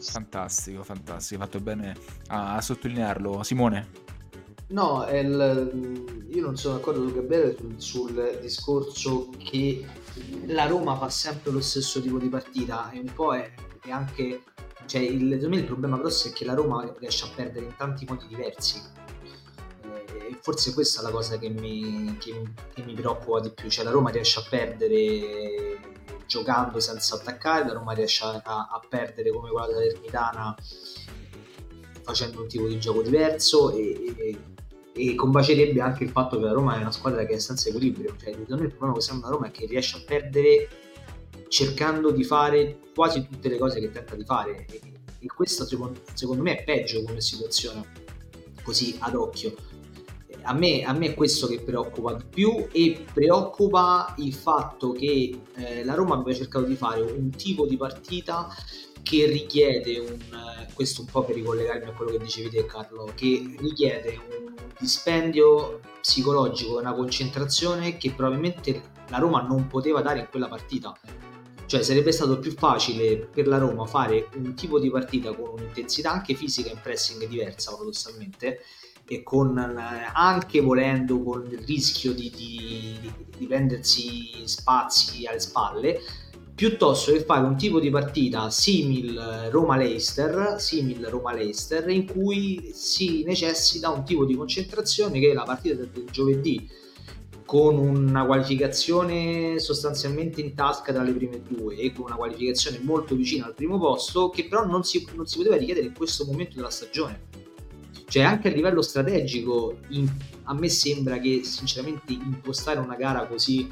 Fantastico, 0.00 0.82
fantastico, 0.82 1.40
hai 1.40 1.46
fatto 1.48 1.62
bene 1.62 1.96
a, 2.28 2.56
a 2.56 2.60
sottolinearlo. 2.60 3.42
Simone? 3.42 4.02
No, 4.68 5.06
il, 5.10 6.24
io 6.28 6.42
non 6.42 6.56
sono 6.56 6.74
d'accordo 6.76 7.04
con 7.04 7.14
Gabriele 7.14 7.54
sul, 7.56 7.74
sul, 7.78 8.38
discorso 8.40 9.30
che 9.38 9.84
la 10.46 10.66
Roma 10.66 10.96
fa 10.96 11.08
sempre 11.08 11.52
lo 11.52 11.60
stesso 11.60 12.00
tipo 12.00 12.18
di 12.18 12.28
partita 12.28 12.90
e 12.90 12.98
un 12.98 13.12
po' 13.14 13.34
è, 13.34 13.50
è 13.84 13.90
anche 13.90 14.42
cioè, 14.86 15.00
il, 15.00 15.48
me 15.48 15.56
il 15.56 15.64
problema 15.64 15.98
grosso 15.98 16.28
è 16.28 16.32
che 16.32 16.44
la 16.44 16.54
Roma 16.54 16.94
riesce 16.98 17.24
a 17.24 17.28
perdere 17.34 17.66
in 17.66 17.76
tanti 17.76 18.04
modi 18.06 18.26
diversi. 18.26 18.82
Eh, 19.82 20.38
forse 20.40 20.72
questa 20.72 21.00
è 21.00 21.04
la 21.04 21.10
cosa 21.10 21.38
che 21.38 21.48
mi, 21.48 22.16
che, 22.18 22.42
che 22.72 22.82
mi 22.82 22.94
preoccupa 22.94 23.40
di 23.40 23.50
più. 23.50 23.68
Cioè, 23.68 23.84
la 23.84 23.90
Roma 23.90 24.10
riesce 24.10 24.40
a 24.40 24.44
perdere 24.48 25.78
giocando 26.26 26.80
senza 26.80 27.16
attaccare, 27.16 27.66
la 27.66 27.74
Roma 27.74 27.92
riesce 27.92 28.24
a, 28.24 28.40
a 28.42 28.80
perdere 28.88 29.30
come 29.30 29.50
quella 29.50 29.66
della 29.66 29.80
Termitana 29.80 30.56
facendo 32.02 32.42
un 32.42 32.48
tipo 32.48 32.68
di 32.68 32.78
gioco 32.78 33.02
diverso 33.02 33.70
e, 33.70 34.14
e, 34.16 34.38
e, 34.92 35.14
combacerebbe 35.14 35.80
anche 35.80 36.04
il 36.04 36.10
fatto 36.10 36.38
che 36.38 36.44
la 36.44 36.52
Roma 36.52 36.76
è 36.76 36.80
una 36.80 36.92
squadra 36.92 37.24
che 37.24 37.34
è 37.34 37.38
senza 37.38 37.68
equilibrio. 37.68 38.14
Cioè, 38.18 38.30
il 38.30 38.44
problema 38.44 38.92
che 38.92 39.00
sembra 39.00 39.28
la 39.28 39.34
Roma 39.34 39.46
è 39.48 39.50
che 39.50 39.66
riesce 39.66 39.96
a 39.96 40.02
perdere 40.06 40.68
cercando 41.54 42.10
di 42.10 42.24
fare 42.24 42.80
quasi 42.92 43.28
tutte 43.28 43.48
le 43.48 43.58
cose 43.58 43.78
che 43.78 43.88
tenta 43.92 44.16
di 44.16 44.24
fare. 44.24 44.66
E, 44.68 44.80
e 45.20 45.26
questo 45.28 45.64
secondo, 45.64 46.00
secondo, 46.12 46.42
me 46.42 46.58
è 46.58 46.64
peggio 46.64 47.04
come 47.04 47.20
situazione 47.20 47.86
così 48.64 48.96
ad 48.98 49.14
occhio. 49.14 49.54
A 50.42 50.52
me, 50.52 50.82
a 50.82 50.92
me, 50.92 51.06
è 51.10 51.14
questo 51.14 51.46
che 51.46 51.60
preoccupa 51.60 52.12
di 52.14 52.24
più 52.28 52.66
e 52.72 53.04
preoccupa 53.12 54.16
il 54.18 54.34
fatto 54.34 54.90
che 54.90 55.42
eh, 55.54 55.84
la 55.84 55.94
Roma 55.94 56.16
abbia 56.16 56.34
cercato 56.34 56.64
di 56.64 56.74
fare 56.74 57.00
un 57.00 57.30
tipo 57.30 57.66
di 57.66 57.76
partita 57.76 58.48
che 59.04 59.26
richiede 59.26 59.98
un 60.00 60.18
eh, 60.20 60.72
questo 60.74 61.02
un 61.02 61.06
po' 61.06 61.22
per 61.22 61.36
ricollegarmi 61.36 61.84
a 61.84 61.92
quello 61.92 62.10
che 62.10 62.18
dicevi 62.18 62.48
te 62.48 62.66
Carlo 62.66 63.12
che 63.14 63.54
richiede 63.58 64.18
un 64.28 64.54
dispendio 64.78 65.80
psicologico 66.00 66.78
una 66.78 66.94
concentrazione 66.94 67.96
che 67.96 68.12
probabilmente 68.12 68.92
la 69.08 69.18
Roma 69.18 69.42
non 69.42 69.66
poteva 69.66 70.00
dare 70.00 70.20
in 70.20 70.26
quella 70.30 70.48
partita 70.48 70.98
cioè 71.66 71.82
sarebbe 71.82 72.12
stato 72.12 72.38
più 72.38 72.52
facile 72.52 73.16
per 73.16 73.46
la 73.46 73.58
Roma 73.58 73.86
fare 73.86 74.28
un 74.36 74.54
tipo 74.54 74.78
di 74.78 74.90
partita 74.90 75.32
con 75.32 75.50
un'intensità 75.52 76.10
anche 76.10 76.34
fisica 76.34 76.70
in 76.70 76.80
pressing 76.82 77.26
diversa 77.26 77.72
paradossalmente 77.72 78.60
e 79.06 79.22
con 79.22 79.58
anche 79.58 80.60
volendo 80.60 81.22
con 81.22 81.46
il 81.50 81.58
rischio 81.58 82.12
di, 82.12 82.32
di, 82.34 83.12
di 83.36 83.46
prendersi 83.46 84.46
spazi 84.46 85.26
alle 85.26 85.40
spalle 85.40 86.00
piuttosto 86.54 87.12
che 87.12 87.24
fare 87.24 87.44
un 87.44 87.56
tipo 87.56 87.80
di 87.80 87.90
partita 87.90 88.48
simil 88.48 89.48
Roma-Leicester, 89.50 90.56
simil 90.58 91.04
Roma-Leicester 91.06 91.88
in 91.88 92.06
cui 92.06 92.70
si 92.72 93.24
necessita 93.24 93.90
un 93.90 94.04
tipo 94.04 94.24
di 94.24 94.36
concentrazione 94.36 95.18
che 95.18 95.32
è 95.32 95.34
la 95.34 95.42
partita 95.42 95.74
del 95.74 96.08
giovedì 96.10 96.66
con 97.44 97.76
una 97.76 98.24
qualificazione 98.24 99.58
sostanzialmente 99.58 100.40
in 100.40 100.54
tasca 100.54 100.92
tra 100.92 101.02
le 101.02 101.12
prime 101.12 101.42
due 101.46 101.76
e 101.76 101.92
con 101.92 102.06
una 102.06 102.16
qualificazione 102.16 102.80
molto 102.82 103.14
vicina 103.14 103.46
al 103.46 103.54
primo 103.54 103.78
posto 103.78 104.30
che 104.30 104.46
però 104.48 104.64
non 104.64 104.82
si, 104.82 105.06
non 105.14 105.26
si 105.26 105.36
poteva 105.36 105.56
richiedere 105.56 105.86
in 105.86 105.94
questo 105.94 106.24
momento 106.24 106.56
della 106.56 106.70
stagione. 106.70 107.32
Cioè 108.06 108.22
anche 108.22 108.48
a 108.48 108.52
livello 108.52 108.82
strategico 108.82 109.78
in, 109.88 110.08
a 110.44 110.54
me 110.54 110.68
sembra 110.68 111.18
che 111.18 111.42
sinceramente 111.42 112.12
impostare 112.12 112.78
una 112.78 112.96
gara 112.96 113.26
così 113.26 113.70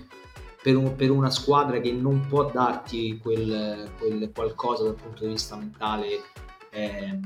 per, 0.62 0.77
un, 0.77 0.95
per 0.95 1.11
una 1.11 1.31
squadra 1.31 1.81
che 1.81 1.93
non 1.93 2.27
può 2.29 2.51
darti 2.51 3.18
quel, 3.18 3.91
quel, 3.99 4.31
qualcosa 4.33 4.85
dal 4.85 4.95
punto 4.95 5.25
di 5.25 5.33
vista 5.33 5.57
mentale 5.57 6.20
eh, 6.70 7.18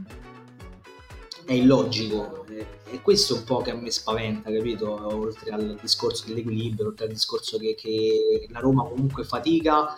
è 1.46 1.52
illogico 1.52 2.44
e 2.88 3.00
questo 3.02 3.34
è 3.34 3.38
un 3.38 3.44
po' 3.44 3.58
che 3.62 3.70
a 3.70 3.74
me 3.74 3.90
spaventa, 3.90 4.50
capito? 4.50 4.90
Oltre 5.16 5.50
al 5.50 5.78
discorso 5.80 6.24
dell'equilibrio, 6.26 6.88
oltre 6.88 7.06
al 7.06 7.12
discorso 7.12 7.56
che, 7.58 7.74
che 7.76 8.46
la 8.50 8.60
Roma 8.60 8.84
comunque 8.84 9.24
fatica, 9.24 9.94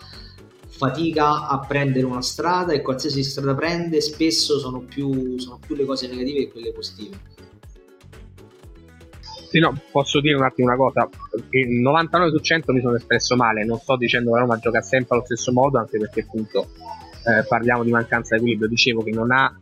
fatica 0.67 1.47
a 1.47 1.59
prendere 1.59 2.05
una 2.05 2.21
strada 2.21 2.73
e 2.73 2.81
qualsiasi 2.81 3.23
strada 3.23 3.55
prende 3.55 3.99
spesso 4.01 4.59
sono 4.59 4.81
più, 4.81 5.37
sono 5.39 5.59
più 5.65 5.75
le 5.75 5.85
cose 5.85 6.07
negative 6.07 6.45
che 6.45 6.51
quelle 6.51 6.71
positive. 6.71 7.17
Sì, 9.49 9.57
no, 9.57 9.75
posso 9.91 10.21
dire 10.21 10.35
un 10.35 10.43
attimo 10.43 10.67
una 10.67 10.77
cosa. 10.77 11.09
Il 11.49 11.79
99 11.79 12.29
su 12.29 12.37
100 12.37 12.71
mi 12.71 12.81
sono 12.81 12.95
espresso 12.95 13.35
male. 13.35 13.65
Non 13.65 13.79
sto 13.79 13.97
dicendo 13.97 14.29
che 14.29 14.35
la 14.35 14.41
Roma 14.43 14.59
gioca 14.59 14.81
sempre 14.81 15.15
allo 15.15 15.25
stesso 15.25 15.51
modo, 15.51 15.79
anche 15.79 15.97
perché 15.97 16.21
appunto 16.21 16.69
eh, 17.29 17.45
parliamo 17.47 17.83
di 17.83 17.91
mancanza 17.91 18.35
di 18.35 18.41
equilibrio, 18.41 18.69
dicevo 18.69 19.03
che 19.03 19.11
non 19.11 19.31
ha, 19.31 19.55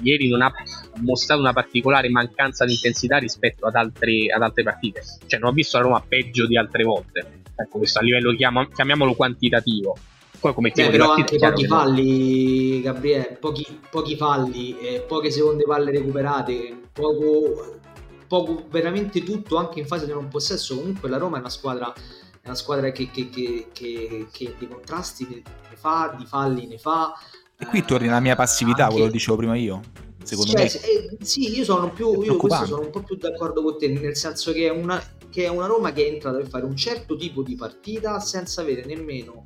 ieri 0.00 0.28
non 0.28 0.42
ha 0.42 0.52
mostrato 1.00 1.40
una 1.40 1.52
particolare 1.52 2.08
mancanza 2.08 2.64
di 2.64 2.72
intensità 2.72 3.18
rispetto 3.18 3.66
ad, 3.66 3.74
altri, 3.74 4.30
ad 4.30 4.42
altre 4.42 4.62
partite, 4.62 5.02
cioè 5.26 5.38
non 5.38 5.50
ho 5.50 5.52
visto 5.52 5.76
la 5.76 5.84
Roma 5.84 6.04
peggio 6.06 6.46
di 6.46 6.56
altre 6.56 6.84
volte, 6.84 7.42
ecco 7.54 7.78
questo 7.78 7.98
a 7.98 8.02
livello 8.02 8.34
chiamo, 8.34 8.66
chiamiamolo 8.66 9.14
quantitativo. 9.14 9.96
Poi 10.40 10.54
come 10.54 10.72
Beh, 10.74 10.90
però 10.90 11.12
anche 11.12 11.38
pochi 11.38 11.66
falli, 11.66 12.76
no. 12.78 12.82
Gabriele, 12.82 13.36
pochi, 13.38 13.78
pochi 13.88 14.16
falli, 14.16 14.76
eh, 14.80 15.04
poche 15.06 15.30
seconde 15.30 15.62
palle 15.62 15.92
recuperate, 15.92 16.88
poco, 16.92 17.78
poco 18.26 18.66
veramente 18.68 19.22
tutto 19.22 19.56
anche 19.56 19.78
in 19.78 19.86
fase 19.86 20.06
di 20.06 20.10
non 20.10 20.26
possesso. 20.26 20.74
Comunque 20.74 21.08
la 21.08 21.18
Roma 21.18 21.36
è 21.36 21.40
una 21.40 21.48
squadra 21.48 21.94
è 22.42 22.48
una 22.48 22.56
squadra 22.56 22.90
che, 22.90 23.08
che, 23.10 23.30
che, 23.30 23.68
che, 23.72 24.26
che 24.30 24.54
di 24.58 24.66
contrasti 24.66 25.28
ne, 25.30 25.42
fa, 25.76 26.12
di 26.18 26.26
falli 26.26 26.66
ne 26.66 26.76
fa. 26.76 27.12
E 27.56 27.66
qui 27.66 27.84
torni 27.84 28.08
alla 28.08 28.18
mia 28.18 28.34
passività, 28.34 28.82
anche... 28.82 28.94
quello 28.94 29.06
che 29.06 29.12
dicevo 29.12 29.36
prima 29.36 29.56
io. 29.56 29.80
Secondo 30.24 30.50
cioè, 30.50 30.62
me. 30.62 30.66
Eh, 30.66 31.24
sì, 31.24 31.56
io 31.56 31.62
sono 31.62 31.90
più 31.92 32.20
io 32.20 32.36
sono 32.64 32.80
un 32.80 32.90
po' 32.90 33.02
più 33.02 33.16
d'accordo 33.16 33.62
con 33.62 33.78
te, 33.78 33.88
nel 33.88 34.16
senso 34.16 34.52
che 34.52 34.66
è 34.66 34.70
una, 34.70 35.00
che 35.30 35.44
è 35.44 35.48
una 35.48 35.66
Roma 35.66 35.92
che 35.92 36.04
è 36.04 36.12
entrata 36.12 36.38
per 36.38 36.48
fare 36.48 36.64
un 36.64 36.76
certo 36.76 37.16
tipo 37.16 37.42
di 37.42 37.54
partita 37.54 38.18
senza 38.18 38.60
avere 38.60 38.84
nemmeno 38.84 39.44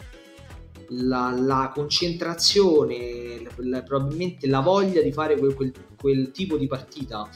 la, 0.89 1.35
la 1.39 1.71
concentrazione, 1.75 3.43
la, 3.57 3.83
probabilmente 3.83 4.47
la 4.47 4.61
voglia 4.61 5.03
di 5.03 5.13
fare 5.13 5.37
quel, 5.37 5.55
quel, 5.55 5.73
quel, 6.01 6.31
tipo 6.31 6.57
di 6.57 6.67
partita. 6.67 7.29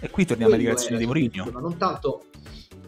E 0.00 0.10
qui 0.10 0.26
torniamo 0.26 0.52
alla 0.52 0.60
dichiarazione 0.60 0.98
di 0.98 1.06
Mourinho. 1.06 1.48
Ma 1.50 1.60
non 1.60 1.78
tanto 1.78 2.24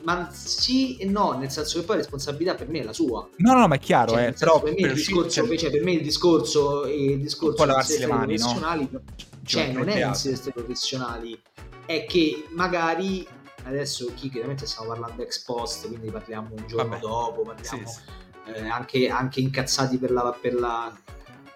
ma 0.05 0.31
sì 0.33 0.97
e 0.97 1.07
no, 1.07 1.33
nel 1.33 1.51
senso 1.51 1.81
che 1.81 1.85
poi 1.85 1.97
la 1.97 2.03
responsabilità 2.03 2.55
per 2.55 2.69
me 2.69 2.81
è 2.81 2.85
la 2.85 2.93
sua. 2.93 3.29
No, 3.37 3.55
no, 3.55 3.67
ma 3.67 3.75
è 3.75 3.79
chiaro, 3.79 4.13
cioè, 4.13 4.29
eh, 4.29 4.33
però 4.33 4.61
per 4.61 4.75
me, 4.75 4.81
il 4.81 4.95
discorso, 4.95 5.57
cioè, 5.57 5.71
per 5.71 5.83
me 5.83 5.93
il 5.93 6.03
discorso, 6.03 6.87
il 6.87 7.21
discorso 7.21 7.65
lavarsi 7.65 7.99
le 7.99 8.07
mani, 8.07 8.37
professionali, 8.37 8.89
no? 8.91 9.01
cioè, 9.45 9.73
non 9.73 9.89
è 9.89 10.07
essere 10.07 10.53
professionali, 10.53 11.41
è 11.87 12.05
che 12.07 12.47
magari 12.51 13.27
adesso 13.65 14.13
chi 14.15 14.31
chiaramente 14.31 14.67
stiamo 14.67 14.89
parlando 14.89 15.23
ex 15.23 15.43
post, 15.43 15.89
quindi 15.89 16.11
parliamo 16.11 16.51
un 16.57 16.67
giorno 16.67 16.91
Vabbè. 16.91 17.01
dopo, 17.01 17.43
parliamo 17.43 17.87
sì, 17.87 17.95
sì. 17.95 18.53
Eh, 18.53 18.69
anche, 18.69 19.09
anche, 19.09 19.41
incazzati 19.41 19.97
per 19.97 20.11
la, 20.11 20.37
per 20.39 20.55
la, 20.55 20.95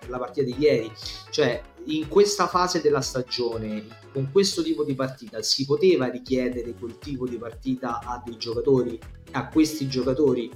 la 0.09 0.19
partita 0.19 0.45
di 0.45 0.55
ieri, 0.59 0.91
cioè 1.31 1.61
in 1.87 2.09
questa 2.09 2.47
fase 2.47 2.81
della 2.81 3.01
stagione, 3.01 3.87
con 4.13 4.31
questo 4.31 4.63
tipo 4.63 4.85
di 4.85 4.95
partita, 4.95 5.43
si 5.43 5.65
poteva 5.65 6.09
richiedere 6.09 6.75
quel 6.75 6.99
tipo 6.99 7.27
di 7.27 7.37
partita 7.37 8.01
a 8.01 8.23
dei 8.25 8.37
giocatori, 8.37 8.99
a 9.33 9.49
questi 9.49 9.89
giocatori? 9.89 10.51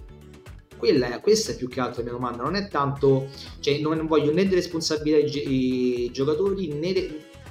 Quella, 0.77 1.21
questa 1.21 1.53
è 1.53 1.57
più 1.57 1.69
che 1.69 1.81
altro 1.81 2.03
la 2.03 2.11
mia 2.11 2.19
domanda, 2.19 2.43
non 2.43 2.57
è 2.57 2.69
tanto, 2.69 3.29
cioè 3.61 3.79
non 3.79 4.07
voglio 4.07 4.33
né 4.33 4.49
responsabilizzare 4.49 5.49
i 5.49 6.11
giocatori 6.13 6.69
né, 6.73 6.93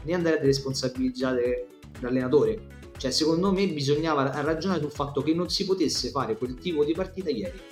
né 0.04 0.14
andare 0.14 0.39
a 0.39 0.43
responsabilizzare 0.43 1.68
l'allenatore. 2.02 2.80
Cioè, 2.97 3.10
secondo 3.10 3.52
me 3.52 3.66
bisognava 3.68 4.41
ragionare 4.41 4.82
sul 4.82 4.91
fatto 4.91 5.24
che 5.24 5.34
non 5.34 5.49
si 5.49 5.66
potesse 5.66 6.10
fare 6.10 6.38
quel 6.38 6.56
tipo 6.56 6.84
di 6.84 6.93
partita 6.93 7.32
ieri 7.32 7.70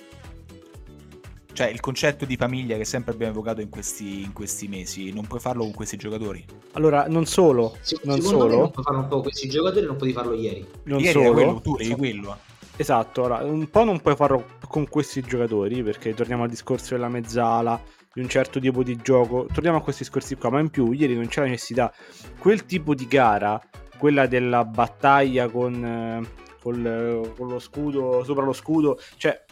cioè 1.60 1.68
il 1.68 1.80
concetto 1.80 2.24
di 2.24 2.36
famiglia 2.36 2.78
che 2.78 2.86
sempre 2.86 3.12
abbiamo 3.12 3.32
evocato 3.32 3.60
in 3.60 3.68
questi, 3.68 4.22
in 4.22 4.32
questi 4.32 4.66
mesi, 4.66 5.12
non 5.12 5.26
puoi 5.26 5.40
farlo 5.40 5.62
con 5.64 5.74
questi 5.74 5.98
giocatori? 5.98 6.42
Allora, 6.72 7.06
non 7.06 7.26
solo. 7.26 7.76
Se, 7.82 7.98
non 8.04 8.18
solo. 8.22 8.46
Me 8.46 8.56
non 8.56 8.70
puoi 8.70 8.82
farlo 8.82 9.00
un 9.00 9.08
po' 9.08 9.14
con 9.16 9.22
questi 9.24 9.46
giocatori, 9.46 9.84
non 9.84 9.96
puoi 9.96 10.12
farlo 10.12 10.32
ieri. 10.32 10.66
Non 10.84 11.00
ieri 11.00 11.12
solo. 11.12 11.32
Quello, 11.32 11.60
tu 11.60 11.76
eri 11.78 11.94
quello. 11.96 12.38
Esatto, 12.76 13.24
allora, 13.24 13.44
un 13.44 13.68
po' 13.68 13.84
non 13.84 14.00
puoi 14.00 14.16
farlo 14.16 14.46
con 14.68 14.88
questi 14.88 15.20
giocatori, 15.20 15.82
perché 15.82 16.14
torniamo 16.14 16.44
al 16.44 16.48
discorso 16.48 16.94
della 16.94 17.10
mezzala, 17.10 17.78
di 18.10 18.22
un 18.22 18.28
certo 18.30 18.58
tipo 18.58 18.82
di 18.82 18.96
gioco, 18.96 19.46
torniamo 19.52 19.76
a 19.76 19.82
questi 19.82 20.04
discorsi 20.04 20.36
qua, 20.36 20.48
ma 20.48 20.60
in 20.60 20.70
più 20.70 20.92
ieri 20.92 21.14
non 21.14 21.26
c'è 21.26 21.42
la 21.42 21.48
necessità. 21.48 21.92
Quel 22.38 22.64
tipo 22.64 22.94
di 22.94 23.06
gara, 23.06 23.60
quella 23.98 24.26
della 24.26 24.64
battaglia 24.64 25.46
con, 25.50 25.84
eh, 25.84 26.26
col, 26.62 27.34
con 27.36 27.48
lo 27.48 27.58
scudo, 27.58 28.24
sopra 28.24 28.44
lo 28.44 28.54
scudo, 28.54 28.98
cioè 29.18 29.44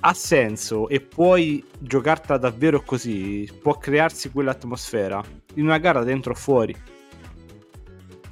ha 0.00 0.14
senso 0.14 0.88
e 0.88 1.00
puoi 1.00 1.62
giocartela 1.78 2.38
davvero 2.38 2.80
così, 2.82 3.48
può 3.60 3.76
crearsi 3.76 4.30
quell'atmosfera 4.30 5.22
in 5.54 5.64
una 5.64 5.78
gara 5.78 6.02
dentro 6.04 6.32
o 6.32 6.36
fuori. 6.36 6.74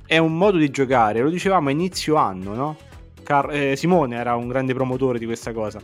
È 0.06 0.16
un 0.16 0.36
modo 0.36 0.56
di 0.56 0.70
giocare, 0.70 1.20
lo 1.20 1.28
dicevamo 1.28 1.68
a 1.68 1.72
inizio 1.72 2.14
anno, 2.14 2.54
no? 2.54 2.76
Car- 3.22 3.52
eh, 3.52 3.76
Simone 3.76 4.16
era 4.16 4.34
un 4.36 4.48
grande 4.48 4.72
promotore 4.72 5.18
di 5.18 5.26
questa 5.26 5.52
cosa. 5.52 5.80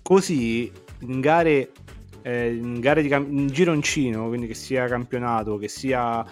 Così 0.00 0.72
in 1.00 1.20
gare, 1.20 1.70
eh, 2.22 2.54
in 2.54 2.80
gare 2.80 3.02
di 3.02 3.08
cam- 3.08 3.30
in 3.30 3.48
gironcino, 3.48 4.28
quindi 4.28 4.46
che 4.46 4.54
sia 4.54 4.86
campionato, 4.86 5.58
che 5.58 5.68
sia 5.68 6.24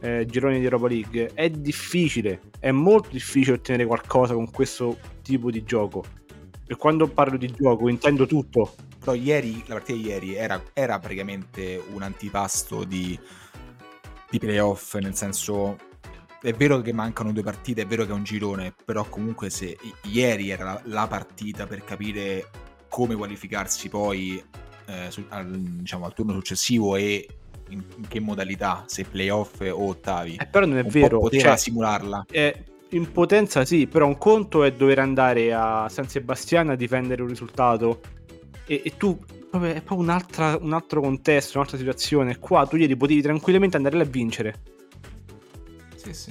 eh, 0.00 0.26
gironi 0.26 0.58
di 0.58 0.64
Europa 0.64 0.88
League, 0.88 1.30
è 1.32 1.48
difficile, 1.48 2.40
è 2.58 2.70
molto 2.70 3.08
difficile 3.12 3.56
ottenere 3.56 3.86
qualcosa 3.86 4.34
con 4.34 4.50
questo 4.50 4.98
tipo 5.22 5.50
di 5.50 5.64
gioco 5.64 6.04
e 6.70 6.76
quando 6.76 7.08
parlo 7.08 7.36
di 7.36 7.50
gioco 7.50 7.88
intendo 7.88 8.26
tutto. 8.26 8.76
però 9.00 9.14
ieri, 9.14 9.60
la 9.66 9.74
partita 9.74 9.98
di 9.98 10.06
ieri 10.06 10.34
era, 10.36 10.62
era 10.72 11.00
praticamente 11.00 11.82
un 11.92 12.02
antipasto 12.02 12.84
di, 12.84 13.18
di 14.30 14.38
playoff, 14.38 14.94
nel 14.94 15.16
senso 15.16 15.76
è 16.40 16.52
vero 16.52 16.80
che 16.80 16.92
mancano 16.92 17.32
due 17.32 17.42
partite, 17.42 17.82
è 17.82 17.86
vero 17.86 18.04
che 18.04 18.12
è 18.12 18.14
un 18.14 18.22
girone, 18.22 18.72
però 18.84 19.04
comunque 19.08 19.50
se 19.50 19.76
ieri 20.02 20.50
era 20.50 20.80
la, 20.84 21.08
partita 21.08 21.66
per 21.66 21.82
capire 21.82 22.48
come 22.88 23.16
qualificarsi 23.16 23.88
poi 23.88 24.40
eh, 24.86 25.10
su, 25.10 25.24
al, 25.30 25.50
diciamo, 25.50 26.04
al, 26.04 26.14
turno 26.14 26.34
successivo 26.34 26.94
e 26.94 27.26
in, 27.70 27.82
in, 27.96 28.06
che 28.06 28.20
modalità, 28.20 28.84
se 28.86 29.02
playoff 29.02 29.58
o 29.60 29.88
ottavi. 29.88 30.36
Eh, 30.36 30.46
però 30.46 30.66
non 30.66 30.78
è 30.78 30.84
vero, 30.84 31.18
poteva 31.18 31.48
cioè, 31.48 31.56
simularla. 31.56 32.26
È, 32.30 32.62
in 32.90 33.12
potenza 33.12 33.64
sì, 33.64 33.86
però 33.86 34.06
un 34.06 34.18
conto 34.18 34.64
è 34.64 34.72
dover 34.72 34.98
andare 34.98 35.52
a 35.52 35.88
San 35.88 36.08
Sebastiano 36.08 36.72
a 36.72 36.76
difendere 36.76 37.22
un 37.22 37.28
risultato 37.28 38.00
e, 38.66 38.82
e 38.84 38.96
tu 38.96 39.18
proprio, 39.50 39.72
è 39.72 39.82
proprio 39.82 40.58
un 40.60 40.72
altro 40.72 41.00
contesto, 41.00 41.58
un'altra 41.58 41.78
situazione. 41.78 42.38
Qua 42.38 42.66
tu 42.66 42.76
ieri 42.76 42.96
potevi 42.96 43.22
tranquillamente 43.22 43.76
andare 43.76 43.96
là 43.96 44.02
a 44.02 44.06
vincere. 44.06 44.54
Sì, 45.96 46.14
sì. 46.14 46.30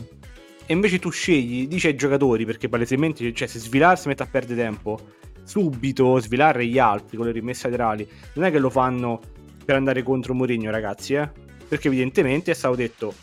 E 0.66 0.74
invece 0.74 0.99
tu 0.99 1.10
scegli, 1.10 1.68
dici 1.68 1.88
ai 1.88 1.95
giocatori, 1.95 2.45
perché 2.45 2.70
palesemente, 2.70 3.34
cioè, 3.34 3.47
se 3.47 3.60
svilarsi 3.60 4.07
mette 4.07 4.24
a 4.24 4.28
perdere 4.28 4.62
tempo, 4.62 4.99
subito 5.43 6.20
svilare 6.20 6.66
gli 6.66 6.78
altri 6.78 7.18
con 7.18 7.26
le 7.26 7.32
rimesse 7.32 7.70
laterali, 7.70 8.07
non 8.34 8.45
è 8.45 8.51
che 8.51 8.60
lo 8.60 8.70
fanno 8.70 9.20
per 9.66 9.76
andare 9.76 10.03
contro 10.03 10.34
Mourinho, 10.34 10.70
ragazzi, 10.70 11.16
eh? 11.16 11.30
Perché 11.68 11.88
evidentemente 11.88 12.51
è 12.51 12.53
stato 12.53 12.76
detto, 12.76 13.14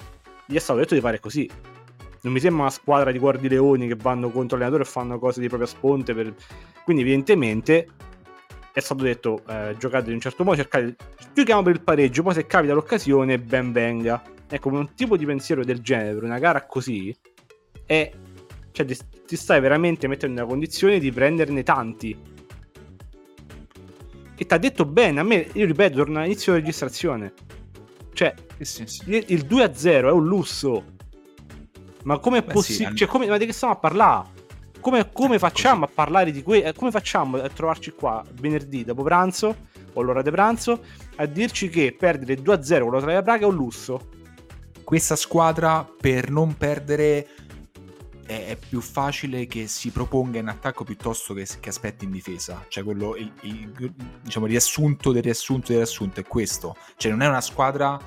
gli 0.44 0.56
è 0.56 0.58
stato 0.58 0.80
detto 0.80 0.94
di 0.94 1.00
fare 1.00 1.20
così. 1.20 1.48
Non 2.26 2.34
mi 2.34 2.40
sembra 2.40 2.62
una 2.62 2.72
squadra 2.72 3.12
di 3.12 3.20
guardileoni 3.20 3.86
che 3.86 3.94
vanno 3.94 4.30
contro 4.30 4.58
l'allenatore 4.58 4.82
e 4.82 4.90
fanno 4.90 5.16
cose 5.20 5.40
di 5.40 5.46
propria 5.46 5.68
sponte. 5.68 6.12
Per... 6.12 6.34
Quindi 6.82 7.02
evidentemente 7.02 7.86
è 8.72 8.80
stato 8.80 9.04
detto 9.04 9.42
eh, 9.46 9.76
giocate 9.78 10.08
in 10.08 10.14
un 10.14 10.20
certo 10.20 10.42
modo, 10.42 10.56
cercate, 10.56 10.96
giochiamo 11.32 11.62
per 11.62 11.76
il 11.76 11.82
pareggio, 11.82 12.24
poi 12.24 12.34
se 12.34 12.44
capita 12.44 12.72
l'occasione 12.72 13.38
ben 13.38 13.70
venga. 13.70 14.20
Ecco, 14.48 14.70
un 14.70 14.92
tipo 14.96 15.16
di 15.16 15.24
pensiero 15.24 15.64
del 15.64 15.80
genere 15.80 16.14
per 16.14 16.24
una 16.24 16.40
gara 16.40 16.66
così 16.66 17.16
è... 17.86 18.10
Cioè, 18.72 18.84
ti, 18.84 18.98
ti 19.24 19.36
stai 19.36 19.60
veramente 19.60 20.08
mettendo 20.08 20.34
nella 20.34 20.48
condizione 20.48 20.98
di 20.98 21.12
prenderne 21.12 21.62
tanti. 21.62 22.18
E 24.36 24.44
ti 24.44 24.52
ha 24.52 24.58
detto 24.58 24.84
bene, 24.84 25.20
a 25.20 25.22
me, 25.22 25.48
io 25.52 25.64
ripeto, 25.64 25.98
torna 25.98 26.22
all'inizio 26.22 26.52
della 26.52 26.64
registrazione. 26.64 27.32
Cioè, 28.12 28.34
sì, 28.58 28.84
sì. 28.86 29.02
Il 29.28 29.46
2-0 29.46 30.08
è 30.08 30.10
un 30.10 30.26
lusso 30.26 30.94
ma 32.06 32.18
come 32.18 32.38
è 32.38 32.42
possibile? 32.44 32.90
Sì, 32.90 32.96
cioè, 32.96 33.08
come, 33.08 33.26
ma 33.26 33.36
di 33.36 33.46
che 33.46 33.52
stiamo 33.52 33.74
a 33.74 33.76
parlare? 33.76 34.28
Come, 34.80 35.10
come 35.12 35.34
eh, 35.34 35.38
facciamo 35.40 35.80
così. 35.80 35.90
a 35.90 35.94
parlare 35.94 36.30
di 36.30 36.42
questo? 36.42 36.72
Come 36.74 36.92
facciamo 36.92 37.36
a 37.36 37.48
trovarci 37.48 37.92
qua 37.92 38.24
venerdì 38.34 38.84
dopo 38.84 39.02
pranzo 39.02 39.56
o 39.92 40.02
l'ora 40.02 40.22
di 40.22 40.30
pranzo 40.30 40.84
a 41.16 41.26
dirci 41.26 41.68
che 41.68 41.96
perdere 41.98 42.40
2-0 42.40 42.82
con 42.82 42.92
la 42.92 43.00
Slavia 43.00 43.22
Praga 43.22 43.44
è 43.44 43.48
un 43.48 43.56
lusso? 43.56 44.10
Questa 44.84 45.16
squadra 45.16 45.84
per 46.00 46.30
non 46.30 46.56
perdere 46.56 47.26
è, 48.24 48.46
è, 48.50 48.56
più 48.56 48.80
facile 48.80 49.48
che 49.48 49.66
si 49.66 49.90
proponga 49.90 50.38
in 50.38 50.46
attacco 50.46 50.84
piuttosto 50.84 51.34
che, 51.34 51.44
che 51.58 51.68
aspetti 51.70 52.04
in 52.04 52.12
difesa. 52.12 52.64
Cioè, 52.68 52.84
quello, 52.84 53.16
il, 53.16 53.32
il, 53.42 53.92
diciamo, 54.22 54.46
riassunto 54.46 55.10
del 55.10 55.22
riassunto 55.22 55.68
del 55.68 55.78
riassunto 55.78 56.20
è 56.20 56.24
questo. 56.24 56.76
Cioè, 56.96 57.10
non 57.10 57.22
è 57.22 57.26
una 57.26 57.40
squadra 57.40 57.98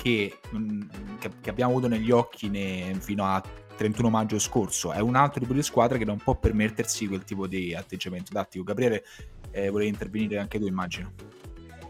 che, 0.00 0.38
mm, 0.56 0.80
che, 1.18 1.30
che 1.42 1.50
abbiamo 1.50 1.72
avuto 1.72 1.88
negli 1.88 2.10
occhi 2.10 2.48
ne, 2.48 2.96
fino 3.00 3.24
a 3.24 3.42
31 3.76 4.08
maggio 4.08 4.38
scorso. 4.38 4.92
È 4.92 5.00
un 5.00 5.14
altro 5.14 5.40
tipo 5.40 5.52
di 5.52 5.62
squadra 5.62 5.98
che 5.98 6.06
non 6.06 6.16
può 6.16 6.36
permettersi 6.36 7.06
quel 7.06 7.24
tipo 7.24 7.46
di 7.46 7.74
atteggiamento 7.74 8.32
tattico. 8.32 8.64
Gabriele, 8.64 9.04
eh, 9.50 9.68
volevi 9.68 9.90
intervenire 9.90 10.38
anche 10.38 10.58
tu, 10.58 10.66
immagino. 10.66 11.12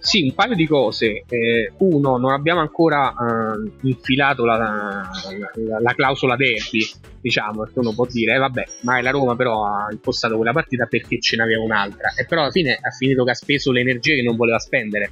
Sì, 0.00 0.22
un 0.22 0.34
paio 0.34 0.54
di 0.54 0.66
cose. 0.66 1.24
Eh, 1.28 1.72
uno, 1.78 2.16
non 2.16 2.32
abbiamo 2.32 2.60
ancora 2.60 3.12
eh, 3.12 3.70
infilato 3.82 4.44
la, 4.44 4.56
la, 4.56 5.10
la, 5.80 5.94
clausola 5.94 6.36
derby, 6.36 6.84
diciamo, 7.20 7.62
perché 7.62 7.78
uno 7.78 7.92
può 7.92 8.06
dire, 8.06 8.34
eh, 8.34 8.38
vabbè, 8.38 8.64
ma 8.82 9.00
la 9.02 9.10
Roma 9.10 9.36
però 9.36 9.66
ha 9.66 9.88
impostato 9.90 10.36
quella 10.36 10.52
partita 10.52 10.86
perché 10.86 11.20
ce 11.20 11.36
n'aveva 11.36 11.62
un'altra. 11.62 12.14
E 12.16 12.24
però 12.24 12.42
alla 12.42 12.50
fine 12.50 12.72
ha 12.80 12.90
finito 12.90 13.24
che 13.24 13.30
ha 13.30 13.34
speso 13.34 13.70
l'energia 13.70 14.14
che 14.14 14.22
non 14.22 14.36
voleva 14.36 14.58
spendere 14.58 15.10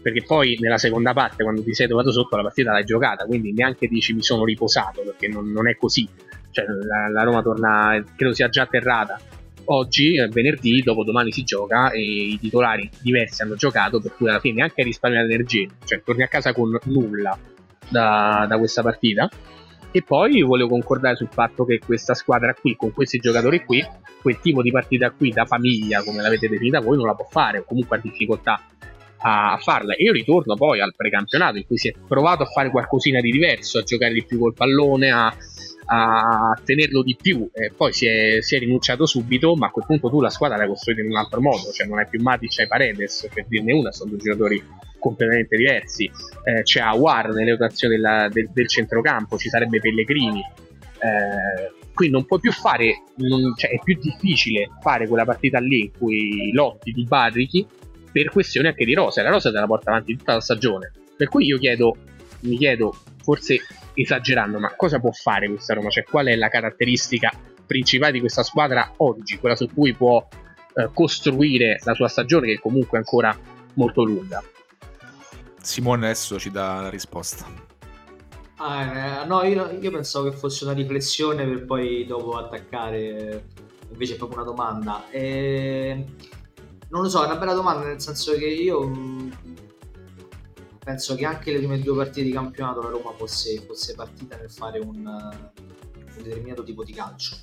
perché 0.00 0.22
poi 0.22 0.56
nella 0.60 0.78
seconda 0.78 1.12
parte 1.12 1.42
quando 1.42 1.62
ti 1.62 1.74
sei 1.74 1.86
trovato 1.86 2.12
sotto 2.12 2.36
la 2.36 2.42
partita 2.42 2.72
l'hai 2.72 2.84
giocata 2.84 3.24
quindi 3.24 3.52
neanche 3.52 3.88
dici 3.88 4.12
mi 4.12 4.22
sono 4.22 4.44
riposato 4.44 5.02
perché 5.02 5.28
non, 5.28 5.50
non 5.50 5.68
è 5.68 5.76
così. 5.76 6.08
Cioè, 6.50 6.64
la, 6.64 7.08
la, 7.08 7.22
Roma 7.24 7.42
torna 7.42 8.02
credo 8.16 8.32
sia 8.32 8.48
già 8.48 8.62
atterrata. 8.62 9.20
Oggi 9.70 10.18
è 10.18 10.28
venerdì 10.28 10.80
dopodomani 10.80 11.30
si 11.30 11.44
gioca 11.44 11.90
e 11.90 12.00
i 12.00 12.38
titolari 12.38 12.88
diversi 13.02 13.42
hanno 13.42 13.54
giocato 13.54 14.00
per 14.00 14.14
cui 14.16 14.28
alla 14.28 14.40
fine 14.40 14.54
neanche 14.54 14.82
risparmiato 14.82 15.26
energia 15.26 15.68
cioè 15.84 16.02
torni 16.02 16.22
a 16.22 16.26
casa 16.26 16.54
con 16.54 16.78
nulla 16.84 17.36
da, 17.88 18.46
da 18.48 18.58
questa 18.58 18.82
partita. 18.82 19.28
E 19.90 20.02
poi 20.02 20.42
volevo 20.42 20.68
concordare 20.68 21.16
sul 21.16 21.28
fatto 21.30 21.64
che 21.64 21.80
questa 21.84 22.14
squadra 22.14 22.54
qui, 22.54 22.76
con 22.76 22.92
questi 22.92 23.18
giocatori 23.18 23.64
qui, 23.64 23.84
quel 24.20 24.38
tipo 24.38 24.62
di 24.62 24.70
partita 24.70 25.10
qui 25.10 25.30
da 25.30 25.46
famiglia, 25.46 26.02
come 26.02 26.20
l'avete 26.20 26.48
definita 26.48 26.80
voi, 26.80 26.96
non 26.98 27.06
la 27.06 27.14
può 27.14 27.26
fare, 27.28 27.58
o 27.58 27.64
comunque 27.64 27.96
ha 27.96 28.00
difficoltà 28.00 28.62
a 29.20 29.58
farla. 29.60 29.94
E 29.94 30.02
io 30.02 30.12
ritorno 30.12 30.54
poi 30.54 30.80
al 30.80 30.94
precampionato 30.94 31.56
in 31.56 31.66
cui 31.66 31.78
si 31.78 31.88
è 31.88 31.94
provato 32.06 32.42
a 32.42 32.46
fare 32.46 32.70
qualcosina 32.70 33.20
di 33.20 33.30
diverso, 33.30 33.78
a 33.78 33.82
giocare 33.82 34.12
di 34.12 34.24
più 34.24 34.38
col 34.38 34.54
pallone, 34.54 35.10
a, 35.10 35.34
a 35.86 36.60
tenerlo 36.64 37.02
di 37.02 37.16
più. 37.20 37.48
E 37.52 37.72
poi 37.74 37.92
si 37.92 38.06
è, 38.06 38.40
si 38.40 38.56
è, 38.56 38.58
rinunciato 38.58 39.06
subito, 39.06 39.54
ma 39.54 39.66
a 39.66 39.70
quel 39.70 39.86
punto 39.86 40.08
tu 40.08 40.20
la 40.20 40.30
squadra 40.30 40.56
l'hai 40.56 40.68
costruita 40.68 41.00
in 41.00 41.08
un 41.08 41.16
altro 41.16 41.40
modo, 41.40 41.70
cioè 41.72 41.86
non 41.86 41.98
hai 41.98 42.06
più 42.06 42.20
Matic, 42.22 42.60
hai 42.60 42.68
Paredes, 42.68 43.28
per 43.32 43.46
dirne 43.46 43.72
una, 43.72 43.92
sono 43.92 44.10
due 44.10 44.18
giocatori 44.18 44.62
completamente 44.98 45.56
diversi. 45.56 46.10
Eh, 46.44 46.62
c'è 46.62 46.80
Awar 46.80 47.30
nelle 47.30 47.52
rotazioni 47.52 47.96
della, 47.96 48.28
del, 48.30 48.50
del, 48.52 48.68
centrocampo, 48.68 49.38
ci 49.38 49.48
sarebbe 49.48 49.80
Pellegrini. 49.80 50.40
Eh, 51.00 51.76
qui 51.94 52.10
non 52.10 52.24
puoi 52.26 52.40
più 52.40 52.52
fare, 52.52 53.02
non, 53.16 53.54
cioè 53.56 53.70
è 53.70 53.80
più 53.82 53.98
difficile 54.00 54.70
fare 54.80 55.08
quella 55.08 55.24
partita 55.24 55.58
lì 55.58 55.80
in 55.80 55.90
cui 55.98 56.52
lotti 56.52 56.92
di 56.92 57.04
barrichi 57.04 57.66
per 58.10 58.30
questioni 58.30 58.68
anche 58.68 58.84
di 58.84 58.94
rosa. 58.94 59.22
La 59.22 59.30
rosa 59.30 59.50
te 59.50 59.58
la 59.58 59.66
porta 59.66 59.90
avanti 59.90 60.16
tutta 60.16 60.34
la 60.34 60.40
stagione. 60.40 60.92
Per 61.16 61.28
cui 61.28 61.46
io 61.46 61.58
chiedo, 61.58 61.96
mi 62.40 62.56
chiedo, 62.56 62.94
forse 63.22 63.60
esagerando, 63.94 64.58
ma 64.58 64.74
cosa 64.76 65.00
può 65.00 65.10
fare 65.10 65.48
questa 65.48 65.74
Roma? 65.74 65.90
Cioè, 65.90 66.04
qual 66.04 66.26
è 66.26 66.36
la 66.36 66.48
caratteristica 66.48 67.30
principale 67.66 68.12
di 68.12 68.20
questa 68.20 68.42
squadra 68.42 68.94
oggi, 68.98 69.38
quella 69.38 69.56
su 69.56 69.68
cui 69.72 69.92
può 69.94 70.26
eh, 70.74 70.90
costruire 70.94 71.78
la 71.84 71.94
sua 71.94 72.08
stagione, 72.08 72.46
che 72.46 72.60
comunque 72.60 72.98
è 72.98 73.00
ancora 73.00 73.36
molto 73.74 74.04
lunga? 74.04 74.42
Simone 75.60 76.06
adesso 76.06 76.38
ci 76.38 76.50
dà 76.50 76.80
la 76.82 76.88
risposta. 76.88 77.66
Ah, 78.56 79.22
eh, 79.22 79.26
no, 79.26 79.42
io, 79.44 79.70
io, 79.80 79.90
pensavo 79.90 80.30
che 80.30 80.36
fosse 80.36 80.64
una 80.64 80.72
riflessione 80.72 81.44
per 81.44 81.64
poi 81.64 82.06
dopo 82.06 82.36
attaccare, 82.36 83.44
invece 83.90 84.14
è 84.14 84.16
proprio 84.16 84.40
una 84.40 84.46
domanda. 84.46 85.10
E 85.10 86.04
non 86.90 87.02
lo 87.02 87.08
so, 87.08 87.22
è 87.22 87.26
una 87.26 87.36
bella 87.36 87.54
domanda, 87.54 87.86
nel 87.86 88.00
senso 88.00 88.32
che 88.34 88.46
io 88.46 88.86
mm, 88.86 89.30
penso 90.82 91.14
che 91.14 91.26
anche 91.26 91.52
le 91.52 91.58
prime 91.58 91.78
due 91.80 91.96
partite 91.96 92.24
di 92.24 92.32
campionato 92.32 92.80
la 92.80 92.88
Roma 92.88 93.12
fosse, 93.12 93.60
fosse 93.60 93.94
partita 93.94 94.36
nel 94.36 94.50
fare 94.50 94.78
un, 94.78 95.04
un, 95.04 96.22
determinato 96.22 96.62
tipo 96.62 96.84
di 96.84 96.92
calcio. 96.92 97.36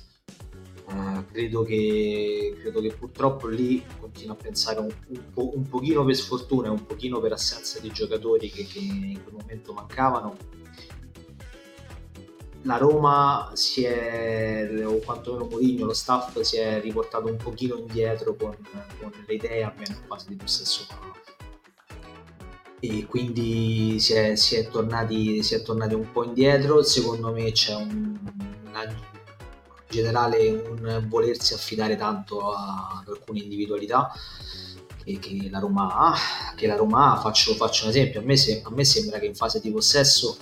Uh, 0.86 1.24
credo, 1.32 1.64
che, 1.64 2.56
credo 2.60 2.80
che 2.80 2.92
purtroppo 2.92 3.48
lì 3.48 3.84
continuo 3.98 4.34
a 4.34 4.36
pensare 4.36 4.78
un, 4.78 4.92
un, 5.08 5.32
po', 5.32 5.56
un 5.56 5.66
pochino 5.68 6.04
per 6.04 6.14
sfortuna 6.14 6.70
un 6.70 6.86
pochino 6.86 7.18
per 7.18 7.32
assenza 7.32 7.80
di 7.80 7.90
giocatori 7.90 8.48
che, 8.48 8.64
che 8.66 8.78
in 8.78 9.20
quel 9.20 9.34
momento 9.34 9.72
mancavano 9.72 10.36
la 12.66 12.76
Roma 12.76 13.52
si 13.54 13.84
è, 13.84 14.68
o 14.84 14.98
quantomeno 14.98 15.46
Mourinho, 15.46 15.86
lo 15.86 15.94
staff 15.94 16.38
si 16.40 16.56
è 16.56 16.80
riportato 16.80 17.28
un 17.28 17.36
pochino 17.36 17.76
indietro 17.76 18.34
con, 18.34 18.56
con 19.00 19.12
le 19.26 19.34
idee 19.34 19.62
almeno 19.62 19.94
fase 20.06 20.26
di 20.28 20.34
possesso 20.34 20.86
e 22.78 23.06
quindi 23.06 23.98
si 24.00 24.12
è, 24.12 24.34
si, 24.34 24.56
è 24.56 24.68
tornati, 24.68 25.42
si 25.42 25.54
è, 25.54 25.62
tornati, 25.62 25.94
un 25.94 26.10
po' 26.12 26.24
indietro. 26.24 26.82
Secondo 26.82 27.32
me 27.32 27.50
c'è 27.52 27.74
un, 27.74 28.18
una, 28.66 28.82
in 28.84 28.96
generale 29.88 30.50
un 30.50 31.06
volersi 31.08 31.54
affidare 31.54 31.96
tanto 31.96 32.50
a, 32.52 33.00
ad 33.00 33.08
alcune 33.08 33.40
individualità 33.40 34.12
che, 35.02 35.18
che, 35.18 35.48
la 35.50 35.58
Roma 35.58 35.96
ha 35.96 36.16
che 36.54 36.66
la 36.66 36.76
Roma 36.76 37.12
ha. 37.12 37.20
Faccio, 37.20 37.54
faccio 37.54 37.84
un 37.84 37.90
esempio. 37.90 38.20
A 38.20 38.22
me, 38.24 38.36
se, 38.36 38.60
a 38.62 38.70
me 38.70 38.84
sembra 38.84 39.18
che 39.18 39.26
in 39.26 39.34
fase 39.34 39.60
di 39.60 39.70
possesso 39.70 40.36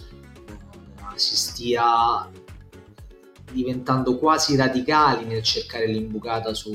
si 1.18 1.36
stia 1.36 2.30
diventando 3.52 4.18
quasi 4.18 4.56
radicali 4.56 5.24
nel 5.24 5.42
cercare 5.42 5.86
l'imbucata 5.86 6.54
su, 6.54 6.72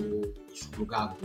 su 0.51 0.69
Lukaku. 0.75 1.17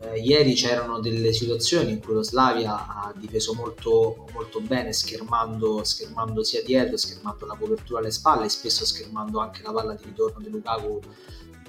Eh, 0.00 0.20
ieri 0.20 0.52
c'erano 0.52 1.00
delle 1.00 1.32
situazioni 1.32 1.92
in 1.92 2.00
cui 2.00 2.12
lo 2.12 2.22
Slavia 2.22 2.86
ha 2.86 3.14
difeso 3.16 3.54
molto, 3.54 4.26
molto 4.32 4.60
bene, 4.60 4.92
schermando, 4.92 5.82
schermando, 5.82 6.42
sia 6.42 6.62
dietro, 6.62 6.98
schermando 6.98 7.46
la 7.46 7.56
copertura 7.58 8.00
alle 8.00 8.10
spalle, 8.10 8.48
spesso 8.50 8.84
schermando 8.84 9.38
anche 9.38 9.62
la 9.62 9.72
palla 9.72 9.94
di 9.94 10.04
ritorno 10.04 10.40
di 10.40 10.50
Lukaku 10.50 11.00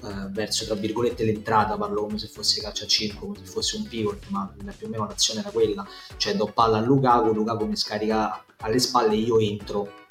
eh, 0.02 0.28
verso 0.30 0.66
tra 0.66 0.74
virgolette 0.74 1.24
l'entrata, 1.24 1.78
parlo 1.78 2.02
come 2.02 2.18
se 2.18 2.28
fosse 2.28 2.60
calcio 2.60 2.84
a 2.84 2.86
5, 2.86 3.18
come 3.18 3.38
se 3.38 3.46
fosse 3.46 3.76
un 3.76 3.88
pivot, 3.88 4.28
ma 4.28 4.52
più 4.76 4.86
o 4.86 4.90
meno 4.90 5.06
l'azione 5.06 5.40
era 5.40 5.50
quella, 5.50 5.86
cioè 6.18 6.34
do 6.34 6.50
palla 6.52 6.78
a 6.78 6.80
Lukaku, 6.80 7.32
Lukaku 7.32 7.64
mi 7.64 7.76
scarica 7.76 8.44
alle 8.58 8.78
spalle 8.78 9.14
e 9.14 9.18
io 9.18 9.38
entro. 9.38 10.04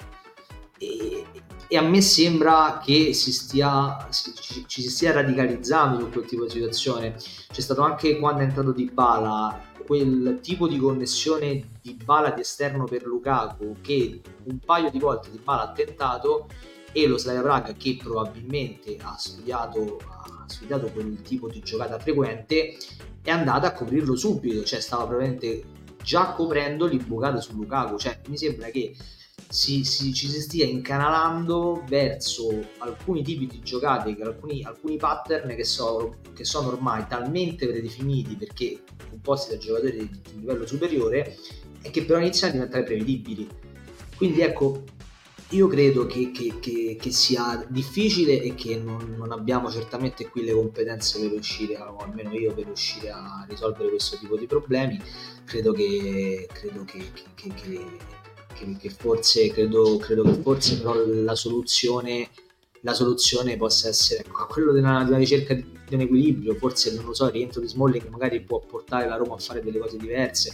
E, 0.78 1.24
e 1.68 1.76
a 1.76 1.82
me 1.82 2.00
sembra 2.00 2.80
che 2.82 3.12
si 3.12 3.32
stia, 3.32 4.08
ci, 4.10 4.64
ci, 4.66 4.82
si 4.82 4.90
stia 4.90 5.12
radicalizzando 5.12 6.00
su 6.00 6.10
quel 6.10 6.24
tipo 6.26 6.44
di 6.44 6.50
situazione. 6.50 7.14
C'è 7.14 7.60
stato 7.60 7.82
anche 7.82 8.18
quando 8.18 8.40
è 8.40 8.44
entrato 8.44 8.72
Di 8.72 8.90
Bala 8.92 9.74
quel 9.86 10.40
tipo 10.42 10.66
di 10.66 10.78
connessione 10.78 11.74
di 11.80 11.96
Bala 12.04 12.30
di 12.30 12.40
esterno 12.40 12.84
per 12.84 13.04
Lukaku 13.04 13.76
che 13.80 14.20
un 14.44 14.58
paio 14.58 14.90
di 14.90 14.98
volte 14.98 15.30
Di 15.30 15.38
Bala 15.42 15.70
ha 15.70 15.72
tentato 15.72 16.48
e 16.92 17.06
lo 17.06 17.18
Slavia 17.18 17.42
Praga 17.42 17.72
che 17.72 17.96
probabilmente 18.02 18.96
ha 19.02 19.16
studiato, 19.18 19.98
ha 20.06 20.44
studiato 20.46 20.88
quel 20.88 21.20
tipo 21.22 21.48
di 21.48 21.60
giocata 21.60 21.98
frequente 21.98 22.76
è 23.22 23.30
andata 23.30 23.66
a 23.66 23.72
coprirlo 23.72 24.16
subito, 24.16 24.64
cioè 24.64 24.80
stava 24.80 25.04
probabilmente 25.04 25.64
già 26.02 26.32
coprendo 26.32 26.86
l'imbucata 26.86 27.40
su 27.40 27.54
Lukaku, 27.54 27.98
cioè 27.98 28.20
mi 28.28 28.38
sembra 28.38 28.68
che 28.68 28.94
si, 29.48 29.84
si, 29.84 30.12
ci 30.12 30.28
si 30.28 30.40
stia 30.40 30.64
incanalando 30.64 31.84
verso 31.88 32.48
alcuni 32.78 33.22
tipi 33.22 33.46
di 33.46 33.60
giocate, 33.60 34.16
alcuni, 34.20 34.62
alcuni 34.62 34.96
pattern 34.96 35.54
che, 35.54 35.64
so, 35.64 36.16
che, 36.34 36.44
sono 36.44 36.68
ormai 36.68 37.06
talmente 37.08 37.66
predefiniti 37.66 38.34
perché 38.34 38.82
composti 39.08 39.52
da 39.52 39.58
giocatori 39.58 39.96
di, 39.98 40.10
di 40.10 40.40
livello 40.40 40.66
superiore 40.66 41.36
e 41.82 41.90
che 41.90 42.04
però 42.04 42.18
iniziano 42.18 42.52
a 42.52 42.56
diventare 42.56 42.84
prevedibili. 42.84 43.48
Quindi 44.16 44.40
ecco, 44.40 44.82
io 45.50 45.68
credo 45.68 46.06
che, 46.06 46.32
che, 46.32 46.58
che, 46.58 46.96
che, 46.98 47.10
sia 47.12 47.64
difficile 47.68 48.42
e 48.42 48.56
che 48.56 48.76
non, 48.76 49.14
non, 49.16 49.30
abbiamo 49.30 49.70
certamente 49.70 50.28
qui 50.28 50.42
le 50.44 50.52
competenze 50.52 51.20
per 51.20 51.30
riuscire, 51.30 51.76
o 51.76 51.98
almeno 51.98 52.32
io 52.32 52.52
per 52.52 52.64
riuscire 52.64 53.10
a 53.10 53.46
risolvere 53.48 53.90
questo 53.90 54.18
tipo 54.18 54.36
di 54.36 54.46
problemi. 54.46 55.00
Credo 55.44 55.72
che, 55.72 56.48
credo 56.52 56.84
che 58.56 58.76
che, 58.78 58.90
forse 58.90 59.48
credo, 59.50 59.96
credo, 59.98 60.22
che 60.22 60.34
forse 60.42 60.78
però 60.78 60.94
la 61.06 61.34
soluzione, 61.34 62.30
la 62.80 62.94
soluzione 62.94 63.56
possa 63.56 63.88
essere 63.88 64.20
ecco, 64.20 64.46
quello 64.46 64.72
della, 64.72 65.02
della 65.04 65.18
ricerca 65.18 65.54
di, 65.54 65.64
di, 65.86 65.94
un 65.94 66.00
equilibrio 66.00 66.54
forse 66.54 66.94
non 66.94 67.04
lo 67.04 67.14
so 67.14 67.26
il 67.26 67.32
rientro 67.32 67.60
di 67.60 67.68
Smalling 67.68 68.08
magari 68.08 68.40
può 68.40 68.60
portare 68.60 69.06
la 69.06 69.16
Roma 69.16 69.34
a 69.34 69.38
fare 69.38 69.62
delle 69.62 69.78
cose 69.78 69.96
diverse. 69.96 70.52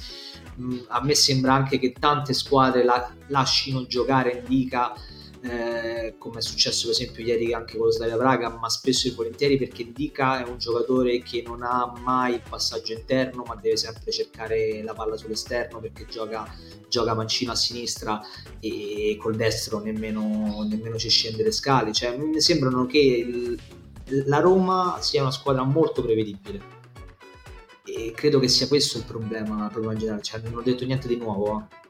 Mm, 0.61 0.79
a 0.89 1.03
me 1.03 1.15
sembra 1.15 1.55
anche 1.55 1.79
che 1.79 1.93
tante 1.99 2.35
squadre 2.35 2.85
la, 2.85 3.15
lasciano 3.29 3.87
giocare 3.87 4.43
Indica 4.47 4.93
eh, 5.43 6.15
come 6.19 6.39
è 6.39 6.41
successo 6.41 6.87
per 6.87 6.95
esempio 6.95 7.25
ieri 7.25 7.53
anche 7.53 7.77
con 7.77 7.87
lo 7.87 7.93
Slavia 7.93 8.17
Praga, 8.17 8.49
ma 8.49 8.69
spesso 8.69 9.09
e 9.09 9.13
volentieri 9.13 9.59
perché 9.59 9.91
Dica 9.93 10.45
è 10.45 10.49
un 10.49 10.59
giocatore 10.59 11.21
che 11.21 11.43
non 11.45 11.63
ha 11.63 11.93
mai 12.01 12.35
il 12.35 12.43
passaggio 12.49 12.93
interno, 12.93 13.43
ma 13.45 13.57
deve 13.57 13.77
sempre 13.77 14.13
cercare 14.13 14.83
la 14.83 14.95
palla 14.95 15.17
sull'esterno 15.17 15.81
perché 15.81 16.07
gioca, 16.07 16.47
gioca 16.89 17.15
mancino 17.15 17.51
a 17.53 17.57
sinistra 17.57 18.21
e 18.61 19.17
col 19.21 19.35
destro 19.35 19.81
nemmeno, 19.81 20.65
nemmeno 20.69 20.97
ci 20.97 21.09
scende 21.09 21.43
le 21.43 21.53
scale. 21.53 21.93
Cioè, 21.93 22.17
mi 22.17 22.41
sembrano 22.41 22.87
che 22.87 22.99
il, 22.99 23.61
la 24.27 24.39
Roma 24.39 24.99
sia 25.01 25.23
una 25.23 25.33
squadra 25.33 25.65
molto 25.65 26.03
prevedibile. 26.03 26.81
E 27.85 28.13
credo 28.15 28.39
che 28.39 28.47
sia 28.47 28.69
questo 28.69 28.99
il 28.99 29.05
problema, 29.05 29.65
il 29.65 29.73
problema 29.73 29.97
generale. 29.97 30.23
Cioè, 30.23 30.41
non 30.41 30.55
ho 30.55 30.63
detto 30.63 30.85
niente 30.85 31.09
di 31.09 31.17
nuovo. 31.17 31.67
Eh 31.69 31.82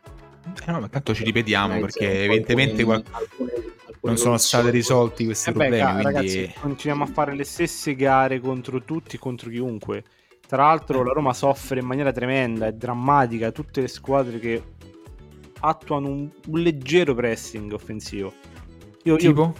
eh 0.66 0.70
no, 0.70 0.80
ma 0.80 0.88
tanto 0.88 1.14
ci 1.14 1.24
ripetiamo 1.24 1.80
perché 1.80 2.24
evidentemente 2.24 2.82
alcune, 2.82 3.02
alcune, 3.10 3.52
alcune 3.52 3.72
non 4.00 4.16
sono 4.16 4.36
stati 4.36 4.70
risolti 4.70 5.24
questi 5.24 5.50
eh 5.50 5.52
problemi. 5.52 5.84
Beh, 5.84 5.92
quindi... 5.92 6.12
ragazzi, 6.12 6.52
continuiamo 6.60 7.04
a 7.04 7.06
fare 7.06 7.34
le 7.34 7.44
stesse 7.44 7.94
gare 7.94 8.40
contro 8.40 8.82
tutti, 8.82 9.18
contro 9.18 9.50
chiunque. 9.50 10.04
Tra 10.46 10.64
l'altro 10.64 11.00
eh. 11.00 11.04
la 11.04 11.12
Roma 11.12 11.32
soffre 11.32 11.80
in 11.80 11.86
maniera 11.86 12.12
tremenda 12.12 12.66
e 12.66 12.72
drammatica 12.72 13.52
tutte 13.52 13.80
le 13.80 13.88
squadre 13.88 14.38
che 14.38 14.62
attuano 15.60 16.08
un, 16.08 16.28
un 16.48 16.58
leggero 16.60 17.14
pressing 17.14 17.72
offensivo. 17.72 18.32
Io, 19.04 19.16
tipo? 19.16 19.42
Io, 19.42 19.54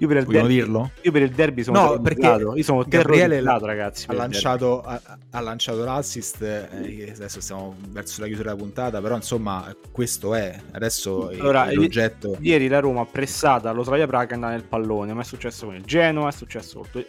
io 0.00 0.08
per 0.08 0.16
il 0.16 0.24
Vogliamo 0.24 0.46
derby, 0.46 0.62
dirlo? 0.62 0.90
Io 1.02 1.12
per 1.12 1.22
il 1.22 1.30
derby 1.30 1.62
sono 1.62 1.80
no, 1.80 2.00
perché 2.00 2.26
io 2.26 2.62
sono 2.62 2.84
Gabriele 2.86 3.42
ragazzi. 3.42 4.06
Ha 4.08 4.14
lanciato, 4.14 4.80
ha, 4.80 4.98
ha 5.30 5.40
lanciato, 5.40 5.84
l'assist. 5.84 6.40
Eh, 6.40 7.12
adesso 7.14 7.42
stiamo 7.42 7.76
verso 7.90 8.22
la 8.22 8.26
chiusura 8.26 8.50
della 8.50 8.62
puntata. 8.62 9.02
Però, 9.02 9.14
insomma, 9.14 9.74
questo 9.92 10.34
è 10.34 10.58
adesso 10.70 11.28
allora, 11.28 11.70
l'oggetto. 11.70 12.38
Ieri 12.40 12.68
la 12.68 12.80
Roma 12.80 13.04
pressata 13.04 13.72
lo 13.72 13.82
Slavia 13.82 14.06
Praga 14.06 14.34
andava 14.34 14.54
nel 14.54 14.64
pallone. 14.64 15.12
Ma 15.12 15.20
è 15.20 15.24
successo 15.24 15.66
con 15.66 15.74
il 15.74 15.84
Genoa, 15.84 16.30
è 16.30 16.32
successo 16.32 16.82
con 16.90 17.04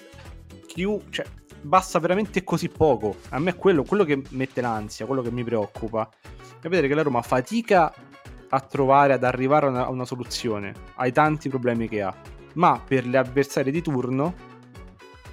Chiu, 0.66 1.02
cioè, 1.12 1.26
basta 1.62 1.98
veramente 2.00 2.44
così 2.44 2.68
poco. 2.68 3.16
A 3.30 3.40
me 3.40 3.52
è 3.52 3.56
quello, 3.56 3.84
quello 3.84 4.04
che 4.04 4.22
mette 4.32 4.60
l'ansia, 4.60 5.06
quello 5.06 5.22
che 5.22 5.32
mi 5.32 5.46
preoccupa. 5.46 6.10
È 6.60 6.68
vedere 6.68 6.90
che 6.90 6.94
la 6.94 7.04
Roma 7.04 7.22
fatica 7.22 7.94
a 8.54 8.60
trovare, 8.60 9.14
ad 9.14 9.24
arrivare 9.24 9.68
a 9.68 9.70
una, 9.70 9.86
a 9.86 9.90
una 9.90 10.06
soluzione 10.06 10.74
ai 10.96 11.14
tanti 11.14 11.48
problemi 11.48 11.88
che 11.88 12.02
ha 12.02 12.14
ma 12.54 12.82
per 12.86 13.06
le 13.06 13.18
avversarie 13.18 13.72
di 13.72 13.82
turno 13.82 14.50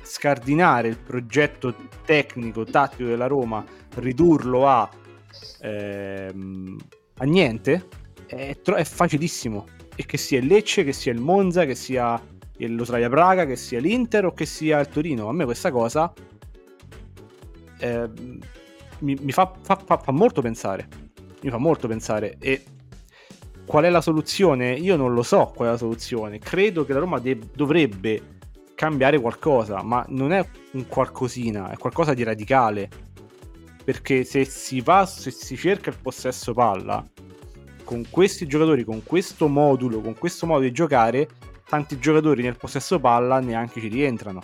scardinare 0.03 0.89
il 0.89 0.99
progetto 0.99 1.75
tecnico, 2.05 2.65
tattico 2.65 3.09
della 3.09 3.27
Roma, 3.27 3.65
ridurlo 3.97 4.67
a, 4.67 4.89
ehm, 5.61 6.77
a 7.19 7.25
niente, 7.25 7.89
è, 8.27 8.57
tro- 8.63 8.77
è, 8.77 8.85
facilissimo. 8.85 9.67
E 9.95 10.07
che 10.07 10.17
sia 10.17 10.39
il 10.39 10.47
Lecce, 10.47 10.85
che 10.85 10.93
sia 10.93 11.13
il 11.13 11.21
Monza, 11.21 11.65
che 11.65 11.75
sia 11.75 12.21
lo 12.57 12.85
Slavia 12.85 13.09
Praga, 13.09 13.45
che 13.45 13.57
sia 13.57 13.81
l'Inter 13.81 14.27
o 14.27 14.33
che 14.33 14.47
sia 14.47 14.79
il 14.81 14.89
Torino. 14.89 15.29
A 15.29 15.33
me 15.33 15.45
questa 15.45 15.71
cosa 15.71 16.13
eh, 17.79 18.11
mi, 19.01 19.17
mi 19.21 19.33
fa, 19.33 19.53
fa, 19.61 19.77
fa, 19.77 19.99
fa 19.99 20.13
molto 20.13 20.41
pensare. 20.41 20.89
Mi 21.43 21.51
fa 21.51 21.59
molto 21.59 21.89
pensare. 21.89 22.37
E 22.39 22.65
Qual 23.69 23.85
è 23.85 23.91
la 23.91 24.01
soluzione? 24.01 24.73
Io 24.73 24.97
non 24.97 25.13
lo 25.13 25.23
so 25.23 25.53
qual 25.55 25.69
è 25.69 25.71
la 25.73 25.77
soluzione. 25.77 26.39
Credo 26.39 26.87
che 26.87 26.95
la 26.95 27.01
Roma 27.01 27.19
de- 27.19 27.39
dovrebbe 27.55 28.39
cambiare 28.75 29.21
qualcosa, 29.21 29.83
ma 29.83 30.03
non 30.09 30.33
è 30.33 30.43
un 30.71 30.87
qualcosina, 30.87 31.71
è 31.71 31.77
qualcosa 31.77 32.15
di 32.15 32.23
radicale. 32.23 32.89
Perché 33.85 34.25
se 34.25 34.47
si 34.47 34.81
va, 34.81 35.05
se 35.05 35.31
si 35.31 35.55
cerca 35.55 35.91
il 35.91 35.99
possesso 36.01 36.55
palla, 36.55 37.07
con 37.85 38.07
questi 38.09 38.47
giocatori, 38.47 38.85
con 38.85 39.03
questo 39.03 39.49
modulo, 39.49 40.01
con 40.01 40.15
questo 40.15 40.47
modo 40.47 40.61
di 40.61 40.73
giocare, 40.73 41.29
tanti 41.69 41.99
giocatori 41.99 42.43
nel 42.43 42.57
possesso 42.57 42.99
palla 42.99 43.39
neanche 43.39 43.83
ci 43.83 43.89
rientrano. 43.89 44.41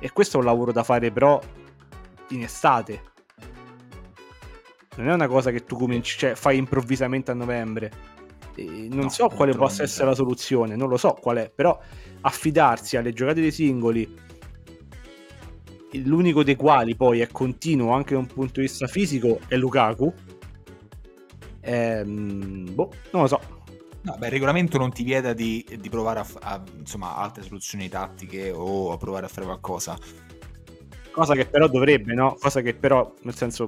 E 0.00 0.10
questo 0.10 0.38
è 0.38 0.40
un 0.40 0.46
lavoro 0.46 0.72
da 0.72 0.82
fare 0.82 1.12
però 1.12 1.40
in 2.30 2.42
estate, 2.42 3.00
non 4.98 5.10
è 5.10 5.14
una 5.14 5.28
cosa 5.28 5.50
che 5.50 5.64
tu 5.64 5.76
cominci, 5.76 6.18
cioè 6.18 6.34
fai 6.34 6.56
improvvisamente 6.56 7.30
a 7.30 7.34
novembre. 7.34 8.16
E 8.56 8.88
non 8.90 9.04
no, 9.04 9.08
so 9.08 9.28
quale 9.28 9.54
possa 9.54 9.84
essere 9.84 10.08
la 10.08 10.14
soluzione, 10.14 10.74
non 10.74 10.88
lo 10.88 10.96
so 10.96 11.16
qual 11.20 11.36
è, 11.36 11.50
però 11.54 11.78
affidarsi 12.22 12.96
alle 12.96 13.12
giocate 13.12 13.40
dei 13.40 13.52
singoli, 13.52 14.16
l'unico 16.02 16.42
dei 16.42 16.56
quali 16.56 16.96
poi 16.96 17.20
è 17.20 17.28
continuo 17.28 17.92
anche 17.92 18.14
da 18.14 18.18
un 18.18 18.26
punto 18.26 18.54
di 18.60 18.66
vista 18.66 18.88
fisico, 18.88 19.38
è 19.46 19.56
Lukaku. 19.56 20.12
Ehm, 21.60 22.74
boh, 22.74 22.92
non 23.12 23.22
lo 23.22 23.28
so. 23.28 23.40
No, 24.00 24.16
beh, 24.18 24.26
il 24.26 24.32
regolamento 24.32 24.78
non 24.78 24.90
ti 24.90 25.04
vieta 25.04 25.32
di, 25.32 25.64
di 25.78 25.88
provare 25.88 26.20
a, 26.20 26.26
a 26.40 26.62
insomma, 26.76 27.14
altre 27.14 27.44
soluzioni 27.44 27.88
tattiche 27.88 28.50
o 28.50 28.90
a 28.90 28.96
provare 28.96 29.26
a 29.26 29.28
fare 29.28 29.46
qualcosa. 29.46 29.96
Cosa 31.12 31.34
che 31.34 31.46
però 31.46 31.68
dovrebbe, 31.68 32.14
no? 32.14 32.36
Cosa 32.40 32.60
che 32.60 32.74
però, 32.74 33.12
nel 33.22 33.34
senso, 33.34 33.66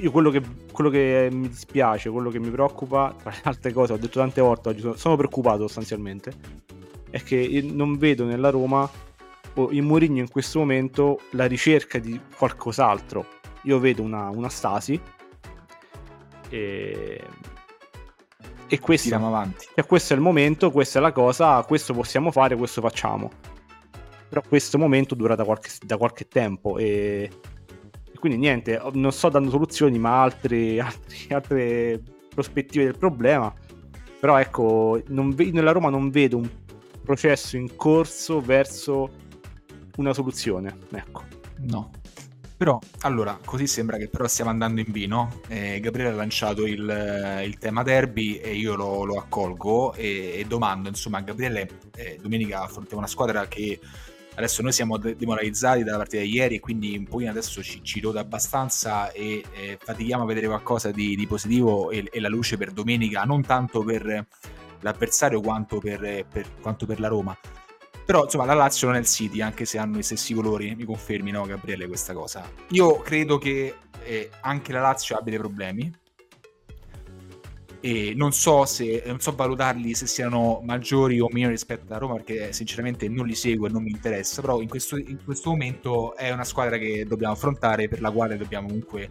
io 0.00 0.10
quello 0.10 0.30
che, 0.30 0.42
quello 0.72 0.90
che, 0.90 1.28
mi 1.30 1.48
dispiace, 1.48 2.10
quello 2.10 2.30
che 2.30 2.38
mi 2.38 2.50
preoccupa, 2.50 3.14
tra 3.20 3.30
le 3.30 3.40
altre 3.44 3.72
cose, 3.72 3.92
ho 3.92 3.96
detto 3.96 4.18
tante 4.18 4.40
volte 4.40 4.70
oggi, 4.70 4.80
sono, 4.80 4.96
sono 4.96 5.16
preoccupato 5.16 5.62
sostanzialmente, 5.62 6.32
è 7.10 7.22
che 7.22 7.60
non 7.70 7.98
vedo 7.98 8.24
nella 8.24 8.50
Roma 8.50 8.88
o 9.54 9.70
in 9.72 9.84
Mourinho 9.84 10.18
in 10.18 10.28
questo 10.28 10.60
momento 10.60 11.20
la 11.30 11.46
ricerca 11.46 11.98
di 11.98 12.18
qualcos'altro. 12.36 13.26
Io 13.64 13.78
vedo 13.78 14.02
una, 14.02 14.28
una 14.30 14.48
stasi 14.48 14.98
e, 16.48 17.22
e 18.66 18.78
questo. 18.78 19.08
Cioè, 19.74 19.86
questo 19.86 20.12
è 20.14 20.16
il 20.16 20.22
momento, 20.22 20.70
questa 20.70 20.98
è 20.98 21.02
la 21.02 21.12
cosa, 21.12 21.62
questo 21.64 21.92
possiamo 21.92 22.30
fare, 22.30 22.56
questo 22.56 22.80
facciamo. 22.80 23.30
Però 24.28 24.42
questo 24.46 24.78
momento 24.78 25.14
dura 25.14 25.34
da 25.34 25.44
qualche, 25.44 25.70
da 25.82 25.96
qualche 25.96 26.28
tempo 26.28 26.78
e 26.78 27.28
quindi 28.20 28.38
niente, 28.38 28.80
non 28.92 29.10
sto 29.10 29.30
dando 29.30 29.50
soluzioni, 29.50 29.98
ma 29.98 30.22
altre, 30.22 30.78
altre, 30.80 31.34
altre 31.34 32.02
prospettive 32.32 32.84
del 32.84 32.96
problema. 32.96 33.52
Però 34.20 34.38
ecco, 34.38 35.02
ve- 35.06 35.50
nella 35.50 35.72
Roma 35.72 35.88
non 35.88 36.10
vedo 36.10 36.36
un 36.36 36.48
processo 37.02 37.56
in 37.56 37.74
corso 37.74 38.40
verso 38.40 39.10
una 39.96 40.12
soluzione. 40.12 40.76
Ecco. 40.92 41.24
No. 41.60 41.90
Però, 42.56 42.78
allora, 43.00 43.38
così 43.42 43.66
sembra 43.66 43.96
che 43.96 44.08
però 44.08 44.26
stiamo 44.26 44.50
andando 44.50 44.82
in 44.82 44.92
vino. 44.92 45.40
Eh, 45.48 45.80
Gabriele 45.80 46.10
ha 46.10 46.14
lanciato 46.14 46.66
il, 46.66 47.40
il, 47.42 47.56
tema 47.56 47.82
derby 47.82 48.34
e 48.34 48.54
io 48.54 48.74
lo, 48.76 49.04
lo 49.04 49.16
accolgo 49.16 49.94
e, 49.94 50.34
e, 50.36 50.44
domando, 50.46 50.90
insomma, 50.90 51.18
a 51.18 51.22
Gabriele, 51.22 51.70
eh, 51.96 52.18
domenica 52.20 52.60
affrontiamo 52.60 52.98
una 52.98 53.06
squadra 53.06 53.48
che 53.48 53.80
adesso 54.34 54.62
noi 54.62 54.72
siamo 54.72 54.96
demoralizzati 54.96 55.82
dalla 55.82 55.98
partita 55.98 56.22
di 56.22 56.32
ieri 56.32 56.56
e 56.56 56.60
quindi 56.60 56.96
un 56.96 57.04
pochino 57.04 57.30
adesso 57.30 57.62
ci, 57.62 57.82
ci 57.82 58.00
rode 58.00 58.18
abbastanza 58.18 59.10
e 59.12 59.44
eh, 59.52 59.78
fatichiamo 59.80 60.22
a 60.22 60.26
vedere 60.26 60.46
qualcosa 60.46 60.90
di, 60.90 61.16
di 61.16 61.26
positivo 61.26 61.90
e, 61.90 62.08
e, 62.10 62.20
la 62.20 62.28
luce 62.28 62.56
per 62.56 62.70
domenica, 62.70 63.22
non 63.24 63.42
tanto 63.42 63.82
per 63.82 64.26
l'avversario 64.80 65.40
quanto 65.40 65.78
per, 65.78 66.24
per, 66.30 66.46
quanto 66.60 66.86
per 66.86 67.00
la 67.00 67.08
Roma. 67.08 67.36
Però 68.04 68.24
insomma 68.24 68.44
la 68.44 68.54
Lazio 68.54 68.88
non 68.88 68.96
è 68.96 69.00
il 69.00 69.06
City, 69.06 69.40
anche 69.40 69.64
se 69.64 69.78
hanno 69.78 69.98
i 69.98 70.02
stessi 70.02 70.34
colori, 70.34 70.74
mi 70.74 70.84
confermi 70.84 71.30
no 71.30 71.44
Gabriele 71.44 71.86
questa 71.86 72.12
cosa? 72.12 72.50
Io 72.70 72.98
credo 72.98 73.38
che 73.38 73.74
eh, 74.02 74.30
anche 74.40 74.72
la 74.72 74.80
Lazio 74.80 75.16
abbia 75.16 75.30
dei 75.30 75.38
problemi, 75.38 75.92
e 77.80 78.12
non 78.14 78.32
so 78.32 78.66
se 78.66 79.02
non 79.06 79.20
so 79.20 79.32
valutarli 79.32 79.94
se 79.94 80.06
siano 80.06 80.60
maggiori 80.62 81.18
o 81.18 81.28
minori 81.32 81.54
rispetto 81.54 81.86
alla 81.88 81.98
Roma 81.98 82.14
perché 82.14 82.52
sinceramente 82.52 83.08
non 83.08 83.26
li 83.26 83.34
seguo 83.34 83.66
e 83.66 83.70
non 83.70 83.82
mi 83.82 83.90
interessa 83.90 84.42
però 84.42 84.60
in 84.60 84.68
questo, 84.68 84.96
in 84.98 85.18
questo 85.24 85.50
momento 85.50 86.14
è 86.14 86.30
una 86.30 86.44
squadra 86.44 86.76
che 86.76 87.06
dobbiamo 87.06 87.32
affrontare 87.32 87.88
per 87.88 88.02
la 88.02 88.10
quale 88.10 88.36
dobbiamo 88.36 88.66
comunque 88.66 89.08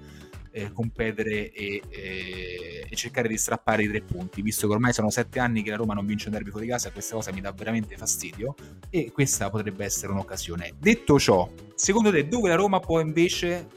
eh, 0.52 0.72
competere 0.72 1.52
e, 1.52 1.82
e, 1.90 2.86
e, 2.90 2.96
cercare 2.96 3.28
di 3.28 3.38
strappare 3.38 3.84
i 3.84 3.88
tre 3.88 4.02
punti 4.02 4.42
visto 4.42 4.68
che 4.68 4.74
ormai 4.74 4.94
sono 4.94 5.10
sette 5.10 5.40
anni 5.40 5.64
che 5.64 5.70
la 5.72 5.76
Roma 5.76 5.94
non 5.94 6.06
vince 6.06 6.28
un 6.28 6.34
derby 6.34 6.52
fuori 6.52 6.68
casa 6.68 6.92
questa 6.92 7.16
cosa 7.16 7.32
mi 7.32 7.42
dà 7.42 7.52
veramente 7.52 7.98
fastidio 7.98 8.56
e 8.90 9.12
questa 9.12 9.50
potrebbe 9.50 9.86
essere 9.86 10.12
un'occasione. 10.12 10.74
Detto 10.78 11.20
ciò 11.20 11.50
secondo 11.76 12.12
te 12.12 12.28
dove 12.28 12.50
la 12.50 12.56
Roma 12.56 12.80
può 12.80 13.00
invece 13.00 13.68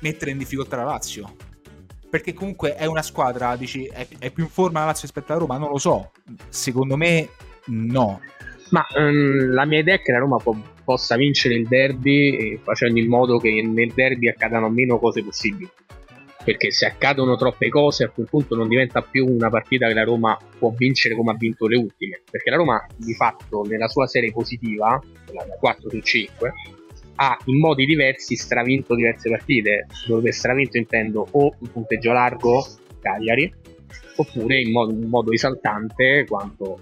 mettere 0.00 0.30
in 0.30 0.38
difficoltà 0.38 0.76
la 0.76 0.84
Lazio 0.84 1.45
perché 2.08 2.32
comunque 2.32 2.74
è 2.74 2.86
una 2.86 3.02
squadra, 3.02 3.56
dici, 3.56 3.86
è, 3.86 4.06
è 4.18 4.30
più 4.30 4.44
in 4.44 4.50
forma 4.50 4.80
la 4.80 4.86
Lazio 4.86 5.02
rispetto 5.02 5.32
alla 5.32 5.40
Roma? 5.40 5.58
Non 5.58 5.70
lo 5.70 5.78
so. 5.78 6.10
Secondo 6.48 6.96
me 6.96 7.28
no. 7.66 8.20
Ma 8.70 8.86
um, 8.96 9.52
la 9.52 9.64
mia 9.64 9.80
idea 9.80 9.94
è 9.94 10.02
che 10.02 10.12
la 10.12 10.18
Roma 10.18 10.36
po- 10.38 10.60
possa 10.84 11.16
vincere 11.16 11.54
il 11.54 11.66
derby 11.66 12.58
facendo 12.62 12.98
in 12.98 13.08
modo 13.08 13.38
che 13.38 13.62
nel 13.62 13.92
derby 13.92 14.28
accadano 14.28 14.68
meno 14.68 14.98
cose 14.98 15.22
possibili. 15.22 15.68
Perché 16.44 16.70
se 16.70 16.86
accadono 16.86 17.36
troppe 17.36 17.68
cose 17.68 18.04
a 18.04 18.08
quel 18.08 18.28
punto 18.30 18.54
non 18.54 18.68
diventa 18.68 19.02
più 19.02 19.26
una 19.26 19.50
partita 19.50 19.88
che 19.88 19.94
la 19.94 20.04
Roma 20.04 20.38
può 20.58 20.72
vincere 20.76 21.16
come 21.16 21.32
ha 21.32 21.36
vinto 21.36 21.66
le 21.66 21.76
ultime. 21.76 22.22
Perché 22.30 22.50
la 22.50 22.56
Roma 22.56 22.86
di 22.96 23.14
fatto 23.14 23.64
nella 23.64 23.88
sua 23.88 24.06
serie 24.06 24.30
positiva, 24.30 25.00
la 25.32 25.44
4 25.58 25.90
su 25.90 25.98
5, 25.98 26.52
ha 27.16 27.36
in 27.46 27.58
modi 27.58 27.86
diversi 27.86 28.36
stravinto 28.36 28.94
diverse 28.94 29.28
partite, 29.28 29.86
dove 30.06 30.32
stravinto 30.32 30.76
intendo 30.76 31.26
o 31.30 31.54
un 31.58 31.70
punteggio 31.70 32.12
largo, 32.12 32.64
Cagliari, 33.00 33.52
oppure 34.16 34.60
in 34.60 34.72
modo, 34.72 34.92
in 34.92 35.08
modo 35.08 35.32
esaltante 35.32 36.24
quanto 36.28 36.80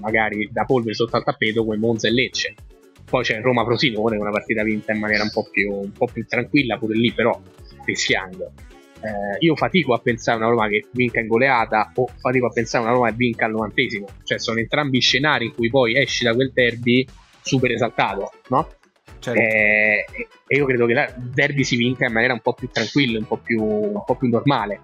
magari 0.00 0.48
da 0.50 0.64
polvere 0.64 0.94
sotto 0.94 1.16
al 1.16 1.24
tappeto 1.24 1.64
come 1.64 1.76
Monza 1.76 2.08
e 2.08 2.12
Lecce. 2.12 2.54
Poi 3.04 3.22
c'è 3.22 3.40
Roma 3.40 3.64
Prosinone, 3.64 4.16
una 4.16 4.30
partita 4.30 4.62
vinta 4.62 4.92
in 4.92 5.00
maniera 5.00 5.22
un 5.22 5.30
po' 5.30 5.46
più, 5.50 5.70
un 5.72 5.92
po 5.92 6.06
più 6.10 6.24
tranquilla, 6.26 6.78
pure 6.78 6.96
lì 6.96 7.12
però 7.12 7.38
rischiando. 7.84 8.52
Eh, 9.00 9.36
io 9.40 9.54
fatico 9.54 9.92
a 9.92 9.98
pensare 9.98 10.38
a 10.38 10.46
una 10.46 10.50
Roma 10.54 10.68
che 10.68 10.86
vinca 10.92 11.20
in 11.20 11.26
goleata 11.26 11.92
o 11.96 12.06
fatico 12.16 12.46
a 12.46 12.50
pensare 12.50 12.84
a 12.84 12.86
una 12.88 12.96
Roma 12.96 13.10
che 13.10 13.16
vinca 13.16 13.44
al 13.44 13.52
novantesimo. 13.52 14.06
Cioè 14.22 14.38
sono 14.38 14.58
entrambi 14.58 15.00
scenari 15.00 15.44
in 15.46 15.54
cui 15.54 15.68
poi 15.68 15.98
esci 15.98 16.24
da 16.24 16.32
quel 16.32 16.50
derby 16.52 17.06
super 17.42 17.70
esaltato, 17.70 18.32
no? 18.48 18.68
Certo. 19.24 19.40
Eh, 19.40 20.04
e 20.46 20.56
io 20.56 20.66
credo 20.66 20.84
che 20.84 20.92
il 20.92 21.30
derby 21.32 21.64
si 21.64 21.76
vinca 21.76 22.04
in 22.04 22.12
maniera 22.12 22.34
un 22.34 22.40
po' 22.40 22.52
più 22.52 22.68
tranquilla, 22.70 23.18
un 23.18 23.26
po' 23.26 23.38
più, 23.38 23.62
un 23.62 24.02
po 24.04 24.16
più 24.16 24.28
normale. 24.28 24.80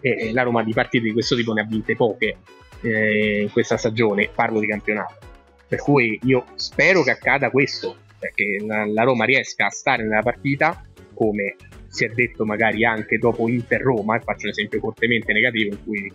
E, 0.00 0.30
la 0.32 0.42
Roma 0.42 0.62
di 0.62 0.74
partite 0.74 1.04
di 1.04 1.12
questo 1.12 1.34
tipo 1.34 1.54
ne 1.54 1.62
ha 1.62 1.64
vinte 1.64 1.96
poche 1.96 2.36
eh, 2.82 3.40
in 3.40 3.50
questa 3.50 3.78
stagione, 3.78 4.28
parlo 4.34 4.60
di 4.60 4.66
campionato. 4.66 5.14
Per 5.66 5.80
cui 5.80 6.20
io 6.24 6.44
spero 6.56 7.02
che 7.02 7.12
accada 7.12 7.48
questo, 7.48 7.96
perché 8.18 8.62
la, 8.66 8.84
la 8.84 9.04
Roma 9.04 9.24
riesca 9.24 9.66
a 9.66 9.70
stare 9.70 10.02
nella 10.02 10.22
partita 10.22 10.84
come 11.14 11.56
si 11.88 12.04
è 12.04 12.08
detto 12.10 12.44
magari 12.44 12.84
anche 12.84 13.16
dopo 13.16 13.48
Inter-Roma, 13.48 14.20
faccio 14.20 14.44
un 14.44 14.50
esempio 14.50 14.80
fortemente 14.80 15.32
negativo 15.32 15.74
in 15.74 15.82
cui 15.82 16.12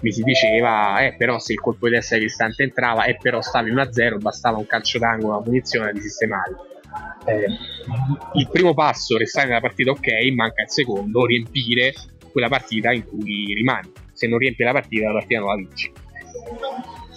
mi 0.00 0.12
si 0.12 0.22
diceva, 0.22 1.04
eh 1.04 1.14
però 1.14 1.38
se 1.38 1.52
il 1.52 1.60
colpo 1.60 1.88
di 1.88 1.94
testa 1.94 2.16
distante 2.16 2.62
entrava, 2.62 3.04
eh 3.04 3.18
però 3.20 3.42
stavi 3.42 3.70
1-0, 3.70 4.18
bastava 4.18 4.56
un 4.56 4.66
calcio 4.66 4.98
d'angolo, 4.98 5.34
una 5.34 5.42
punizione 5.42 5.92
di 5.92 6.00
sistemare 6.00 6.70
eh, 7.24 7.46
il 8.34 8.48
primo 8.50 8.74
passo, 8.74 9.16
restare 9.16 9.48
nella 9.48 9.60
partita 9.60 9.90
ok, 9.90 10.08
manca 10.34 10.62
il 10.62 10.70
secondo, 10.70 11.26
riempire 11.26 11.94
quella 12.30 12.48
partita 12.48 12.92
in 12.92 13.06
cui 13.06 13.52
rimani. 13.54 13.90
Se 14.12 14.26
non 14.26 14.38
riempi 14.38 14.62
la 14.62 14.72
partita, 14.72 15.06
la 15.06 15.12
partita 15.12 15.40
non 15.40 15.48
la 15.48 15.56
vinci. 15.56 15.92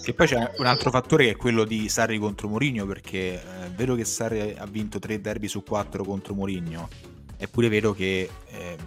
E 0.07 0.13
poi 0.13 0.27
c'è 0.27 0.51
un 0.57 0.65
altro 0.67 0.91
fattore 0.91 1.25
che 1.25 1.31
è 1.31 1.35
quello 1.35 1.63
di 1.63 1.89
Sarri 1.89 2.19
contro 2.19 2.47
Mourinho, 2.47 2.85
perché 2.85 3.41
è 3.41 3.69
vero 3.73 3.95
che 3.95 4.05
Sarri 4.05 4.53
ha 4.55 4.65
vinto 4.67 4.99
tre 4.99 5.19
derby 5.19 5.47
su 5.47 5.63
quattro 5.63 6.03
contro 6.03 6.35
Mourinho, 6.35 6.89
è 7.37 7.47
pure 7.47 7.69
vero 7.69 7.91
che 7.93 8.29
eh, 8.49 8.77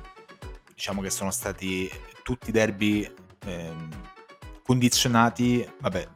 diciamo 0.73 1.03
che 1.03 1.11
sono 1.11 1.33
stati 1.33 1.91
tutti 2.23 2.53
derby 2.53 3.11
eh, 3.47 3.73
condizionati, 4.63 5.69
vabbè, 5.81 6.07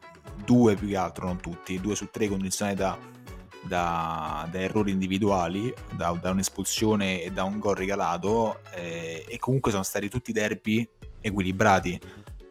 due 0.45 0.75
più 0.75 0.87
che 0.87 0.95
altro, 0.95 1.25
non 1.25 1.41
tutti, 1.41 1.81
due 1.81 1.95
su 1.95 2.07
tre 2.09 2.29
condizionati 2.29 2.77
da 2.77 2.97
da, 3.63 4.47
da 4.51 4.59
errori 4.59 4.91
individuali, 4.91 5.73
da, 5.91 6.17
da, 6.21 6.31
un'espulsione 6.31 7.21
e 7.23 7.31
da 7.31 7.43
un 7.43 7.59
gol 7.59 7.75
regalato 7.75 8.59
eh, 8.75 9.25
e 9.27 9.37
comunque 9.39 9.71
sono 9.71 9.83
stati 9.83 10.09
tutti 10.09 10.31
derby 10.31 10.87
equilibrati. 11.21 11.99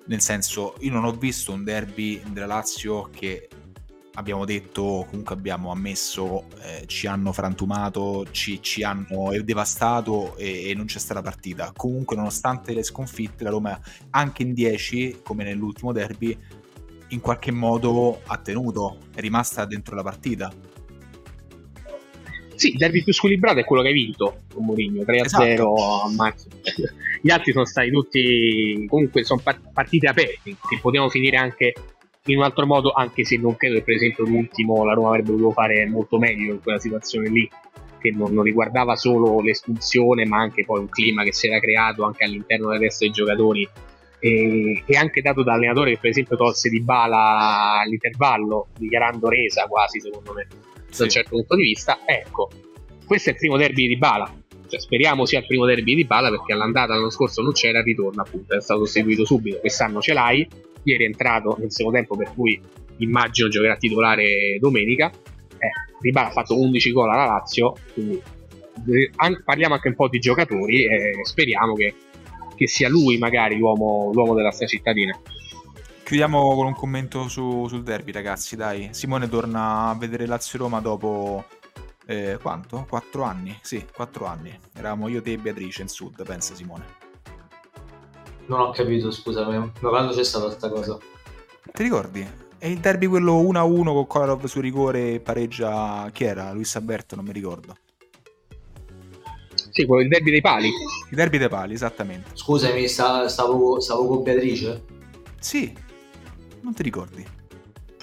Nel 0.07 0.21
senso, 0.21 0.75
io 0.81 0.91
non 0.91 1.05
ho 1.05 1.13
visto 1.13 1.53
un 1.53 1.65
derby 1.65 2.21
della 2.33 2.47
Lazio 2.47 3.09
che 3.13 3.49
abbiamo 4.15 4.45
detto, 4.45 5.07
comunque 5.09 5.35
abbiamo 5.35 5.71
ammesso, 5.71 6.47
eh, 6.61 6.85
ci 6.87 7.07
hanno 7.07 7.33
frantumato, 7.33 8.27
ci, 8.31 8.61
ci 8.61 8.83
hanno 8.83 9.31
devastato 9.43 10.37
e, 10.37 10.71
e, 10.71 10.75
non 10.75 10.87
c'è 10.87 10.99
stata 10.99 11.23
partita. 11.23 11.73
Comunque, 11.75 12.17
nonostante 12.17 12.75
le 12.75 12.83
sconfitte, 12.83 13.45
la 13.45 13.51
Roma 13.51 13.79
anche 14.11 14.43
in 14.43 14.53
10, 14.53 15.21
come 15.23 15.45
nell'ultimo 15.45 15.93
derby, 15.93 16.37
in 17.09 17.21
qualche 17.21 17.53
modo 17.53 18.21
ha 18.27 18.39
tenuto, 18.39 18.99
è 19.15 19.21
rimasta 19.21 19.65
dentro 19.65 19.95
la 19.95 20.03
partita. 20.03 20.53
Sì, 22.55 22.72
il 22.72 22.78
derby 22.78 23.03
più 23.03 23.12
squilibrato 23.12 23.59
è 23.59 23.64
quello 23.64 23.82
che 23.82 23.88
hai 23.88 23.94
vinto 23.94 24.42
con 24.53 24.64
Mourinho 24.64 25.03
3-0 25.03 25.24
esatto. 25.24 25.74
a 25.74 26.12
marzo. 26.14 26.48
Gli 27.20 27.30
altri 27.30 27.53
sono 27.53 27.64
stati 27.64 27.90
tutti 27.90 28.86
comunque 28.88 29.24
sono 29.24 29.42
partite 29.72 30.09
aperte 30.09 30.57
che 30.68 30.78
potevano 30.80 31.11
finire 31.11 31.36
anche 31.36 31.72
in 32.26 32.36
un 32.36 32.44
altro 32.44 32.66
modo, 32.66 32.92
anche 32.92 33.24
se 33.24 33.36
non 33.36 33.57
credo 33.57 33.76
che 33.76 33.82
per 33.82 33.94
esempio 33.94 34.24
l'ultimo 34.24 34.84
la 34.84 34.92
Roma 34.92 35.09
avrebbe 35.09 35.30
dovuto 35.30 35.50
fare 35.50 35.86
molto 35.86 36.18
meglio 36.18 36.53
in 36.53 36.61
quella 36.61 36.78
situazione 36.78 37.28
lì, 37.28 37.48
che 37.98 38.12
non, 38.12 38.32
non 38.32 38.44
riguardava 38.44 38.94
solo 38.94 39.40
l'espulsione, 39.40 40.24
ma 40.24 40.38
anche 40.38 40.64
poi 40.64 40.80
un 40.80 40.88
clima 40.88 41.24
che 41.24 41.32
si 41.32 41.48
era 41.48 41.59
creato 41.59 42.05
anche 42.05 42.24
all'interno 42.24 42.68
del 42.68 42.78
resto 42.78 43.05
dei 43.05 43.12
giocatori 43.12 43.68
e, 44.20 44.84
e 44.86 44.96
anche 44.96 45.20
dato 45.20 45.42
da 45.42 45.55
allenatore 45.55 45.92
che 45.92 45.98
per 45.98 46.11
esempio 46.11 46.36
tolse 46.36 46.68
di 46.68 46.80
bala 46.80 47.80
all'intervallo, 47.80 48.68
dichiarando 48.78 49.28
resa 49.28 49.66
quasi 49.66 50.00
secondo 50.00 50.32
me 50.32 50.46
sì. 50.93 50.99
da 50.99 51.05
un 51.05 51.11
certo 51.11 51.30
punto 51.30 51.57
di 51.57 51.62
vista. 51.62 52.01
Ecco, 52.05 52.51
questo 53.05 53.30
è 53.30 53.32
il 53.32 53.38
primo 53.38 53.57
derby 53.57 53.88
di 53.88 53.97
Bala. 53.97 54.32
Cioè, 54.68 54.80
speriamo 54.80 55.26
sia 55.26 55.40
il 55.40 55.47
primo 55.47 55.66
derby 55.66 55.95
di 55.95 56.05
Bala 56.05 56.30
perché 56.30 56.53
all'andata 56.53 56.95
l'anno 56.95 57.11
scorso 57.11 57.43
non 57.43 57.53
c'era, 57.53 57.78
il 57.78 57.84
ritorno 57.84 58.22
appunto, 58.22 58.57
è 58.57 58.61
stato 58.61 58.84
sostituito 58.84 59.24
subito. 59.24 59.59
Quest'anno 59.59 60.01
ce 60.01 60.12
l'hai, 60.12 60.47
ieri 60.84 61.05
è 61.05 61.07
entrato 61.07 61.57
nel 61.59 61.72
secondo 61.72 61.99
tempo 61.99 62.16
per 62.16 62.32
cui 62.34 62.61
immagino 62.99 63.49
giocherà 63.49 63.76
titolare 63.76 64.59
domenica. 64.59 65.11
Eh, 65.11 65.70
Ribala 66.01 66.28
ha 66.28 66.32
fatto 66.32 66.59
11 66.59 66.93
gol 66.93 67.11
alla 67.11 67.26
Lazio, 67.26 67.74
quindi 67.93 68.20
an- 69.16 69.43
parliamo 69.45 69.74
anche 69.74 69.88
un 69.88 69.95
po' 69.95 70.09
di 70.09 70.18
giocatori 70.18 70.84
e 70.86 71.20
speriamo 71.22 71.74
che, 71.74 71.95
che 72.55 72.66
sia 72.66 72.88
lui 72.88 73.18
magari 73.18 73.59
l'uomo, 73.59 74.11
l'uomo 74.12 74.34
della 74.34 74.51
sta 74.51 74.66
cittadina. 74.66 75.18
Chiudiamo 76.13 76.55
con 76.55 76.67
un 76.67 76.75
commento 76.75 77.27
su, 77.27 77.67
sul 77.69 77.83
derby, 77.83 78.13
ragazzi. 78.13 78.55
Dai, 78.55 78.91
Simone 78.93 79.31
torna 79.31 79.89
a 79.89 79.95
vedere 79.95 80.27
Lazio-Roma 80.27 80.79
dopo 80.79 81.47
eh, 82.05 82.39
quanto? 82.39 82.85
Quattro 82.87 83.23
anni? 83.23 83.59
Sì, 83.63 83.87
quattro 83.91 84.27
anni. 84.27 84.55
Eravamo 84.75 85.09
io, 85.09 85.23
te 85.23 85.33
e 85.33 85.39
Beatrice 85.39 85.81
in 85.81 85.89
sud, 85.89 86.23
pensa 86.23 86.55
Simone. 86.55 86.85
Non 88.45 88.61
ho 88.61 88.71
capito, 88.73 89.11
scusami, 89.11 89.57
ma 89.57 89.89
quando 89.89 90.13
c'è 90.13 90.23
stata 90.23 90.45
questa 90.45 90.69
cosa? 90.69 90.99
Ti 91.73 91.83
ricordi? 91.83 92.29
È 92.59 92.67
il 92.67 92.81
derby 92.81 93.07
quello 93.07 93.41
1-1 93.41 93.83
con 93.83 94.07
Kolarov 94.07 94.45
su 94.45 94.61
rigore 94.61 95.19
pareggia... 95.19 96.11
Chi 96.13 96.25
era? 96.25 96.53
Luis 96.53 96.77
Alberto, 96.77 97.17
non 97.17 97.25
mi 97.25 97.33
ricordo. 97.33 97.75
Sì, 99.71 99.87
quello 99.87 100.03
il 100.03 100.09
derby 100.09 100.31
dei 100.31 100.43
pali. 100.43 100.67
Il 100.67 101.17
derby 101.17 101.39
dei 101.39 101.49
pali, 101.49 101.73
esattamente. 101.73 102.33
Scusami, 102.35 102.87
stavo, 102.87 103.81
stavo 103.81 104.07
con 104.07 104.23
Beatrice? 104.23 105.01
Sì, 105.43 105.75
non 106.63 106.75
ti 106.75 106.83
ricordi? 106.83 107.25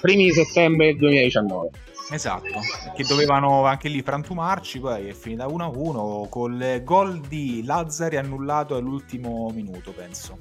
Primi 0.00 0.24
di 0.24 0.32
settembre 0.32 0.94
2019. 0.96 1.70
Esatto, 2.10 2.60
che 2.96 3.04
dovevano 3.04 3.64
anche 3.66 3.88
lì 3.88 4.02
frantumarci, 4.02 4.80
poi 4.80 5.08
è 5.08 5.12
finita 5.12 5.46
1-1 5.46 6.28
col 6.28 6.82
gol 6.82 7.20
di 7.20 7.62
Lazzari 7.64 8.16
annullato 8.16 8.74
all'ultimo 8.74 9.48
minuto, 9.54 9.92
penso. 9.92 10.38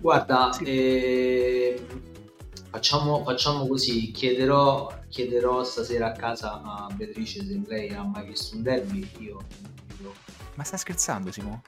Guarda, 0.00 0.52
sì. 0.52 0.64
eh, 0.64 1.86
facciamo, 2.70 3.22
facciamo, 3.24 3.66
così, 3.66 4.10
chiederò, 4.12 4.90
chiederò, 5.08 5.62
stasera 5.62 6.06
a 6.08 6.12
casa 6.12 6.62
a 6.62 6.88
Beatrice 6.94 7.44
se 7.44 7.60
lei 7.66 7.90
ha 7.90 8.02
mai 8.02 8.26
visto 8.26 8.56
un 8.56 8.62
derby, 8.62 9.06
io... 9.18 9.44
io... 10.00 10.12
Ma 10.54 10.64
stai 10.64 10.78
scherzando 10.78 11.30
Simo? 11.30 11.62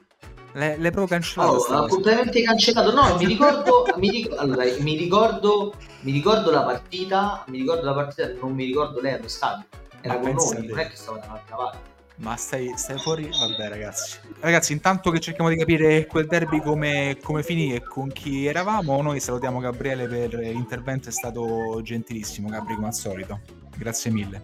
Le, 0.53 0.77
le 0.77 0.91
proprio 0.91 1.07
cancellato. 1.07 1.51
Oh, 1.51 1.87
completamente 1.87 2.41
cancellato. 2.41 2.91
No, 2.91 3.17
mi 3.17 3.25
ricordo, 3.25 3.85
mi, 3.97 4.09
ricordo, 4.09 4.41
allora, 4.41 4.63
mi, 4.79 4.97
ricordo, 4.97 5.73
mi 6.01 6.11
ricordo 6.11 6.51
la 6.51 6.63
partita, 6.63 7.43
mi 7.47 7.59
ricordo 7.59 7.85
la 7.85 7.93
partita, 7.93 8.31
non 8.39 8.53
mi 8.53 8.65
ricordo 8.65 8.99
lei 8.99 9.13
allo 9.13 9.27
stadio. 9.27 9.65
Era 10.01 10.15
Ma 10.15 10.19
con 10.19 10.33
noi, 10.33 10.67
non 10.67 10.79
è 10.79 10.87
che 10.87 10.95
stava 10.95 11.19
dall'altra 11.19 11.55
parte. 11.55 11.97
Ma 12.15 12.35
stai, 12.35 12.73
stai, 12.75 12.97
fuori? 12.97 13.29
Vabbè, 13.29 13.69
ragazzi. 13.69 14.17
Ragazzi, 14.41 14.73
intanto 14.73 15.09
che 15.09 15.21
cerchiamo 15.21 15.49
di 15.49 15.55
capire 15.55 16.05
quel 16.05 16.27
derby 16.27 16.61
come, 16.61 17.17
come 17.21 17.43
finì 17.43 17.73
e 17.73 17.81
con 17.81 18.09
chi 18.11 18.45
eravamo, 18.45 19.01
noi 19.01 19.21
salutiamo 19.21 19.59
Gabriele 19.59 20.05
per 20.07 20.33
l'intervento, 20.33 21.07
è 21.07 21.13
stato 21.13 21.79
gentilissimo, 21.81 22.49
Gabri, 22.49 22.75
come 22.75 22.87
al 22.87 22.93
solito. 22.93 23.39
Grazie 23.77 24.11
mille. 24.11 24.43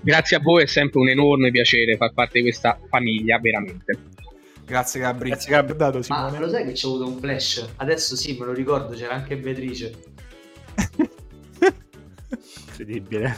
Grazie 0.00 0.36
a 0.38 0.40
voi, 0.40 0.62
è 0.62 0.66
sempre 0.66 1.00
un 1.00 1.08
enorme 1.08 1.50
piacere 1.50 1.96
far 1.96 2.14
parte 2.14 2.38
di 2.38 2.42
questa 2.42 2.78
famiglia, 2.88 3.38
veramente. 3.38 4.12
Grazie 4.64 5.00
Gabri. 5.00 5.28
Grazie 5.30 5.50
Gabri 5.50 5.76
dato 5.76 6.02
Simone. 6.02 6.30
Ma 6.30 6.38
lo 6.38 6.48
sai 6.48 6.64
che 6.64 6.72
c'è 6.72 6.86
avuto 6.86 7.06
un 7.06 7.18
flash? 7.18 7.68
Adesso 7.76 8.16
sì, 8.16 8.36
me 8.38 8.46
lo 8.46 8.52
ricordo, 8.52 8.94
c'era 8.94 9.14
anche 9.14 9.36
Beatrice. 9.36 9.94
Incredibile. 12.68 13.36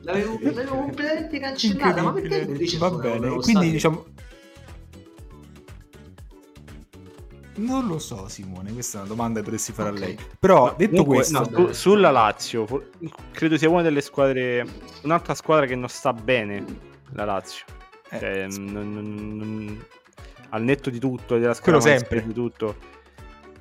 L'avevo, 0.00 0.38
l'avevo 0.40 0.76
completamente 0.76 1.38
cancellata, 1.38 2.02
ma 2.02 2.12
perché 2.12 2.44
Beatrice 2.46 2.78
Va 2.78 2.90
bene, 2.90 3.28
quindi 3.28 3.42
stadio? 3.42 3.70
diciamo 3.70 4.04
Non 7.56 7.86
lo 7.86 7.98
so, 7.98 8.28
Simone, 8.28 8.72
questa 8.72 8.98
è 8.98 9.00
una 9.00 9.08
domanda 9.08 9.38
che 9.38 9.44
dovresti 9.44 9.72
fare 9.72 9.90
okay. 9.90 10.02
a 10.02 10.06
lei. 10.06 10.18
Però 10.38 10.66
no, 10.66 10.74
detto 10.76 11.04
comunque, 11.04 11.16
questo, 11.16 11.38
no, 11.38 11.66
su, 11.68 11.72
sulla 11.72 12.10
Lazio, 12.10 12.66
credo 13.32 13.56
sia 13.56 13.68
una 13.68 13.82
delle 13.82 14.00
squadre, 14.00 14.66
un'altra 15.02 15.34
squadra 15.34 15.66
che 15.66 15.76
non 15.76 15.88
sta 15.88 16.12
bene. 16.12 16.92
La 17.12 17.24
Lazio, 17.24 17.64
eh, 18.10 18.18
cioè, 18.18 18.46
non, 18.48 18.92
non, 18.92 19.36
non, 19.36 19.84
al 20.54 20.62
netto 20.62 20.88
di 20.88 20.98
tutto, 20.98 21.36
della 21.36 21.52
squadra 21.52 21.80
sempre. 21.80 22.24
di 22.24 22.32
tutto, 22.32 22.76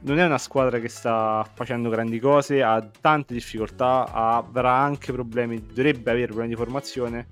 non 0.02 0.20
è 0.20 0.26
una 0.26 0.38
squadra 0.38 0.80
che 0.80 0.90
sta 0.90 1.48
facendo 1.54 1.90
grandi 1.90 2.20
cose, 2.20 2.62
ha 2.62 2.82
tante 2.82 3.34
difficoltà, 3.34 4.12
avrà 4.12 4.74
anche 4.74 5.12
problemi, 5.12 5.66
dovrebbe 5.66 6.12
avere 6.12 6.28
problemi 6.28 6.50
di 6.50 6.56
formazione. 6.56 7.28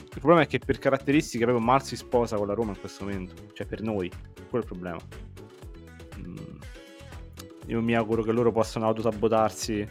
Il 0.00 0.24
problema 0.24 0.42
è 0.42 0.46
che 0.46 0.58
per 0.58 0.78
caratteristiche 0.78 1.44
proprio 1.44 1.64
Mal 1.64 1.82
si 1.82 1.94
sposa 1.94 2.36
con 2.36 2.48
la 2.48 2.54
Roma 2.54 2.72
in 2.72 2.80
questo 2.80 3.04
momento, 3.04 3.34
cioè 3.52 3.66
per 3.66 3.82
noi, 3.82 4.10
quello 4.48 4.50
è 4.50 4.58
il 4.58 4.64
problema. 4.64 4.98
Mm. 6.18 6.36
Io 7.66 7.82
mi 7.82 7.94
auguro 7.94 8.22
che 8.22 8.32
loro 8.32 8.50
possano 8.50 8.86
autosabotarsi 8.86 9.86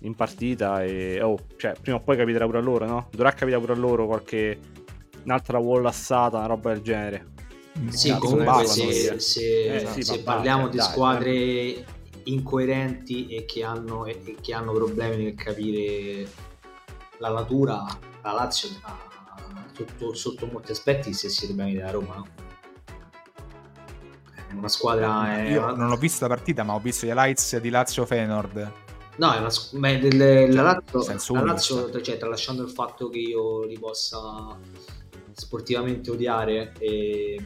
in 0.00 0.14
partita 0.14 0.84
e 0.84 1.20
oh, 1.22 1.38
cioè, 1.56 1.74
prima 1.80 1.96
o 1.96 2.00
poi 2.00 2.16
capiterà 2.16 2.44
pure 2.44 2.58
a 2.58 2.60
loro, 2.60 2.86
no? 2.86 3.08
Dovrà 3.10 3.32
capire 3.32 3.58
pure 3.58 3.72
a 3.72 3.76
loro 3.76 4.06
qualche 4.06 4.60
un'altra 5.24 5.58
wall 5.58 5.86
assata, 5.86 6.36
una 6.36 6.46
roba 6.46 6.72
del 6.72 6.82
genere. 6.82 7.32
Sì, 7.88 8.10
Cazzo, 8.10 8.20
comunque 8.20 8.66
se, 8.66 9.18
se, 9.18 9.74
eh, 9.74 9.86
sì, 9.86 10.02
se 10.02 10.22
parliamo 10.22 10.68
di 10.68 10.76
dai, 10.76 10.86
squadre 10.86 11.32
dai. 11.32 11.84
incoerenti 12.24 13.26
e 13.28 13.44
che, 13.44 13.64
hanno, 13.64 14.06
e 14.06 14.36
che 14.40 14.54
hanno 14.54 14.72
problemi 14.72 15.24
nel 15.24 15.34
capire 15.34 16.28
la 17.18 17.30
natura, 17.30 17.84
la 18.22 18.32
Lazio 18.32 18.68
ha, 18.82 18.96
sotto, 19.72 20.14
sotto, 20.14 20.46
molti 20.46 20.70
aspetti 20.70 21.10
gli 21.10 21.14
stessi 21.14 21.46
problemi 21.46 21.74
della 21.74 21.90
Roma. 21.90 22.14
No? 22.14 22.26
È 24.48 24.52
una 24.52 24.68
squadra... 24.68 25.42
Io 25.42 25.62
una... 25.62 25.74
non 25.74 25.90
ho 25.90 25.96
visto 25.96 26.26
la 26.26 26.34
partita, 26.34 26.62
ma 26.62 26.74
ho 26.74 26.80
visto 26.80 27.06
gli 27.06 27.10
highlights 27.10 27.58
di 27.58 27.70
Lazio 27.70 28.06
Fenord. 28.06 28.72
No, 29.16 29.32
è 29.32 29.38
una, 29.38 29.50
beh, 29.72 29.98
del, 29.98 30.54
la 30.54 30.62
Lazio, 30.62 31.34
la 31.34 31.42
Lazio 31.42 32.00
cioè, 32.02 32.18
tralasciando 32.18 32.62
il 32.62 32.70
fatto 32.70 33.08
che 33.08 33.18
io 33.18 33.64
li 33.64 33.78
possa 33.78 34.56
sportivamente 35.34 36.10
odiare 36.10 36.72
e 36.78 37.36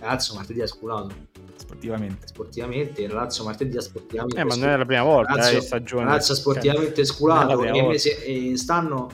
la 0.00 0.06
Lazio 0.06 0.34
martedì 0.34 0.60
ha 0.60 0.66
sculato 0.66 1.10
sportivamente. 1.56 2.26
Sportivamente 2.26 3.02
il 3.02 3.12
Lazio 3.12 3.44
martedì 3.44 3.76
ha 3.76 3.80
sportivamente 3.80 4.40
eh, 4.40 4.44
ma 4.44 4.54
non 4.54 4.68
è 4.68 4.76
la 4.76 4.84
prima 4.84 5.02
volta 5.02 5.34
la 5.34 5.42
Lazio, 5.42 5.58
eh, 5.58 5.62
stagione. 5.62 6.04
la 6.04 6.10
Lazio 6.12 6.34
sportivamente 6.34 7.04
sculato 7.04 7.62
e, 7.62 7.82
mese, 7.82 8.24
e 8.24 8.56
stanno 8.56 9.10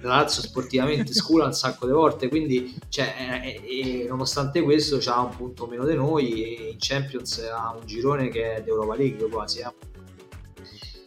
la 0.00 0.16
Lazio 0.16 0.42
sportivamente 0.42 1.12
scula 1.14 1.46
un 1.46 1.52
sacco 1.52 1.86
di 1.86 1.92
volte 1.92 2.28
quindi 2.28 2.76
cioè, 2.88 3.42
e, 3.42 4.02
e, 4.02 4.06
nonostante 4.08 4.62
questo 4.62 4.98
c'ha 5.00 5.20
un 5.20 5.34
punto 5.36 5.66
meno 5.66 5.84
di 5.84 5.94
noi 5.94 6.44
e 6.44 6.70
in 6.70 6.76
Champions 6.78 7.38
ha 7.38 7.74
un 7.78 7.86
girone 7.86 8.28
che 8.28 8.56
è 8.56 8.62
d'Europa 8.62 8.94
League 8.96 9.28
quasi 9.28 9.60
eh. 9.60 9.72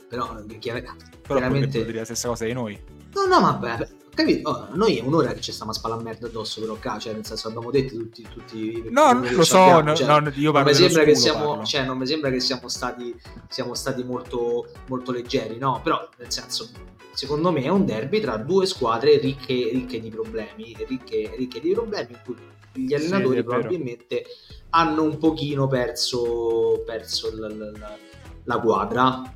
però, 0.08 0.36
chiar- 0.60 0.84
però 1.22 1.40
chiaramente 1.40 1.86
dire 1.86 2.00
la 2.00 2.06
stessa 2.06 2.28
cosa 2.28 2.46
di 2.46 2.54
noi. 2.54 2.80
No 3.14 3.26
no 3.26 3.40
vabbè 3.40 4.00
Capito? 4.14 4.50
Oh, 4.50 4.68
noi 4.74 4.98
è 4.98 5.02
un'ora 5.02 5.32
che 5.32 5.40
ci 5.40 5.52
stiamo 5.52 5.72
a 5.72 5.74
spalare 5.74 6.04
merda 6.04 6.28
addosso, 6.28 6.60
però, 6.60 6.76
ca, 6.78 7.00
cioè, 7.00 7.14
nel 7.14 7.26
senso, 7.26 7.48
abbiamo 7.48 7.72
detto 7.72 7.96
tutti. 7.96 8.28
tutti 8.30 8.84
no, 8.90 9.14
non 9.14 9.34
lo 9.34 9.44
so, 9.44 9.80
no, 9.82 9.96
cioè, 9.96 10.06
no, 10.06 10.32
io 10.36 10.52
non 10.52 10.64
mi 10.64 10.74
sembra 10.74 11.04
che 11.04 11.16
siamo, 11.16 11.64
cioè, 11.64 11.86
non 11.86 11.98
mi 11.98 12.06
sembra 12.06 12.30
che 12.30 12.40
siamo 12.42 12.68
stati, 12.68 13.16
siamo 13.48 13.74
stati 13.74 14.04
molto, 14.04 14.68
molto 14.88 15.12
leggeri, 15.12 15.58
no? 15.58 15.80
Però, 15.82 16.10
nel 16.18 16.32
senso, 16.32 16.70
secondo 17.14 17.52
me 17.52 17.64
è 17.64 17.70
un 17.70 17.86
derby 17.86 18.20
tra 18.20 18.36
due 18.36 18.66
squadre 18.66 19.18
ricche, 19.18 19.70
ricche 19.72 20.02
di 20.02 20.10
problemi, 20.10 20.76
ricche, 20.88 21.34
ricche 21.38 21.62
di 21.62 21.72
problemi 21.72 22.12
in 22.12 22.20
cui 22.26 22.36
gli 22.74 22.94
allenatori 22.94 23.38
sì, 23.38 23.44
probabilmente 23.44 24.26
hanno 24.72 25.04
un 25.04 25.18
pochino 25.18 25.68
perso, 25.68 26.84
perso 26.86 27.28
il, 27.30 27.74
il 27.76 28.11
la 28.46 28.60
quadra 28.60 29.36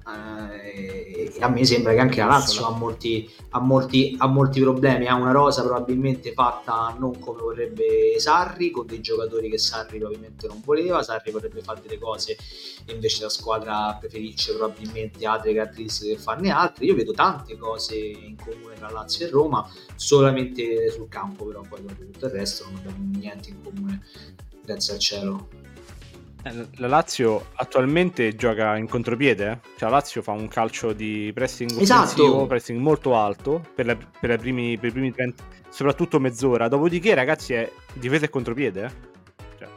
eh, 0.64 1.32
e 1.36 1.42
a 1.42 1.50
me 1.50 1.66
sembra 1.66 1.94
che 1.94 2.00
anche 2.00 2.20
la 2.20 2.28
Lazio 2.28 2.66
ha 2.66 2.72
molti, 2.72 3.30
ha, 3.50 3.60
molti, 3.60 4.16
ha 4.18 4.28
molti, 4.28 4.62
problemi 4.62 5.08
ha 5.08 5.16
una 5.16 5.32
rosa 5.32 5.64
probabilmente 5.64 6.34
fatta 6.34 6.96
non 6.98 7.20
come 7.20 7.42
vorrebbe 7.42 8.20
Sarri 8.20 8.72
con 8.72 8.86
dei 8.86 9.02
giocatori 9.02 9.50
che 9.50 9.58
Sarri 9.58 9.98
probabilmente 9.98 10.48
non 10.48 10.62
voleva 10.64 11.04
Sarri 11.04 11.32
vorrebbe 11.32 11.62
fare 11.62 11.82
delle 11.82 12.00
cose 12.00 12.38
e 12.86 12.94
invece 12.94 13.24
la 13.24 13.30
squadra 13.30 13.98
preferisce 14.00 14.56
probabilmente 14.56 15.26
altre 15.26 15.54
caratteristiche 15.54 16.16
che 16.16 16.22
farne 16.22 16.52
altre. 16.52 16.86
Io 16.86 16.96
vedo 16.96 17.12
tante 17.12 17.58
cose 17.58 17.96
in 17.96 18.36
comune 18.36 18.76
tra 18.76 18.90
Lazio 18.90 19.28
e 19.28 19.30
Roma 19.30 19.70
solamente 19.96 20.90
sul 20.92 21.08
campo 21.10 21.46
però 21.46 21.62
poi 21.68 21.84
tutto 21.86 22.26
il 22.26 22.32
resto 22.32 22.66
non 22.66 22.78
abbiamo 22.78 23.18
niente 23.18 23.50
in 23.50 23.62
comune 23.62 24.02
grazie 24.64 24.94
al 24.94 25.00
cielo 25.00 25.65
la 26.76 26.88
Lazio 26.88 27.48
attualmente 27.56 28.36
gioca 28.36 28.78
in 28.78 28.88
contropiede, 28.88 29.52
eh? 29.52 29.60
cioè 29.78 29.90
la 29.90 29.96
Lazio 29.96 30.22
fa 30.22 30.32
un 30.32 30.48
calcio 30.48 30.94
di 30.94 31.32
pressing 31.34 31.80
esatto. 31.80 32.46
pressing 32.46 32.80
molto 32.80 33.16
alto 33.16 33.64
per, 33.74 33.88
la, 33.88 33.96
per, 33.96 34.38
primi, 34.38 34.78
per, 34.78 34.90
i 34.90 34.92
primi 34.92 35.12
30, 35.12 35.44
soprattutto 35.70 36.20
mezz'ora, 36.20 36.68
dopodiché 36.68 37.16
ragazzi 37.16 37.54
è 37.54 37.72
difesa 37.94 38.26
e 38.26 38.30
contropiede. 38.30 38.86
Eh? 38.86 38.92
Cioè. 39.58 39.68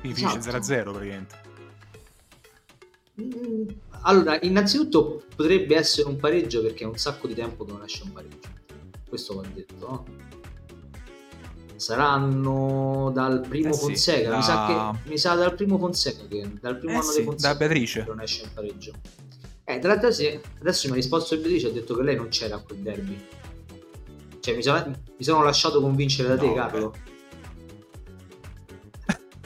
Quindi 0.00 0.18
finisce 0.18 0.38
esatto. 0.38 0.58
0-0 0.58 0.92
praticamente. 0.92 1.38
Mm, 3.22 3.68
allora, 4.02 4.38
innanzitutto 4.42 5.24
potrebbe 5.34 5.76
essere 5.76 6.08
un 6.08 6.18
pareggio 6.18 6.60
perché 6.60 6.84
è 6.84 6.86
un 6.86 6.98
sacco 6.98 7.26
di 7.26 7.34
tempo 7.34 7.64
che 7.64 7.72
non 7.72 7.82
esce 7.82 8.02
un 8.04 8.12
pareggio. 8.12 8.48
Questo 9.08 9.34
va 9.34 9.42
detto, 9.52 9.74
no? 9.78 10.04
Saranno 11.80 13.10
dal 13.12 13.40
primo 13.40 13.70
eh 13.70 13.72
sì, 13.72 13.80
Fonseca. 13.80 14.30
Da... 14.30 14.36
Mi, 14.36 14.42
sa 14.42 14.66
che, 14.66 15.08
mi 15.08 15.18
sa 15.18 15.34
dal 15.34 15.54
primo 15.54 15.78
Fonseca 15.78 16.26
che 16.28 16.52
dal 16.60 16.78
primo 16.78 16.92
eh 16.92 16.96
anno 16.96 17.04
sì, 17.04 17.18
di 17.20 17.24
Fonseca 17.24 17.52
da 17.52 17.58
Beatrice 17.58 18.04
non 18.06 18.20
esce 18.20 18.42
in 18.44 18.50
pareggio. 18.54 18.92
Eh, 19.64 19.78
dall'altra 19.78 20.10
se, 20.10 20.40
adesso 20.60 20.86
mi 20.86 20.92
ha 20.92 20.96
risposto 20.96 21.36
Beatrice 21.36 21.68
ha 21.68 21.70
detto 21.70 21.96
che 21.96 22.02
lei 22.02 22.16
non 22.16 22.28
c'era 22.28 22.56
a 22.56 22.60
quel 22.60 22.78
derby. 22.78 23.26
Cioè, 24.40 24.56
mi 24.56 24.62
sono, 24.62 24.84
mi 24.86 25.24
sono 25.24 25.42
lasciato 25.42 25.80
convincere 25.80 26.28
da 26.28 26.34
no, 26.34 26.40
te, 26.40 26.54
Carlo. 26.54 26.94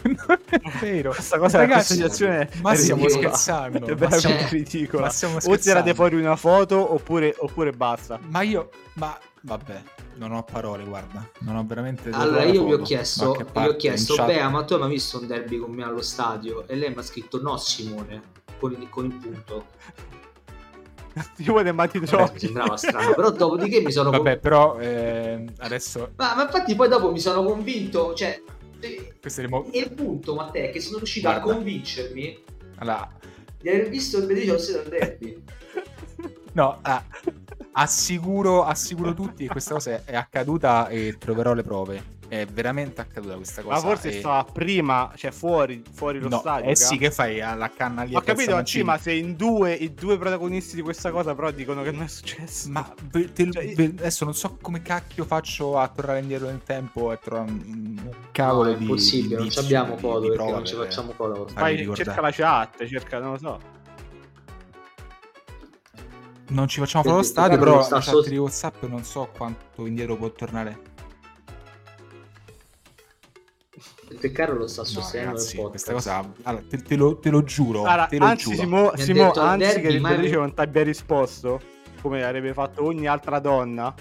non 0.02 0.38
è 0.48 0.78
vero. 0.80 1.10
Questa 1.10 1.38
cosa 1.38 1.58
Ragazzi, 1.58 1.96
questa 1.96 2.14
situazione 2.14 2.50
ma 2.62 2.74
stiamo 2.74 3.08
scherzando. 3.08 3.86
È 3.86 3.94
veramente 3.94 4.48
ridicola. 4.50 5.12
O 5.44 5.58
tirate 5.58 5.94
fuori 5.94 6.16
una 6.16 6.36
foto 6.36 6.94
oppure, 6.94 7.34
oppure 7.38 7.72
basta. 7.72 8.18
Ma 8.28 8.42
io, 8.42 8.70
ma 8.94 9.18
vabbè, 9.44 9.82
non 10.14 10.32
ho 10.32 10.42
parole, 10.42 10.84
guarda. 10.84 11.28
Non 11.40 11.56
ho 11.56 11.64
veramente. 11.64 12.10
Allora, 12.10 12.44
io 12.44 12.64
vi 12.64 12.72
ho 12.72 12.82
chiesto, 12.82 13.32
vi 13.32 13.66
ho 13.66 13.76
chiesto, 13.76 14.16
beh, 14.16 14.48
ma 14.48 14.64
tu 14.64 14.74
hai 14.74 14.80
mai 14.80 14.90
visto 14.90 15.20
un 15.20 15.26
derby 15.26 15.58
con 15.58 15.70
me 15.70 15.84
allo 15.84 16.02
stadio? 16.02 16.66
E 16.66 16.74
lei 16.74 16.90
mi 16.90 16.98
ha 16.98 17.02
scritto 17.02 17.40
no, 17.40 17.56
Simone, 17.56 18.22
con 18.58 18.72
il, 18.72 18.88
con 18.88 19.04
il 19.04 19.14
punto. 19.14 19.66
Io 21.38 21.60
ne 21.60 21.70
matti 21.70 22.00
Vabbè, 22.00 22.32
mi 22.32 22.38
sembrava 22.40 22.76
strano, 22.76 23.14
però 23.14 23.30
dopodiché 23.30 23.80
mi 23.80 23.92
sono 23.92 24.10
Vabbè, 24.10 24.38
però 24.38 24.80
eh, 24.80 25.44
adesso 25.58 26.10
ma, 26.16 26.34
ma, 26.34 26.42
infatti 26.42 26.74
poi 26.74 26.88
dopo 26.88 27.12
mi 27.12 27.20
sono 27.20 27.44
convinto, 27.44 28.14
cioè 28.14 28.42
Questo 29.20 29.42
è 29.42 29.46
mo- 29.46 29.68
il 29.72 29.92
punto, 29.92 30.34
Matteo, 30.34 30.64
è 30.64 30.70
che 30.70 30.80
sono 30.80 30.96
riuscito 30.98 31.28
Guarda. 31.28 31.50
a 31.50 31.54
convincermi 31.54 32.42
allora, 32.78 33.08
di 33.60 33.68
aver 33.68 33.88
visto 33.90 34.18
il 34.18 34.26
Beneficio 34.26 34.54
Allo 34.54 34.78
al 34.78 34.88
derby. 34.88 35.42
No, 36.54 36.78
ah, 36.82 37.02
assicuro, 37.76 38.64
assicuro 38.64 39.14
tutti 39.14 39.44
che 39.46 39.50
questa 39.50 39.74
cosa 39.74 40.02
è, 40.04 40.14
accaduta 40.14 40.88
e 40.88 41.16
troverò 41.18 41.54
le 41.54 41.62
prove. 41.62 42.12
È 42.26 42.46
veramente 42.46 43.00
accaduta 43.02 43.36
questa 43.36 43.62
cosa. 43.62 43.74
Ma 43.74 43.80
forse 43.80 44.08
e- 44.08 44.18
stava 44.18 44.44
prima, 44.44 45.12
cioè 45.14 45.30
fuori, 45.30 45.82
fuori 45.92 46.18
lo 46.18 46.28
No, 46.28 46.38
stadio. 46.38 46.70
eh 46.70 46.74
sì, 46.74 46.96
che 46.96 47.10
fai 47.10 47.40
alla 47.40 47.70
canna 47.70 48.02
lì? 48.02 48.14
Ho 48.14 48.22
capito, 48.22 48.64
sì, 48.64 48.82
ma 48.82 48.96
se 48.96 49.12
in 49.12 49.36
due, 49.36 49.72
i 49.74 49.92
due 49.92 50.16
protagonisti 50.16 50.74
di 50.74 50.82
questa 50.82 51.10
cosa 51.10 51.34
però 51.34 51.50
dicono 51.50 51.82
che 51.82 51.90
non 51.90 52.02
è 52.02 52.08
successo. 52.08 52.70
Ma 52.70 52.92
ve- 53.10 53.30
te- 53.32 53.50
Cioè, 53.52 53.74
ve- 53.74 53.84
adesso 53.98 54.24
non 54.24 54.34
so 54.34 54.56
come 54.60 54.80
cacchio 54.80 55.24
faccio 55.24 55.78
a 55.78 55.86
tornare 55.86 56.20
indietro 56.20 56.46
nel 56.46 56.62
tempo 56.64 57.12
e 57.12 57.18
trovare 57.22 57.50
un 57.50 58.10
cavolo 58.32 58.70
no, 58.70 58.74
è 58.74 58.78
di 58.78 58.84
impossibile, 58.84 59.36
non 59.36 59.50
abbiamo 59.56 59.96
foto 59.98 60.32
prove 60.32 60.50
non 60.50 60.64
ci 60.66 60.74
facciamo 60.74 61.12
foto. 61.12 61.48
Fai, 61.48 61.90
cerca 61.94 62.20
la 62.20 62.30
chat, 62.32 62.86
cerca, 62.86 63.18
non 63.20 63.32
lo 63.32 63.38
so. 63.38 63.73
Non 66.48 66.68
ci 66.68 66.78
facciamo 66.80 67.04
foto 67.04 67.16
allo 67.16 67.24
Perché 67.24 67.40
stadio, 67.40 67.58
Carlo 67.58 67.78
però 67.78 67.88
la 67.88 68.00
chat 68.00 68.28
di 68.28 68.36
WhatsApp 68.36 68.82
non 68.84 69.02
so 69.04 69.30
quanto 69.34 69.86
indietro 69.86 70.16
può 70.16 70.30
tornare. 70.30 70.92
Perché 74.08 74.30
Carlo 74.30 74.58
lo 74.58 74.66
sta 74.66 74.82
No, 74.82 74.86
sostenendo 74.88 75.32
ragazzi, 75.32 75.56
nel 75.56 75.68
questa 75.70 75.92
cosa 75.92 76.32
allora, 76.42 76.64
te, 76.68 76.82
te 76.82 76.96
lo, 76.96 77.18
te 77.18 77.30
lo 77.30 77.42
giuro, 77.42 77.84
Allora, 77.84 78.06
te 78.06 78.18
lo 78.18 78.26
anzi, 78.26 78.44
giuro. 78.44 78.56
Simo, 78.56 78.92
Simo, 78.96 79.32
anzi 79.32 79.58
derby, 79.58 79.80
che 79.80 79.88
il 79.88 80.00
Beatrice 80.00 80.34
non 80.36 80.54
ti 80.54 80.60
abbia 80.60 80.82
risposto, 80.82 81.60
come 82.02 82.22
avrebbe 82.22 82.52
fatto 82.52 82.84
ogni 82.84 83.06
altra 83.06 83.38
donna, 83.38 83.92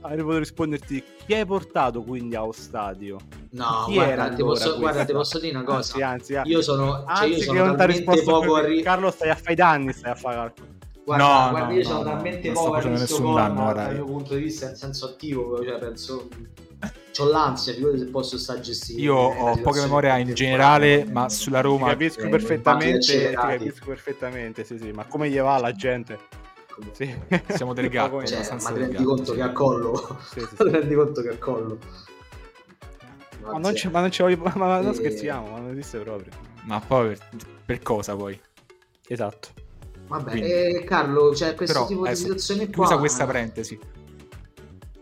avrebbe 0.00 0.22
potuto 0.22 0.38
risponderti 0.38 1.04
chi 1.24 1.34
hai 1.34 1.46
portato 1.46 2.02
quindi 2.02 2.34
allo 2.34 2.52
stadio? 2.52 3.18
No, 3.50 3.84
Chi 3.86 3.94
guarda, 3.94 4.12
era 4.12 4.28
ti 4.28 4.34
allora 4.42 4.58
posso, 4.58 4.78
guarda, 4.78 5.04
ti 5.04 5.12
posso 5.12 5.38
dire 5.38 5.54
una 5.56 5.64
cosa. 5.64 5.76
Anzi, 5.78 6.02
anzi, 6.02 6.36
anzi, 6.36 6.50
Io 6.50 6.60
sono, 6.62 6.92
cioè 6.92 7.04
anzi 7.06 7.28
io 7.28 7.38
che 7.38 7.44
sono 7.44 7.64
non 7.64 7.76
ti 7.76 7.82
ha 7.82 7.86
risposto 7.86 8.54
arri- 8.54 8.82
Carlo 8.82 9.10
stai 9.10 9.30
a 9.30 9.34
fare 9.36 9.52
i 9.52 9.56
danni, 9.56 9.92
stai 9.92 10.10
a 10.10 10.14
fare 10.14 10.54
Guarda, 11.08 11.24
No, 11.24 11.50
guarda, 11.50 11.66
no, 11.68 11.72
io 11.72 11.78
no, 11.78 11.84
sono 11.88 11.98
no, 12.02 12.04
talmente 12.04 12.52
poco 12.52 12.70
corner 12.70 13.12
ora 13.22 13.72
dal 13.72 13.96
io. 13.96 14.04
mio 14.04 14.12
punto 14.12 14.34
di 14.34 14.42
vista 14.42 14.68
in 14.68 14.76
senso 14.76 15.06
attivo, 15.06 15.64
cioè 15.64 15.78
penso 15.78 16.28
c'ho 17.12 17.30
l'ansia, 17.30 17.72
figurati 17.72 17.98
se 18.00 18.04
posso 18.08 18.36
stare 18.36 18.60
gestire 18.60 19.00
Io 19.00 19.14
ho 19.16 19.56
poca 19.62 19.80
memoria 19.80 20.18
in 20.18 20.34
generale, 20.34 21.06
ma 21.06 21.30
sulla 21.30 21.60
Ti 21.60 21.64
Roma 21.66 21.88
capisco 21.88 22.20
eh, 22.20 22.28
perfettamente, 22.28 23.28
ti 23.30 23.34
capisco 23.34 23.86
perfettamente, 23.86 24.64
sì, 24.64 24.76
sì, 24.78 24.90
ma 24.90 25.06
come 25.06 25.30
gli 25.30 25.38
va 25.38 25.54
alla 25.54 25.72
gente? 25.72 26.18
Sì. 26.92 27.18
Siamo 27.54 27.72
del 27.74 27.88
gatto, 27.88 28.22
Cioè, 28.26 28.46
ma 28.60 28.70
ti 28.70 28.78
rendi 28.78 29.02
conto 29.02 29.24
sì. 29.32 29.34
che 29.36 29.42
a 29.42 29.52
collo? 29.52 30.18
Sì, 30.30 30.40
sì, 30.40 30.46
sì. 30.46 30.56
ti 30.56 30.68
rendi 30.70 30.94
conto 30.94 31.22
che 31.22 31.28
a 31.30 31.38
collo? 31.38 31.78
Ma 33.44 33.56
non, 33.56 33.74
ci, 33.74 33.88
ma 33.88 34.00
non 34.00 34.10
ci 34.10 34.20
voglio, 34.20 34.36
ma, 34.36 34.52
ma 34.56 34.80
non 34.80 34.90
Eh. 34.90 34.94
scherziamo, 34.94 35.48
ma 35.48 35.58
non 35.58 35.70
esiste 35.70 35.98
proprio. 36.00 36.30
Ma 36.64 36.78
poi 36.80 37.16
per, 37.16 37.18
per 37.64 37.82
cosa 37.82 38.14
poi? 38.14 38.38
Esatto. 39.08 39.48
Vabbè, 40.08 40.30
Quindi- 40.30 40.50
eh, 40.50 40.84
Carlo, 40.84 41.34
cioè 41.34 41.54
questo 41.54 41.74
Però, 41.74 41.86
tipo 41.86 42.00
di 42.02 42.06
adesso, 42.08 42.22
situazione 42.22 42.64
qua... 42.70 42.86
chiusa 42.86 42.98
questa 42.98 43.26
parentesi. 43.26 43.78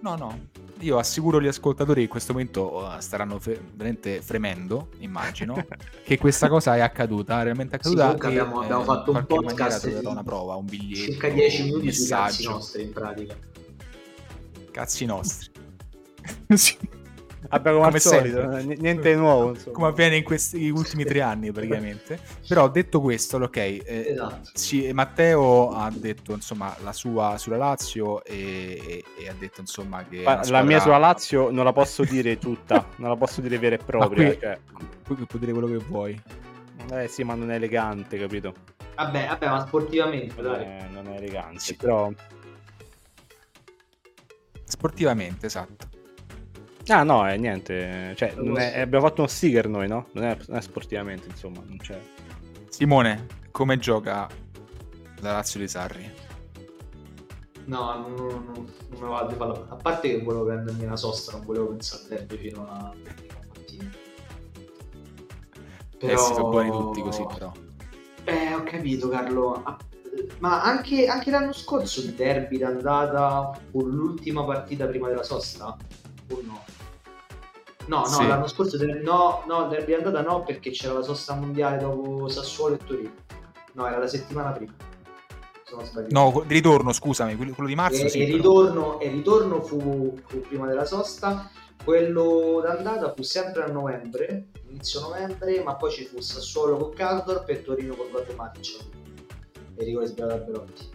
No, 0.01 0.15
no, 0.17 0.39
io 0.81 0.99
assicuro 0.99 1.41
gli 1.41 1.47
ascoltatori 1.47 1.95
che 2.01 2.03
in 2.03 2.09
questo 2.09 2.33
momento 2.33 2.95
eh, 2.97 3.01
staranno 3.01 3.39
fe- 3.39 3.61
veramente 3.73 4.21
fremendo, 4.21 4.89
immagino, 4.99 5.65
che 6.05 6.19
questa 6.19 6.49
cosa 6.49 6.77
è 6.77 6.81
accaduta, 6.81 7.41
è 7.41 7.45
realmente 7.45 7.79
Sì, 7.81 7.89
accaduta. 7.95 8.05
comunque 8.05 8.29
e, 8.29 8.39
abbiamo- 8.39 8.81
eh, 8.81 8.85
fatto 8.85 9.11
un 9.13 9.25
podcast 9.27 9.99
di 10.01 10.05
una 10.07 10.23
prova, 10.23 10.55
un 10.57 10.67
biglietto, 10.67 11.11
circa 11.13 11.29
10 11.29 11.61
un 11.61 11.67
minuti 11.69 11.93
sui 11.93 12.09
cazzi 12.09 12.45
nostri 12.45 12.83
in 12.83 12.93
pratica. 12.93 13.35
Cazzi 14.71 15.05
nostri. 15.07 15.51
Sì. 16.55 16.77
Vabbè, 17.49 17.71
come, 17.71 17.83
Come 17.85 17.95
al 17.95 18.01
solito, 18.01 18.53
sempre. 18.53 18.77
niente 18.77 19.11
di 19.13 19.19
nuovo. 19.19 19.51
Insomma. 19.51 19.75
Come 19.75 19.87
avviene 19.89 20.17
in 20.17 20.25
questi 20.25 20.69
ultimi 20.71 21.05
tre 21.05 21.21
anni 21.21 21.53
praticamente. 21.53 22.19
Però 22.49 22.69
detto 22.69 23.01
questo, 23.01 23.37
ok, 23.39 23.57
eh, 23.57 23.83
Esatto. 24.11 24.51
sì, 24.55 24.91
Matteo 24.93 25.71
ha 25.71 25.91
detto 25.95 26.33
insomma 26.33 26.75
la 26.83 26.93
sua 26.93 27.37
sulla 27.39 27.57
Lazio 27.57 28.25
e, 28.25 28.81
e- 28.87 29.05
e 29.23 29.29
ha 29.29 29.35
detto 29.39 29.61
insomma 29.61 30.05
che... 30.05 30.23
Ma 30.23 30.37
La 30.37 30.43
squadra- 30.45 30.67
mia 30.67 30.81
sulla 30.81 30.99
Lazio 30.99 31.51
non 31.51 31.65
la 31.65 31.73
posso 31.73 32.05
dire 32.05 32.39
tutta, 32.39 32.87
non 32.97 33.11
la 33.11 33.17
posso 33.17 33.41
dire 33.41 33.59
vera 33.59 33.75
e 33.77 33.79
propria. 33.79 34.27
qui- 34.31 34.39
cioè, 34.41 34.59
Poi 35.03 35.17
puoi 35.17 35.41
dire 35.41 35.53
quello 35.53 35.69
che 35.69 35.77
vuoi. 35.87 36.21
eh 36.93 37.09
sì, 37.09 37.23
ma 37.25 37.35
non 37.35 37.51
è 37.51 37.55
elegante, 37.57 38.19
capito? 38.19 38.55
Vabbè, 38.97 39.27
vabbè, 39.29 39.49
ma 39.49 39.61
sportivamente, 39.67 40.41
Non 40.41 40.53
dai. 40.53 40.65
è, 40.65 40.87
non 40.91 41.07
è 41.09 41.17
elegante. 41.17 41.59
Sì. 41.61 41.77
Però... 41.77 42.11
Sportivamente, 44.65 45.47
esatto. 45.47 45.89
Ah 46.89 47.03
no, 47.03 47.27
è 47.27 47.37
niente. 47.37 48.15
Cioè, 48.17 48.35
è- 48.35 48.81
abbiamo 48.81 49.07
fatto 49.07 49.23
uno 49.23 49.31
sticker 49.31 49.69
noi, 49.69 49.89
no? 49.89 50.07
Non 50.13 50.25
è, 50.25 50.37
non 50.47 50.57
è 50.59 50.61
sportivamente, 50.61 51.29
insomma, 51.29 51.63
non 51.67 51.77
c'è. 51.79 51.99
Simone, 52.69 53.27
come 53.51 53.79
gioca 53.79 54.29
la 55.21 55.33
Lazio 55.33 55.59
di 55.61 55.69
Sarri? 55.69 56.13
No, 57.65 57.99
non, 57.99 58.15
non, 58.15 58.45
non, 58.45 59.01
me 59.01 59.09
va 59.09 59.27
di 59.29 59.35
farlo. 59.35 59.67
A 59.69 59.75
parte 59.75 60.09
che 60.11 60.23
volevo 60.23 60.45
prendermi 60.45 60.85
una 60.85 60.97
sosta, 60.97 61.33
non 61.33 61.45
volevo 61.45 61.69
pensare 61.69 62.03
al 62.03 62.09
derby 62.09 62.37
fino 62.37 62.69
a 62.69 62.95
mattina. 63.49 63.91
Eh, 65.99 66.17
si 66.17 66.35
sono 66.35 66.49
buoni 66.49 66.71
tutti 66.71 67.01
così 67.03 67.27
però. 67.27 67.53
Eh, 68.25 68.55
ho 68.55 68.63
capito, 68.63 69.09
Carlo. 69.09 69.61
Ah, 69.65 69.77
Ma 70.39 70.63
anche, 70.63 71.07
anche 71.07 71.31
l'anno 71.31 71.53
scorso 71.53 72.01
il 72.01 72.13
derby 72.13 72.59
d'andata 72.59 73.59
fu 73.71 73.85
l'ultima 73.85 74.45
partita 74.45 74.87
prima 74.87 75.09
della 75.09 75.25
sosta? 75.25 75.77
O 76.31 76.41
no? 76.45 76.63
No, 77.87 77.99
no, 78.01 78.05
Sì. 78.07 78.27
l'anno 78.27 78.47
scorso 78.47 78.77
der- 78.77 79.03
no, 79.03 79.45
no, 79.47 79.63
il 79.63 79.69
derby 79.69 79.93
d'andata 79.93 80.21
no 80.23 80.43
perché 80.43 80.71
c'era 80.71 80.95
la 80.95 81.03
sosta 81.03 81.35
mondiale 81.35 81.79
dopo 81.79 82.29
Sassuolo 82.29 82.75
e 82.75 82.79
Torino. 82.79 83.13
No, 83.73 83.87
era 83.87 83.99
la 83.99 84.09
settimana 84.09 84.51
prima. 84.51 84.75
Sono 85.65 85.85
sbagliato. 85.85 86.13
No, 86.13 86.45
di 86.47 86.55
ritorno, 86.55 86.93
scusami, 86.93 87.37
quello 87.37 87.67
di 87.67 87.75
marzo 87.75 88.05
e, 88.05 88.09
sì. 88.09 88.19
però. 88.19 88.37
ritorno, 88.37 89.01
e 89.01 89.09
ritorno 89.09 89.61
fu, 89.63 90.17
fu 90.27 90.41
prima 90.41 90.67
della 90.67 90.85
sosta. 90.85 91.51
Quello 91.85 92.61
d'andata 92.63 93.13
fu 93.15 93.23
sempre 93.23 93.63
a 93.63 93.67
novembre, 93.69 94.47
inizio 94.69 95.01
novembre, 95.01 95.63
ma 95.63 95.77
poi 95.77 95.91
ci 95.93 96.05
fu 96.05 96.21
Sassuolo 96.21 96.77
con 96.77 96.93
Caldorp 96.95 97.49
e 97.49 97.63
Torino 97.63 97.95
con 97.95 98.07
Guatematici. 98.11 98.79
E 99.77 99.85
rigore 99.85 100.07
sbagliato 100.07 100.39
da 100.39 100.45
Belotti. 100.45 100.89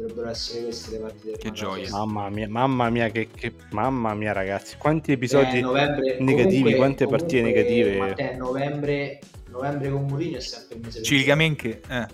Dovrebbero 0.00 0.30
essere 0.30 0.62
queste 0.64 0.90
le 0.92 0.98
partite. 0.98 1.36
Che 1.38 1.50
gioia. 1.52 1.90
Mamma 1.90 2.30
mia, 2.30 2.48
mamma 2.48 2.88
mia, 2.88 3.08
che, 3.10 3.28
che- 3.28 3.52
mamma 3.72 4.14
mia, 4.14 4.32
ragazzi, 4.32 4.76
quanti 4.78 5.12
episodi 5.12 5.58
Eh, 5.58 5.60
novembre- 5.60 6.16
negativi, 6.20 6.56
comunque- 6.56 6.76
quante 6.76 7.06
partite 7.06 7.38
comunque, 7.40 7.62
negative. 7.62 7.98
Matteo, 7.98 8.36
novembre, 8.38 9.18
novembre 9.50 9.90
con 9.90 10.06
Mourinho 10.06 10.36
è 10.38 10.40
sempre 10.40 10.76
il 10.76 10.82
mese. 10.84 11.02
Cilicamente, 11.02 11.80
eh, 11.88 12.06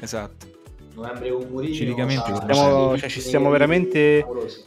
esatto. 0.00 0.46
Novembre 0.94 1.30
con 1.32 1.46
Mourinho. 1.48 1.74
Cinicamente 1.74 2.34
sa- 2.34 2.42
stiamo- 2.42 2.98
cioè, 2.98 3.08
ci 3.08 3.20
stiamo 3.20 3.48
veramente- 3.50 4.20
favolosi. 4.20 4.62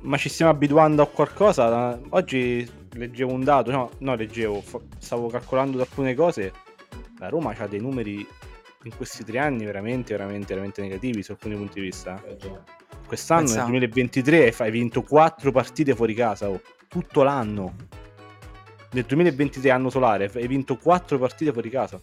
Ma 0.00 0.16
ci 0.16 0.28
stiamo 0.28 0.50
abituando 0.50 1.02
a 1.02 1.06
qualcosa? 1.06 2.00
Oggi 2.10 2.68
leggevo 2.94 3.32
un 3.32 3.44
dato, 3.44 3.70
no, 3.70 3.90
no 3.98 4.14
leggevo, 4.14 4.62
stavo 4.98 5.28
calcolando 5.28 5.80
alcune 5.80 6.14
cose. 6.14 6.52
La 7.18 7.28
Roma 7.28 7.52
ha 7.56 7.66
dei 7.66 7.80
numeri 7.80 8.26
in 8.88 8.96
questi 8.96 9.22
tre 9.24 9.38
anni 9.38 9.64
veramente, 9.64 10.16
veramente, 10.16 10.48
veramente 10.54 10.80
negativi 10.80 11.22
su 11.22 11.32
alcuni 11.32 11.54
punti 11.56 11.74
di 11.80 11.86
vista. 11.86 12.22
Quest'anno, 13.06 13.40
Pensa- 13.44 13.60
nel 13.62 13.66
2023, 13.88 14.54
hai 14.58 14.70
vinto 14.70 15.02
quattro 15.02 15.52
partite 15.52 15.94
fuori 15.94 16.14
casa, 16.14 16.48
oh, 16.48 16.60
tutto 16.88 17.22
l'anno. 17.22 17.74
Nel 18.92 19.04
2023, 19.04 19.70
anno 19.70 19.90
solare, 19.90 20.30
hai 20.34 20.46
vinto 20.46 20.76
quattro 20.76 21.18
partite 21.18 21.52
fuori 21.52 21.68
casa. 21.70 22.00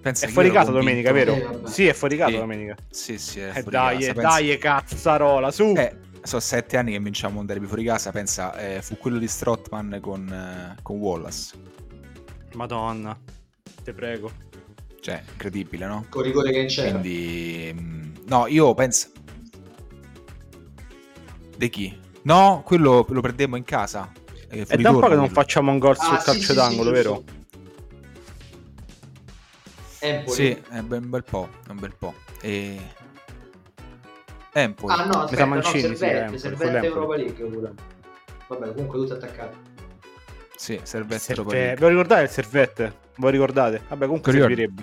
Pensa 0.00 0.26
È 0.26 0.28
fuori 0.28 0.50
casa 0.50 0.70
domenica, 0.70 1.12
vero? 1.12 1.34
Eh, 1.34 1.40
vabbè. 1.42 1.68
Sì, 1.68 1.86
è 1.86 1.92
fuori 1.94 2.16
casa 2.16 2.32
Sì. 2.32 2.36
domenica. 2.36 2.76
Sì, 2.90 3.18
sì, 3.18 3.40
è 3.40 3.48
Eh, 3.48 3.52
fuori 3.62 3.70
dai, 3.70 3.94
casa. 3.98 4.10
eh, 4.10 4.12
Pensa- 4.14 4.28
dai, 4.28 4.58
cazzarola, 4.58 5.50
su! 5.50 5.72
Eh, 5.76 5.96
sono 6.22 6.40
sette 6.40 6.76
anni 6.76 6.92
che 6.92 7.00
vinciamo 7.00 7.40
un 7.40 7.46
derby 7.46 7.66
fuori 7.66 7.84
casa. 7.84 8.10
Pensa, 8.10 8.54
eh, 8.58 8.82
fu 8.82 8.98
quello 8.98 9.18
di 9.18 9.26
Strottman 9.28 9.98
con, 10.02 10.28
eh, 10.28 10.76
con 10.82 10.98
Wallace. 10.98 11.52
Madonna, 12.54 13.18
te 13.82 13.92
prego. 13.92 14.30
Cioè, 15.00 15.22
incredibile, 15.32 15.86
no? 15.86 16.06
Con 16.08 16.22
rigore 16.22 16.50
che 16.50 16.64
c'era. 16.66 16.90
Quindi, 16.90 17.74
mm, 17.78 18.14
no, 18.26 18.46
io 18.46 18.72
penso. 18.74 19.08
Di 21.56 21.68
chi? 21.68 21.98
No, 22.22 22.62
quello 22.64 23.04
lo 23.08 23.20
perdemmo 23.20 23.56
in 23.56 23.64
casa. 23.64 24.10
Eh, 24.48 24.64
È 24.66 24.76
da 24.76 24.90
un 24.90 25.00
po' 25.00 25.08
che 25.08 25.14
non 25.14 25.28
facciamo 25.28 25.70
un 25.70 25.78
gol 25.78 25.96
Ah, 25.98 26.02
sul 26.04 26.18
sì, 26.18 26.24
calcio 26.24 26.40
sì, 26.40 26.46
sì, 26.46 26.54
d'angolo, 26.54 26.92
giusto. 26.92 26.92
vero? 26.92 27.24
Empoli. 30.00 30.34
Sì, 30.36 30.62
è 30.70 30.78
un 30.78 31.08
bel- 31.10 31.24
po', 31.24 31.48
è 31.66 31.70
un 31.70 31.78
bel 31.78 31.94
po'. 31.98 32.14
E... 32.40 32.78
Empoli. 34.52 34.92
Ah 34.94 35.04
no, 35.04 35.22
aspetta, 35.22 35.44
no, 35.44 35.50
Mancini, 35.54 35.80
sì, 35.80 35.96
Servette, 35.96 36.18
Empoli, 36.24 36.38
Servette. 36.38 36.86
Europa 36.86 37.16
League 37.16 37.44
pure. 37.46 37.72
Vabbè, 38.48 38.72
comunque 38.74 38.98
tutto 39.00 39.14
attaccato. 39.14 39.56
Sì, 40.56 40.78
Servette 40.82 41.18
Serve-. 41.20 41.74
Ve 41.74 41.76
lo 41.80 41.88
ricordate 41.88 42.22
il 42.22 42.28
servette? 42.28 42.94
Voi 43.16 43.30
ricordate? 43.32 43.82
Vabbè, 43.88 44.06
comunque 44.06 44.32
servirebbe. 44.32 44.82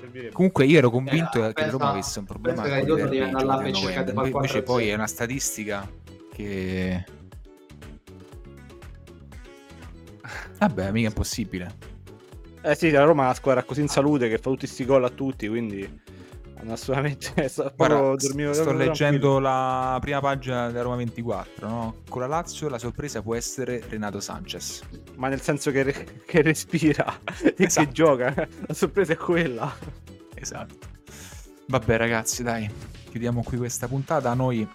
Servirebbe. 0.00 0.32
Comunque 0.32 0.64
io 0.66 0.78
ero 0.78 0.90
convinto 0.90 1.44
Eh, 1.44 1.48
che 1.48 1.52
pensa- 1.54 1.70
Roma 1.70 1.90
avesse 1.90 2.18
un 2.18 2.24
problema 2.24 2.62
con 2.62 2.70
i 2.70 2.74
ritorno 2.74 2.94
derby 2.96 3.10
devi 3.18 3.22
andare 3.24 3.44
là 3.46 3.52
giocati 3.52 3.68
a 3.68 3.72
per 3.72 3.74
cercare 3.80 4.04
di 4.04 4.12
novembre. 4.12 4.14
fare 4.14 4.28
Invece 4.46 4.58
4-0. 4.58 4.64
poi 4.64 4.88
è 4.88 4.94
una 4.94 5.06
statistica 5.06 5.90
che 6.32 7.04
Vabbè, 10.58 10.90
mica 10.90 11.08
impossibile. 11.08 11.74
Eh 12.62 12.74
sì, 12.74 12.90
la 12.90 13.04
Roma 13.04 13.22
è 13.22 13.24
una 13.26 13.34
squadra 13.34 13.62
così 13.62 13.80
in 13.80 13.88
salute 13.88 14.28
che 14.28 14.38
fa 14.38 14.50
tutti 14.50 14.66
sti 14.66 14.84
gol 14.84 15.04
a 15.04 15.08
tutti, 15.10 15.46
quindi 15.48 16.00
non 16.62 16.72
assolutamente 16.72 17.46
sto, 17.48 17.72
Guarda, 17.76 18.14
dormivo, 18.16 18.52
sto 18.52 18.72
leggendo 18.72 19.38
la 19.38 19.98
prima 20.00 20.20
pagina 20.20 20.68
della 20.68 20.82
Roma 20.82 20.96
24, 20.96 21.68
no? 21.68 21.94
Con 22.08 22.20
la 22.22 22.26
Lazio 22.26 22.68
la 22.68 22.78
sorpresa 22.78 23.22
può 23.22 23.34
essere 23.34 23.82
Renato 23.88 24.20
Sanchez. 24.20 24.82
Ma 25.16 25.28
nel 25.28 25.40
senso 25.40 25.70
che, 25.70 25.82
re- 25.82 26.22
che 26.26 26.42
respira 26.42 27.20
e 27.42 27.54
Esatto. 27.56 27.86
che 27.86 27.92
gioca. 27.92 28.48
La 28.66 28.74
sorpresa 28.74 29.12
è 29.12 29.16
quella. 29.16 29.72
Esatto. 30.34 30.86
Vabbè 31.66 31.96
ragazzi, 31.96 32.42
dai, 32.42 32.70
chiudiamo 33.10 33.42
qui 33.42 33.58
questa 33.58 33.88
puntata. 33.88 34.32
Noi 34.34 34.66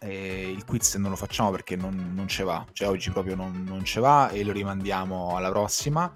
eh, 0.00 0.50
il 0.50 0.64
quiz 0.64 0.94
non 0.96 1.10
lo 1.10 1.16
facciamo 1.16 1.50
perché 1.50 1.76
non, 1.76 2.12
non 2.14 2.28
ce 2.28 2.44
va, 2.44 2.64
cioè 2.72 2.88
oggi 2.88 3.10
proprio 3.10 3.34
non, 3.34 3.64
non 3.66 3.84
ce 3.84 4.00
va 4.00 4.30
e 4.30 4.44
lo 4.44 4.52
rimandiamo 4.52 5.36
alla 5.36 5.50
prossima. 5.50 6.12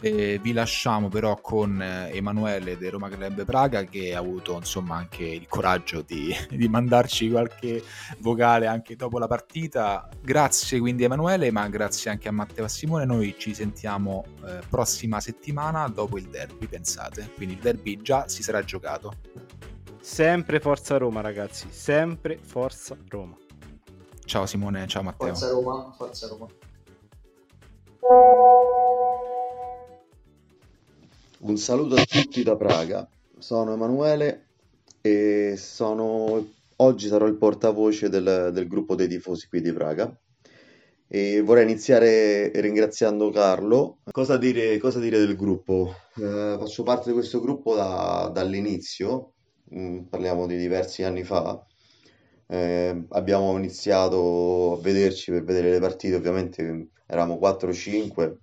Eh, 0.00 0.38
vi 0.40 0.52
lasciamo 0.52 1.08
però 1.08 1.40
con 1.40 1.82
eh, 1.82 2.10
Emanuele 2.12 2.78
del 2.78 2.92
Roma 2.92 3.08
Club 3.08 3.44
Praga 3.44 3.82
che 3.82 4.14
ha 4.14 4.20
avuto 4.20 4.54
insomma 4.54 4.94
anche 4.94 5.24
il 5.24 5.48
coraggio 5.48 6.02
di, 6.02 6.32
di 6.48 6.68
mandarci 6.68 7.28
qualche 7.28 7.82
vocale 8.18 8.66
anche 8.66 8.94
dopo 8.94 9.18
la 9.18 9.26
partita. 9.26 10.08
Grazie 10.20 10.78
quindi 10.78 11.02
Emanuele, 11.02 11.50
ma 11.50 11.66
grazie 11.68 12.12
anche 12.12 12.28
a 12.28 12.32
Matteo 12.32 12.62
e 12.62 12.66
a 12.66 12.68
Simone. 12.68 13.04
Noi 13.06 13.34
ci 13.38 13.54
sentiamo 13.54 14.24
eh, 14.46 14.60
prossima 14.68 15.18
settimana 15.18 15.88
dopo 15.88 16.16
il 16.16 16.28
derby, 16.28 16.66
pensate. 16.66 17.32
Quindi 17.34 17.54
il 17.54 17.60
derby 17.60 18.00
già 18.00 18.28
si 18.28 18.44
sarà 18.44 18.62
giocato. 18.62 19.14
Sempre 20.00 20.60
Forza 20.60 20.96
Roma, 20.96 21.20
ragazzi. 21.20 21.66
Sempre 21.70 22.38
Forza 22.40 22.96
Roma. 23.08 23.36
Ciao 24.24 24.46
Simone, 24.46 24.86
ciao 24.86 25.02
Matteo. 25.02 25.34
Forza 25.34 25.50
Roma, 25.50 25.92
Forza 25.96 26.28
Roma. 26.28 26.46
Un 31.40 31.56
saluto 31.56 31.94
a 31.94 32.04
tutti 32.04 32.42
da 32.42 32.56
Praga, 32.56 33.08
sono 33.38 33.72
Emanuele 33.72 34.48
e 35.00 35.54
sono... 35.56 36.44
oggi 36.76 37.06
sarò 37.06 37.26
il 37.26 37.36
portavoce 37.36 38.08
del, 38.08 38.50
del 38.52 38.66
gruppo 38.66 38.96
dei 38.96 39.06
tifosi 39.06 39.46
qui 39.46 39.60
di 39.60 39.72
Praga 39.72 40.12
e 41.06 41.40
vorrei 41.40 41.62
iniziare 41.62 42.50
ringraziando 42.60 43.30
Carlo. 43.30 43.98
Cosa 44.10 44.36
dire, 44.36 44.78
cosa 44.78 44.98
dire 44.98 45.18
del 45.18 45.36
gruppo? 45.36 45.94
Eh, 46.16 46.56
faccio 46.58 46.82
parte 46.82 47.10
di 47.10 47.14
questo 47.14 47.40
gruppo 47.40 47.76
da- 47.76 48.30
dall'inizio, 48.34 49.34
mm, 49.72 50.06
parliamo 50.06 50.44
di 50.48 50.56
diversi 50.56 51.04
anni 51.04 51.22
fa. 51.22 51.64
Eh, 52.48 53.04
abbiamo 53.10 53.56
iniziato 53.56 54.72
a 54.72 54.80
vederci 54.80 55.30
per 55.30 55.44
vedere 55.44 55.70
le 55.70 55.78
partite, 55.78 56.16
ovviamente 56.16 56.88
eravamo 57.06 57.38
4-5, 57.38 58.38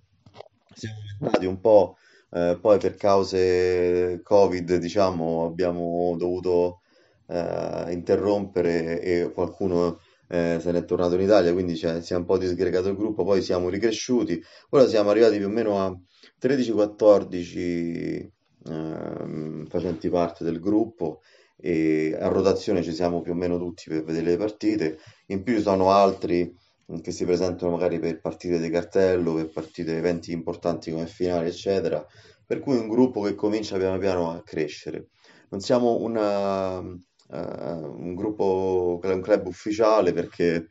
siamo 0.74 0.96
aumentati 1.20 1.44
un 1.44 1.60
po'. 1.60 1.96
Eh, 2.36 2.58
poi 2.60 2.78
per 2.78 2.96
cause 2.96 4.20
Covid, 4.22 4.76
diciamo, 4.76 5.46
abbiamo 5.46 6.14
dovuto 6.18 6.80
eh, 7.28 7.86
interrompere 7.92 9.00
e 9.00 9.32
qualcuno 9.32 10.00
eh, 10.28 10.58
se 10.60 10.70
n'è 10.70 10.84
tornato 10.84 11.14
in 11.14 11.22
Italia, 11.22 11.54
quindi 11.54 11.76
cioè, 11.76 12.02
si 12.02 12.12
è 12.12 12.16
un 12.16 12.26
po' 12.26 12.36
disgregato 12.36 12.88
il 12.90 12.96
gruppo, 12.96 13.24
poi 13.24 13.40
siamo 13.40 13.70
ricresciuti. 13.70 14.38
Ora 14.70 14.86
siamo 14.86 15.08
arrivati 15.10 15.38
più 15.38 15.46
o 15.46 15.48
meno 15.48 15.80
a 15.80 15.98
13-14 16.38 18.28
ehm, 18.66 19.66
facenti 19.66 20.10
parte 20.10 20.44
del 20.44 20.60
gruppo 20.60 21.20
e 21.56 22.14
a 22.20 22.28
rotazione 22.28 22.82
ci 22.82 22.92
siamo 22.92 23.22
più 23.22 23.32
o 23.32 23.34
meno 23.34 23.56
tutti 23.58 23.88
per 23.88 24.04
vedere 24.04 24.32
le 24.32 24.36
partite. 24.36 24.98
In 25.28 25.42
più 25.42 25.54
ci 25.56 25.62
sono 25.62 25.90
altri 25.90 26.54
che 27.02 27.10
si 27.12 27.24
presentano 27.24 27.72
magari 27.72 27.98
per 27.98 28.20
partite 28.20 28.60
di 28.60 28.70
cartello, 28.70 29.34
per 29.34 29.50
partite, 29.50 29.96
eventi 29.96 30.32
importanti 30.32 30.90
come 30.90 31.06
finali, 31.06 31.48
eccetera. 31.48 32.04
Per 32.46 32.60
cui 32.60 32.76
un 32.78 32.88
gruppo 32.88 33.22
che 33.22 33.34
comincia 33.34 33.76
piano 33.76 33.98
piano 33.98 34.30
a 34.30 34.42
crescere. 34.42 35.08
Non 35.50 35.60
siamo 35.60 35.96
una, 36.00 36.78
eh, 36.80 37.72
un 37.72 38.14
gruppo, 38.14 38.98
un 39.02 39.20
club 39.20 39.46
ufficiale 39.46 40.12
perché, 40.12 40.70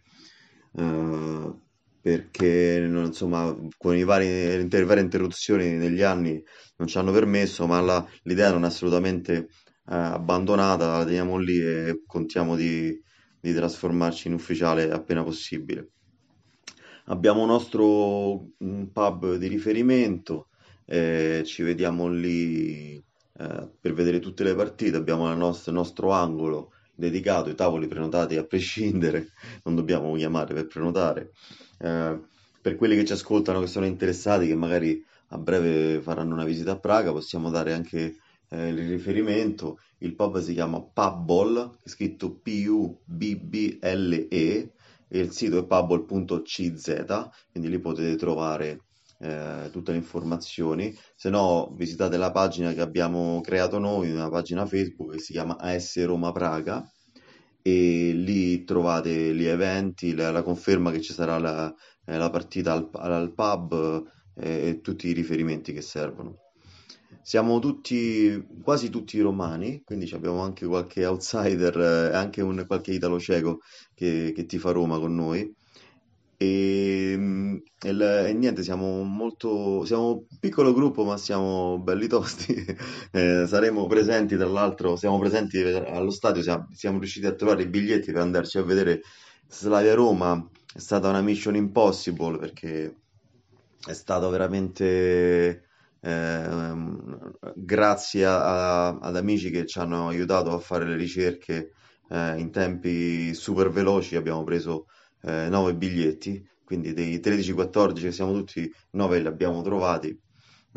eh, 0.77 1.53
perché 2.01 2.77
insomma, 3.05 3.55
con 3.77 4.03
vari, 4.03 4.67
le 4.69 4.83
varie 4.85 5.01
interruzioni 5.03 5.71
negli 5.73 6.01
anni 6.01 6.41
non 6.77 6.87
ci 6.87 6.97
hanno 6.97 7.11
permesso, 7.11 7.65
ma 7.67 7.79
la- 7.81 8.05
l'idea 8.23 8.51
non 8.51 8.63
è 8.63 8.67
assolutamente 8.67 9.47
eh, 9.87 9.95
abbandonata, 9.95 10.97
la 10.99 11.05
teniamo 11.05 11.37
lì 11.37 11.57
e 11.59 12.01
contiamo 12.05 12.55
di, 12.55 12.99
di 13.39 13.53
trasformarci 13.53 14.27
in 14.27 14.33
ufficiale 14.33 14.91
appena 14.91 15.23
possibile. 15.23 15.91
Abbiamo 17.07 17.41
un 17.41 17.47
nostro 17.47 18.47
pub 18.91 19.35
di 19.35 19.47
riferimento, 19.47 20.47
eh, 20.85 21.43
ci 21.45 21.61
vediamo 21.61 22.07
lì 22.07 22.95
eh, 22.95 23.69
per 23.79 23.93
vedere 23.93 24.19
tutte 24.19 24.43
le 24.43 24.55
partite, 24.55 24.97
abbiamo 24.97 25.27
la 25.27 25.35
nostra- 25.35 25.71
il 25.71 25.77
nostro 25.77 26.11
angolo 26.11 26.71
dedicato, 26.95 27.49
i 27.49 27.55
tavoli 27.55 27.87
prenotati 27.87 28.37
a 28.37 28.43
prescindere, 28.45 29.27
non 29.65 29.75
dobbiamo 29.75 30.15
chiamare 30.15 30.53
per 30.55 30.65
prenotare. 30.67 31.31
Eh, 31.79 32.19
per 32.61 32.75
quelli 32.75 32.95
che 32.95 33.05
ci 33.05 33.13
ascoltano, 33.13 33.59
che 33.59 33.67
sono 33.67 33.85
interessati, 33.85 34.47
che 34.47 34.55
magari 34.55 35.03
a 35.29 35.37
breve 35.37 36.01
faranno 36.01 36.33
una 36.33 36.43
visita 36.45 36.71
a 36.71 36.79
Praga, 36.79 37.11
possiamo 37.11 37.51
dare 37.51 37.73
anche 37.73 38.15
eh, 38.49 38.67
il 38.69 38.89
riferimento. 38.89 39.77
Il 39.99 40.15
pub 40.15 40.39
si 40.39 40.53
chiama 40.53 40.81
Pubball, 40.81 41.77
scritto 41.83 42.31
P-U-B-B-L-E 42.41 43.03
e 45.07 45.19
il 45.19 45.31
sito 45.31 45.59
è 45.59 45.65
pubble.cz, 45.65 47.29
quindi 47.51 47.69
lì 47.69 47.79
potete 47.79 48.15
trovare 48.15 48.81
eh, 49.19 49.69
tutte 49.71 49.91
le 49.91 49.97
informazioni. 49.97 50.95
Se 51.15 51.29
no, 51.29 51.73
visitate 51.75 52.17
la 52.17 52.31
pagina 52.31 52.73
che 52.73 52.81
abbiamo 52.81 53.41
creato 53.41 53.79
noi, 53.79 54.11
una 54.11 54.29
pagina 54.29 54.65
Facebook 54.65 55.13
che 55.13 55.19
si 55.19 55.33
chiama 55.33 55.57
AS 55.57 56.03
Roma 56.05 56.31
Praga 56.31 56.83
e 57.61 58.11
lì 58.13 58.63
trovate 58.63 59.33
gli 59.33 59.45
eventi, 59.45 60.13
la, 60.13 60.31
la 60.31 60.43
conferma 60.43 60.91
che 60.91 61.01
ci 61.01 61.13
sarà 61.13 61.39
la, 61.39 61.73
eh, 62.05 62.17
la 62.17 62.29
partita 62.29 62.73
al, 62.73 62.89
al 62.93 63.33
pub 63.33 64.03
eh, 64.35 64.67
e 64.67 64.81
tutti 64.81 65.07
i 65.07 65.13
riferimenti 65.13 65.73
che 65.73 65.81
servono. 65.81 66.44
Siamo 67.27 67.57
tutti, 67.59 68.45
quasi 68.61 68.89
tutti 68.91 69.19
romani, 69.19 69.81
quindi 69.83 70.07
abbiamo 70.13 70.41
anche 70.41 70.67
qualche 70.67 71.05
outsider 71.07 71.75
eh, 72.11 72.15
anche 72.15 72.41
un, 72.41 72.63
qualche 72.67 72.91
italo 72.91 73.19
cieco 73.19 73.59
che, 73.95 74.31
che 74.35 74.45
tifa 74.45 74.69
Roma 74.71 74.99
con 74.99 75.15
noi. 75.15 75.51
E, 76.37 77.15
mm, 77.17 77.55
e 77.83 77.89
il- 77.89 78.01
e 78.01 78.33
niente, 78.33 78.61
siamo 78.63 79.01
molto, 79.03 79.85
siamo 79.85 80.11
un 80.11 80.37
piccolo 80.39 80.71
gruppo, 80.73 81.03
ma 81.03 81.17
siamo 81.17 81.79
belli 81.79 82.07
tosti. 82.07 82.53
Eh, 83.11 83.45
saremo 83.47 83.87
presenti, 83.87 84.35
tra 84.35 84.45
l'altro, 84.47 84.95
siamo 84.97 85.17
presenti 85.19 85.59
allo 85.61 86.11
stadio, 86.11 86.41
siamo, 86.43 86.67
siamo 86.73 86.99
riusciti 86.99 87.25
a 87.25 87.33
trovare 87.33 87.63
i 87.63 87.67
biglietti 87.69 88.11
per 88.11 88.21
andarci 88.21 88.57
a 88.59 88.63
vedere 88.63 89.01
Slavia 89.47 89.93
Roma. 89.95 90.47
È 90.73 90.79
stata 90.79 91.07
una 91.09 91.21
mission 91.21 91.55
impossible 91.55 92.37
perché 92.37 92.93
è 93.85 93.93
stato 93.93 94.29
veramente 94.29 95.63
grazie 97.55 98.25
a- 98.25 98.97
ad 98.97 99.15
amici 99.15 99.49
che 99.49 99.65
ci 99.65 99.79
hanno 99.79 100.07
aiutato 100.09 100.51
a 100.51 100.59
fare 100.59 100.85
le 100.85 100.95
ricerche 100.95 101.71
eh, 102.09 102.37
in 102.39 102.51
tempi 102.51 103.33
super 103.33 103.69
veloci. 103.69 104.15
Abbiamo 104.15 104.43
preso 104.43 104.85
eh, 105.21 105.47
9 105.49 105.75
biglietti, 105.75 106.43
quindi 106.63 106.93
dei 106.93 107.19
13-14 107.19 108.07
che 108.07 108.11
siamo 108.11 108.33
tutti, 108.33 108.71
9 108.91 109.19
li 109.19 109.27
abbiamo 109.27 109.61
trovati. 109.61 110.17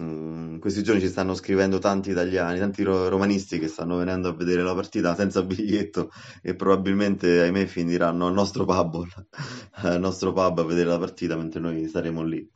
Mm, 0.00 0.52
in 0.54 0.60
questi 0.60 0.82
giorni 0.82 1.00
ci 1.00 1.08
stanno 1.08 1.34
scrivendo 1.34 1.78
tanti 1.78 2.10
italiani, 2.10 2.58
tanti 2.58 2.82
ro- 2.84 3.08
romanisti 3.08 3.58
che 3.58 3.68
stanno 3.68 3.96
venendo 3.96 4.28
a 4.28 4.34
vedere 4.34 4.62
la 4.62 4.74
partita 4.74 5.14
senza 5.14 5.42
biglietto 5.42 6.10
e 6.42 6.54
probabilmente, 6.54 7.40
ahimè, 7.42 7.66
finiranno 7.66 8.26
al 8.26 8.32
nostro 8.32 8.64
pub, 8.64 9.04
al 9.82 9.98
nostro 10.00 10.32
pub 10.32 10.58
a 10.60 10.64
vedere 10.64 10.88
la 10.90 10.98
partita 10.98 11.36
mentre 11.36 11.60
noi 11.60 11.86
staremo 11.88 12.22
lì. 12.22 12.48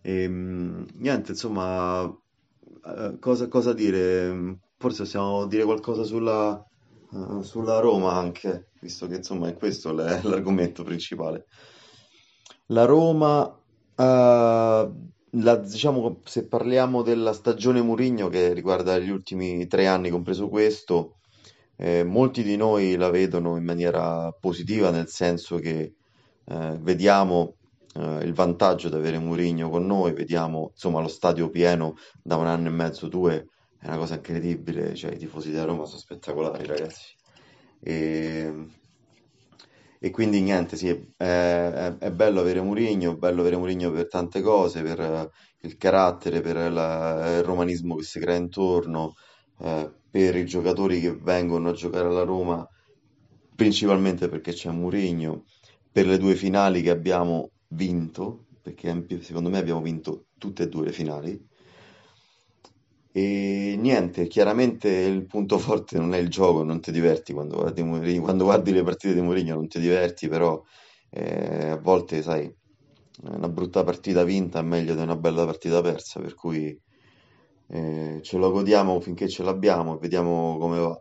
E, 0.00 0.28
mm, 0.28 0.84
niente, 0.96 1.32
insomma, 1.32 2.04
eh, 2.84 3.16
cosa, 3.20 3.48
cosa 3.48 3.72
dire? 3.72 4.58
Forse 4.76 5.02
possiamo 5.02 5.46
dire 5.46 5.64
qualcosa 5.64 6.04
sulla, 6.04 6.56
eh, 7.12 7.42
sulla 7.42 7.80
Roma 7.80 8.12
anche, 8.14 8.70
visto 8.80 9.06
che 9.06 9.16
insomma 9.16 9.48
è 9.48 9.54
questo 9.56 9.92
l- 9.92 9.96
l'argomento 10.24 10.82
principale. 10.84 11.46
La 12.66 12.84
Roma, 12.84 13.46
eh, 13.96 14.90
la- 15.30 15.56
diciamo, 15.56 16.20
se 16.24 16.46
parliamo 16.46 17.02
della 17.02 17.32
stagione 17.32 17.80
Mourinho 17.82 18.28
che 18.28 18.52
riguarda 18.52 18.98
gli 18.98 19.10
ultimi 19.10 19.66
tre 19.66 19.86
anni, 19.86 20.10
compreso 20.10 20.48
questo, 20.48 21.16
eh, 21.76 22.04
molti 22.04 22.42
di 22.42 22.56
noi 22.56 22.96
la 22.96 23.10
vedono 23.10 23.56
in 23.56 23.64
maniera 23.64 24.30
positiva, 24.38 24.90
nel 24.90 25.08
senso 25.08 25.56
che 25.58 25.94
eh, 26.44 26.78
vediamo 26.80 27.54
eh, 27.94 28.24
il 28.24 28.32
vantaggio 28.34 28.88
di 28.88 28.96
avere 28.96 29.18
Mourinho 29.18 29.70
con 29.70 29.86
noi, 29.86 30.12
vediamo 30.12 30.70
insomma 30.72 31.00
lo 31.00 31.08
stadio 31.08 31.50
pieno 31.50 31.94
da 32.22 32.36
un 32.36 32.46
anno 32.46 32.68
e 32.68 32.70
mezzo, 32.70 33.08
due, 33.08 33.46
è 33.78 33.86
una 33.86 33.96
cosa 33.98 34.14
incredibile, 34.16 34.94
cioè 34.94 35.12
i 35.14 35.18
tifosi 35.18 35.50
della 35.50 35.64
Roma 35.64 35.84
sono 35.86 35.98
spettacolari, 36.00 36.66
ragazzi. 36.66 37.14
E, 37.80 38.52
e 40.00 40.10
quindi 40.10 40.40
niente, 40.40 40.76
sì, 40.76 40.88
è, 40.88 41.24
è- 41.24 41.96
è 41.98 42.10
bello 42.12 42.40
avere 42.40 42.60
Mourinho, 42.60 43.16
bello 43.16 43.40
avere 43.40 43.56
Mourinho 43.56 43.90
per 43.90 44.06
tante 44.08 44.40
cose, 44.42 44.82
per 44.82 45.00
eh, 45.00 45.30
il 45.62 45.76
carattere, 45.76 46.40
per 46.40 46.70
la- 46.72 47.36
il 47.38 47.42
romanismo 47.42 47.96
che 47.96 48.04
si 48.04 48.20
crea 48.20 48.36
intorno, 48.36 49.14
eh, 49.60 49.92
per 50.10 50.36
i 50.36 50.46
giocatori 50.46 51.00
che 51.00 51.12
vengono 51.16 51.70
a 51.70 51.72
giocare 51.72 52.06
alla 52.08 52.22
Roma, 52.22 52.66
principalmente 53.54 54.28
perché 54.28 54.52
c'è 54.52 54.70
Mourinho, 54.70 55.44
per 55.90 56.06
le 56.06 56.18
due 56.18 56.34
finali 56.36 56.80
che 56.82 56.90
abbiamo 56.90 57.50
vinto, 57.68 58.46
perché 58.62 59.04
secondo 59.22 59.48
me 59.50 59.58
abbiamo 59.58 59.80
vinto 59.82 60.26
tutte 60.38 60.64
e 60.64 60.68
due 60.68 60.86
le 60.86 60.92
finali. 60.92 61.46
E 63.12 63.74
niente, 63.78 64.26
chiaramente 64.28 64.88
il 64.88 65.26
punto 65.26 65.58
forte 65.58 65.98
non 65.98 66.14
è 66.14 66.18
il 66.18 66.28
gioco, 66.28 66.62
non 66.62 66.80
ti 66.80 66.92
diverti 66.92 67.32
quando 67.32 67.56
guardi, 67.56 67.82
Mourinho- 67.82 68.22
quando 68.22 68.44
guardi 68.44 68.72
le 68.72 68.82
partite 68.82 69.14
di 69.14 69.20
Mourinho, 69.20 69.54
non 69.54 69.68
ti 69.68 69.80
diverti, 69.80 70.28
però 70.28 70.62
eh, 71.10 71.68
a 71.70 71.76
volte, 71.78 72.22
sai, 72.22 72.52
una 73.22 73.48
brutta 73.48 73.82
partita 73.84 74.22
vinta 74.24 74.60
è 74.60 74.62
meglio 74.62 74.94
di 74.94 75.00
una 75.02 75.16
bella 75.16 75.44
partita 75.44 75.80
persa, 75.80 76.20
per 76.20 76.34
cui 76.34 76.78
eh, 77.70 78.20
ce 78.22 78.38
lo 78.38 78.50
godiamo 78.50 79.00
finché 79.00 79.28
ce 79.28 79.42
l'abbiamo 79.42 79.96
e 79.96 79.98
vediamo 79.98 80.56
come 80.58 80.78
va. 80.78 81.00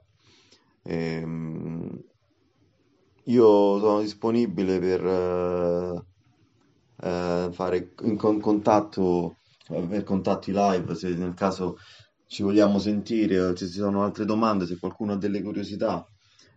Ehm, 0.84 2.02
io 3.26 3.80
sono 3.80 4.02
disponibile 4.02 4.80
per 4.80 5.06
eh, 5.06 6.06
eh, 7.02 7.49
fare 7.52 7.94
con- 7.94 8.40
contatto, 8.40 9.38
per 9.68 10.03
contatti 10.03 10.52
live 10.53 10.95
se 10.95 11.10
nel 11.10 11.34
caso 11.34 11.78
ci 12.28 12.44
vogliamo 12.44 12.80
sentire, 12.80 13.56
se 13.56 13.68
ci 13.68 13.80
sono 13.80 14.03
altre 14.03 14.26
domande, 14.26 14.65
se 14.65 14.78
qualcuno 14.78 15.14
ha 15.14 15.18
delle 15.18 15.41
curiosità, 15.41 16.06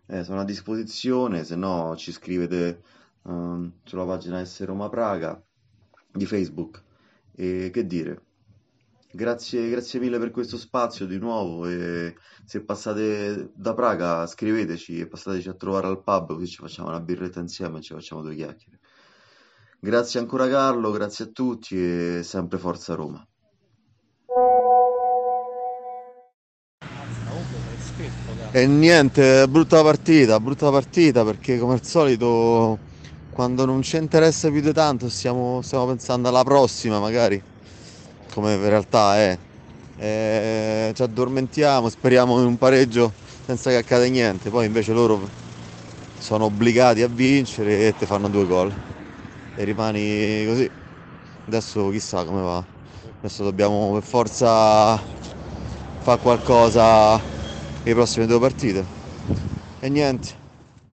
eh, 0.06 0.24
sono 0.24 0.40
a 0.40 0.44
disposizione, 0.44 1.44
se 1.44 1.56
no 1.56 1.94
ci 1.96 2.12
scrivete 2.12 2.82
ehm, 3.26 3.72
sulla 3.84 4.04
pagina 4.04 4.44
S 4.44 4.64
Roma 4.64 4.88
Praga 4.88 5.40
di 6.12 6.26
Facebook. 6.26 6.82
E 7.32 7.70
che 7.72 7.86
dire, 7.86 8.22
grazie, 9.12 9.68
grazie 9.70 10.00
mille 10.00 10.18
per 10.18 10.30
questo 10.30 10.56
spazio 10.58 11.06
di 11.06 11.18
nuovo 11.18 11.66
e 11.66 12.16
se 12.44 12.62
passate 12.64 13.50
da 13.54 13.74
Praga 13.74 14.26
scriveteci 14.26 14.98
e 14.98 15.06
passateci 15.06 15.48
a 15.48 15.54
trovare 15.54 15.86
al 15.86 16.02
pub 16.02 16.34
così 16.34 16.46
ci 16.46 16.56
facciamo 16.56 16.88
una 16.88 17.00
birretta 17.00 17.40
insieme 17.40 17.78
e 17.78 17.82
ci 17.82 17.94
facciamo 17.94 18.22
due 18.22 18.34
chiacchiere. 18.34 18.80
Grazie 19.82 20.20
ancora 20.20 20.46
Carlo, 20.46 20.90
grazie 20.90 21.24
a 21.24 21.28
tutti 21.32 21.74
e 21.74 22.20
sempre 22.22 22.58
Forza 22.58 22.94
Roma. 22.94 23.26
E 28.50 28.66
niente, 28.66 29.48
brutta 29.48 29.82
partita, 29.82 30.38
brutta 30.38 30.70
partita 30.70 31.24
perché 31.24 31.58
come 31.58 31.72
al 31.72 31.82
solito 31.82 32.78
quando 33.30 33.64
non 33.64 33.80
ci 33.80 33.96
interessa 33.96 34.50
più 34.50 34.60
di 34.60 34.70
tanto 34.74 35.08
stiamo, 35.08 35.62
stiamo 35.62 35.86
pensando 35.86 36.28
alla 36.28 36.44
prossima 36.44 37.00
magari, 37.00 37.42
come 38.34 38.52
in 38.52 38.68
realtà 38.68 39.16
è. 39.16 39.38
E 39.96 40.92
ci 40.94 41.02
addormentiamo, 41.02 41.88
speriamo 41.88 42.38
in 42.38 42.44
un 42.44 42.58
pareggio 42.58 43.10
senza 43.46 43.70
che 43.70 43.76
accada 43.76 44.04
niente, 44.04 44.50
poi 44.50 44.66
invece 44.66 44.92
loro 44.92 45.26
sono 46.18 46.44
obbligati 46.44 47.00
a 47.00 47.08
vincere 47.08 47.86
e 47.86 47.94
ti 47.96 48.04
fanno 48.04 48.28
due 48.28 48.44
gol 48.44 48.88
e 49.54 49.64
rimani 49.64 50.44
così. 50.46 50.70
Adesso 51.46 51.90
chissà 51.90 52.24
come 52.24 52.42
va. 52.42 52.64
Adesso 53.18 53.44
dobbiamo 53.44 53.92
per 53.92 54.02
forza 54.02 54.96
fare 54.96 56.20
qualcosa 56.20 57.20
le 57.82 57.92
prossime 57.92 58.26
due 58.26 58.38
partite. 58.38 58.86
E 59.80 59.88
niente, 59.88 60.39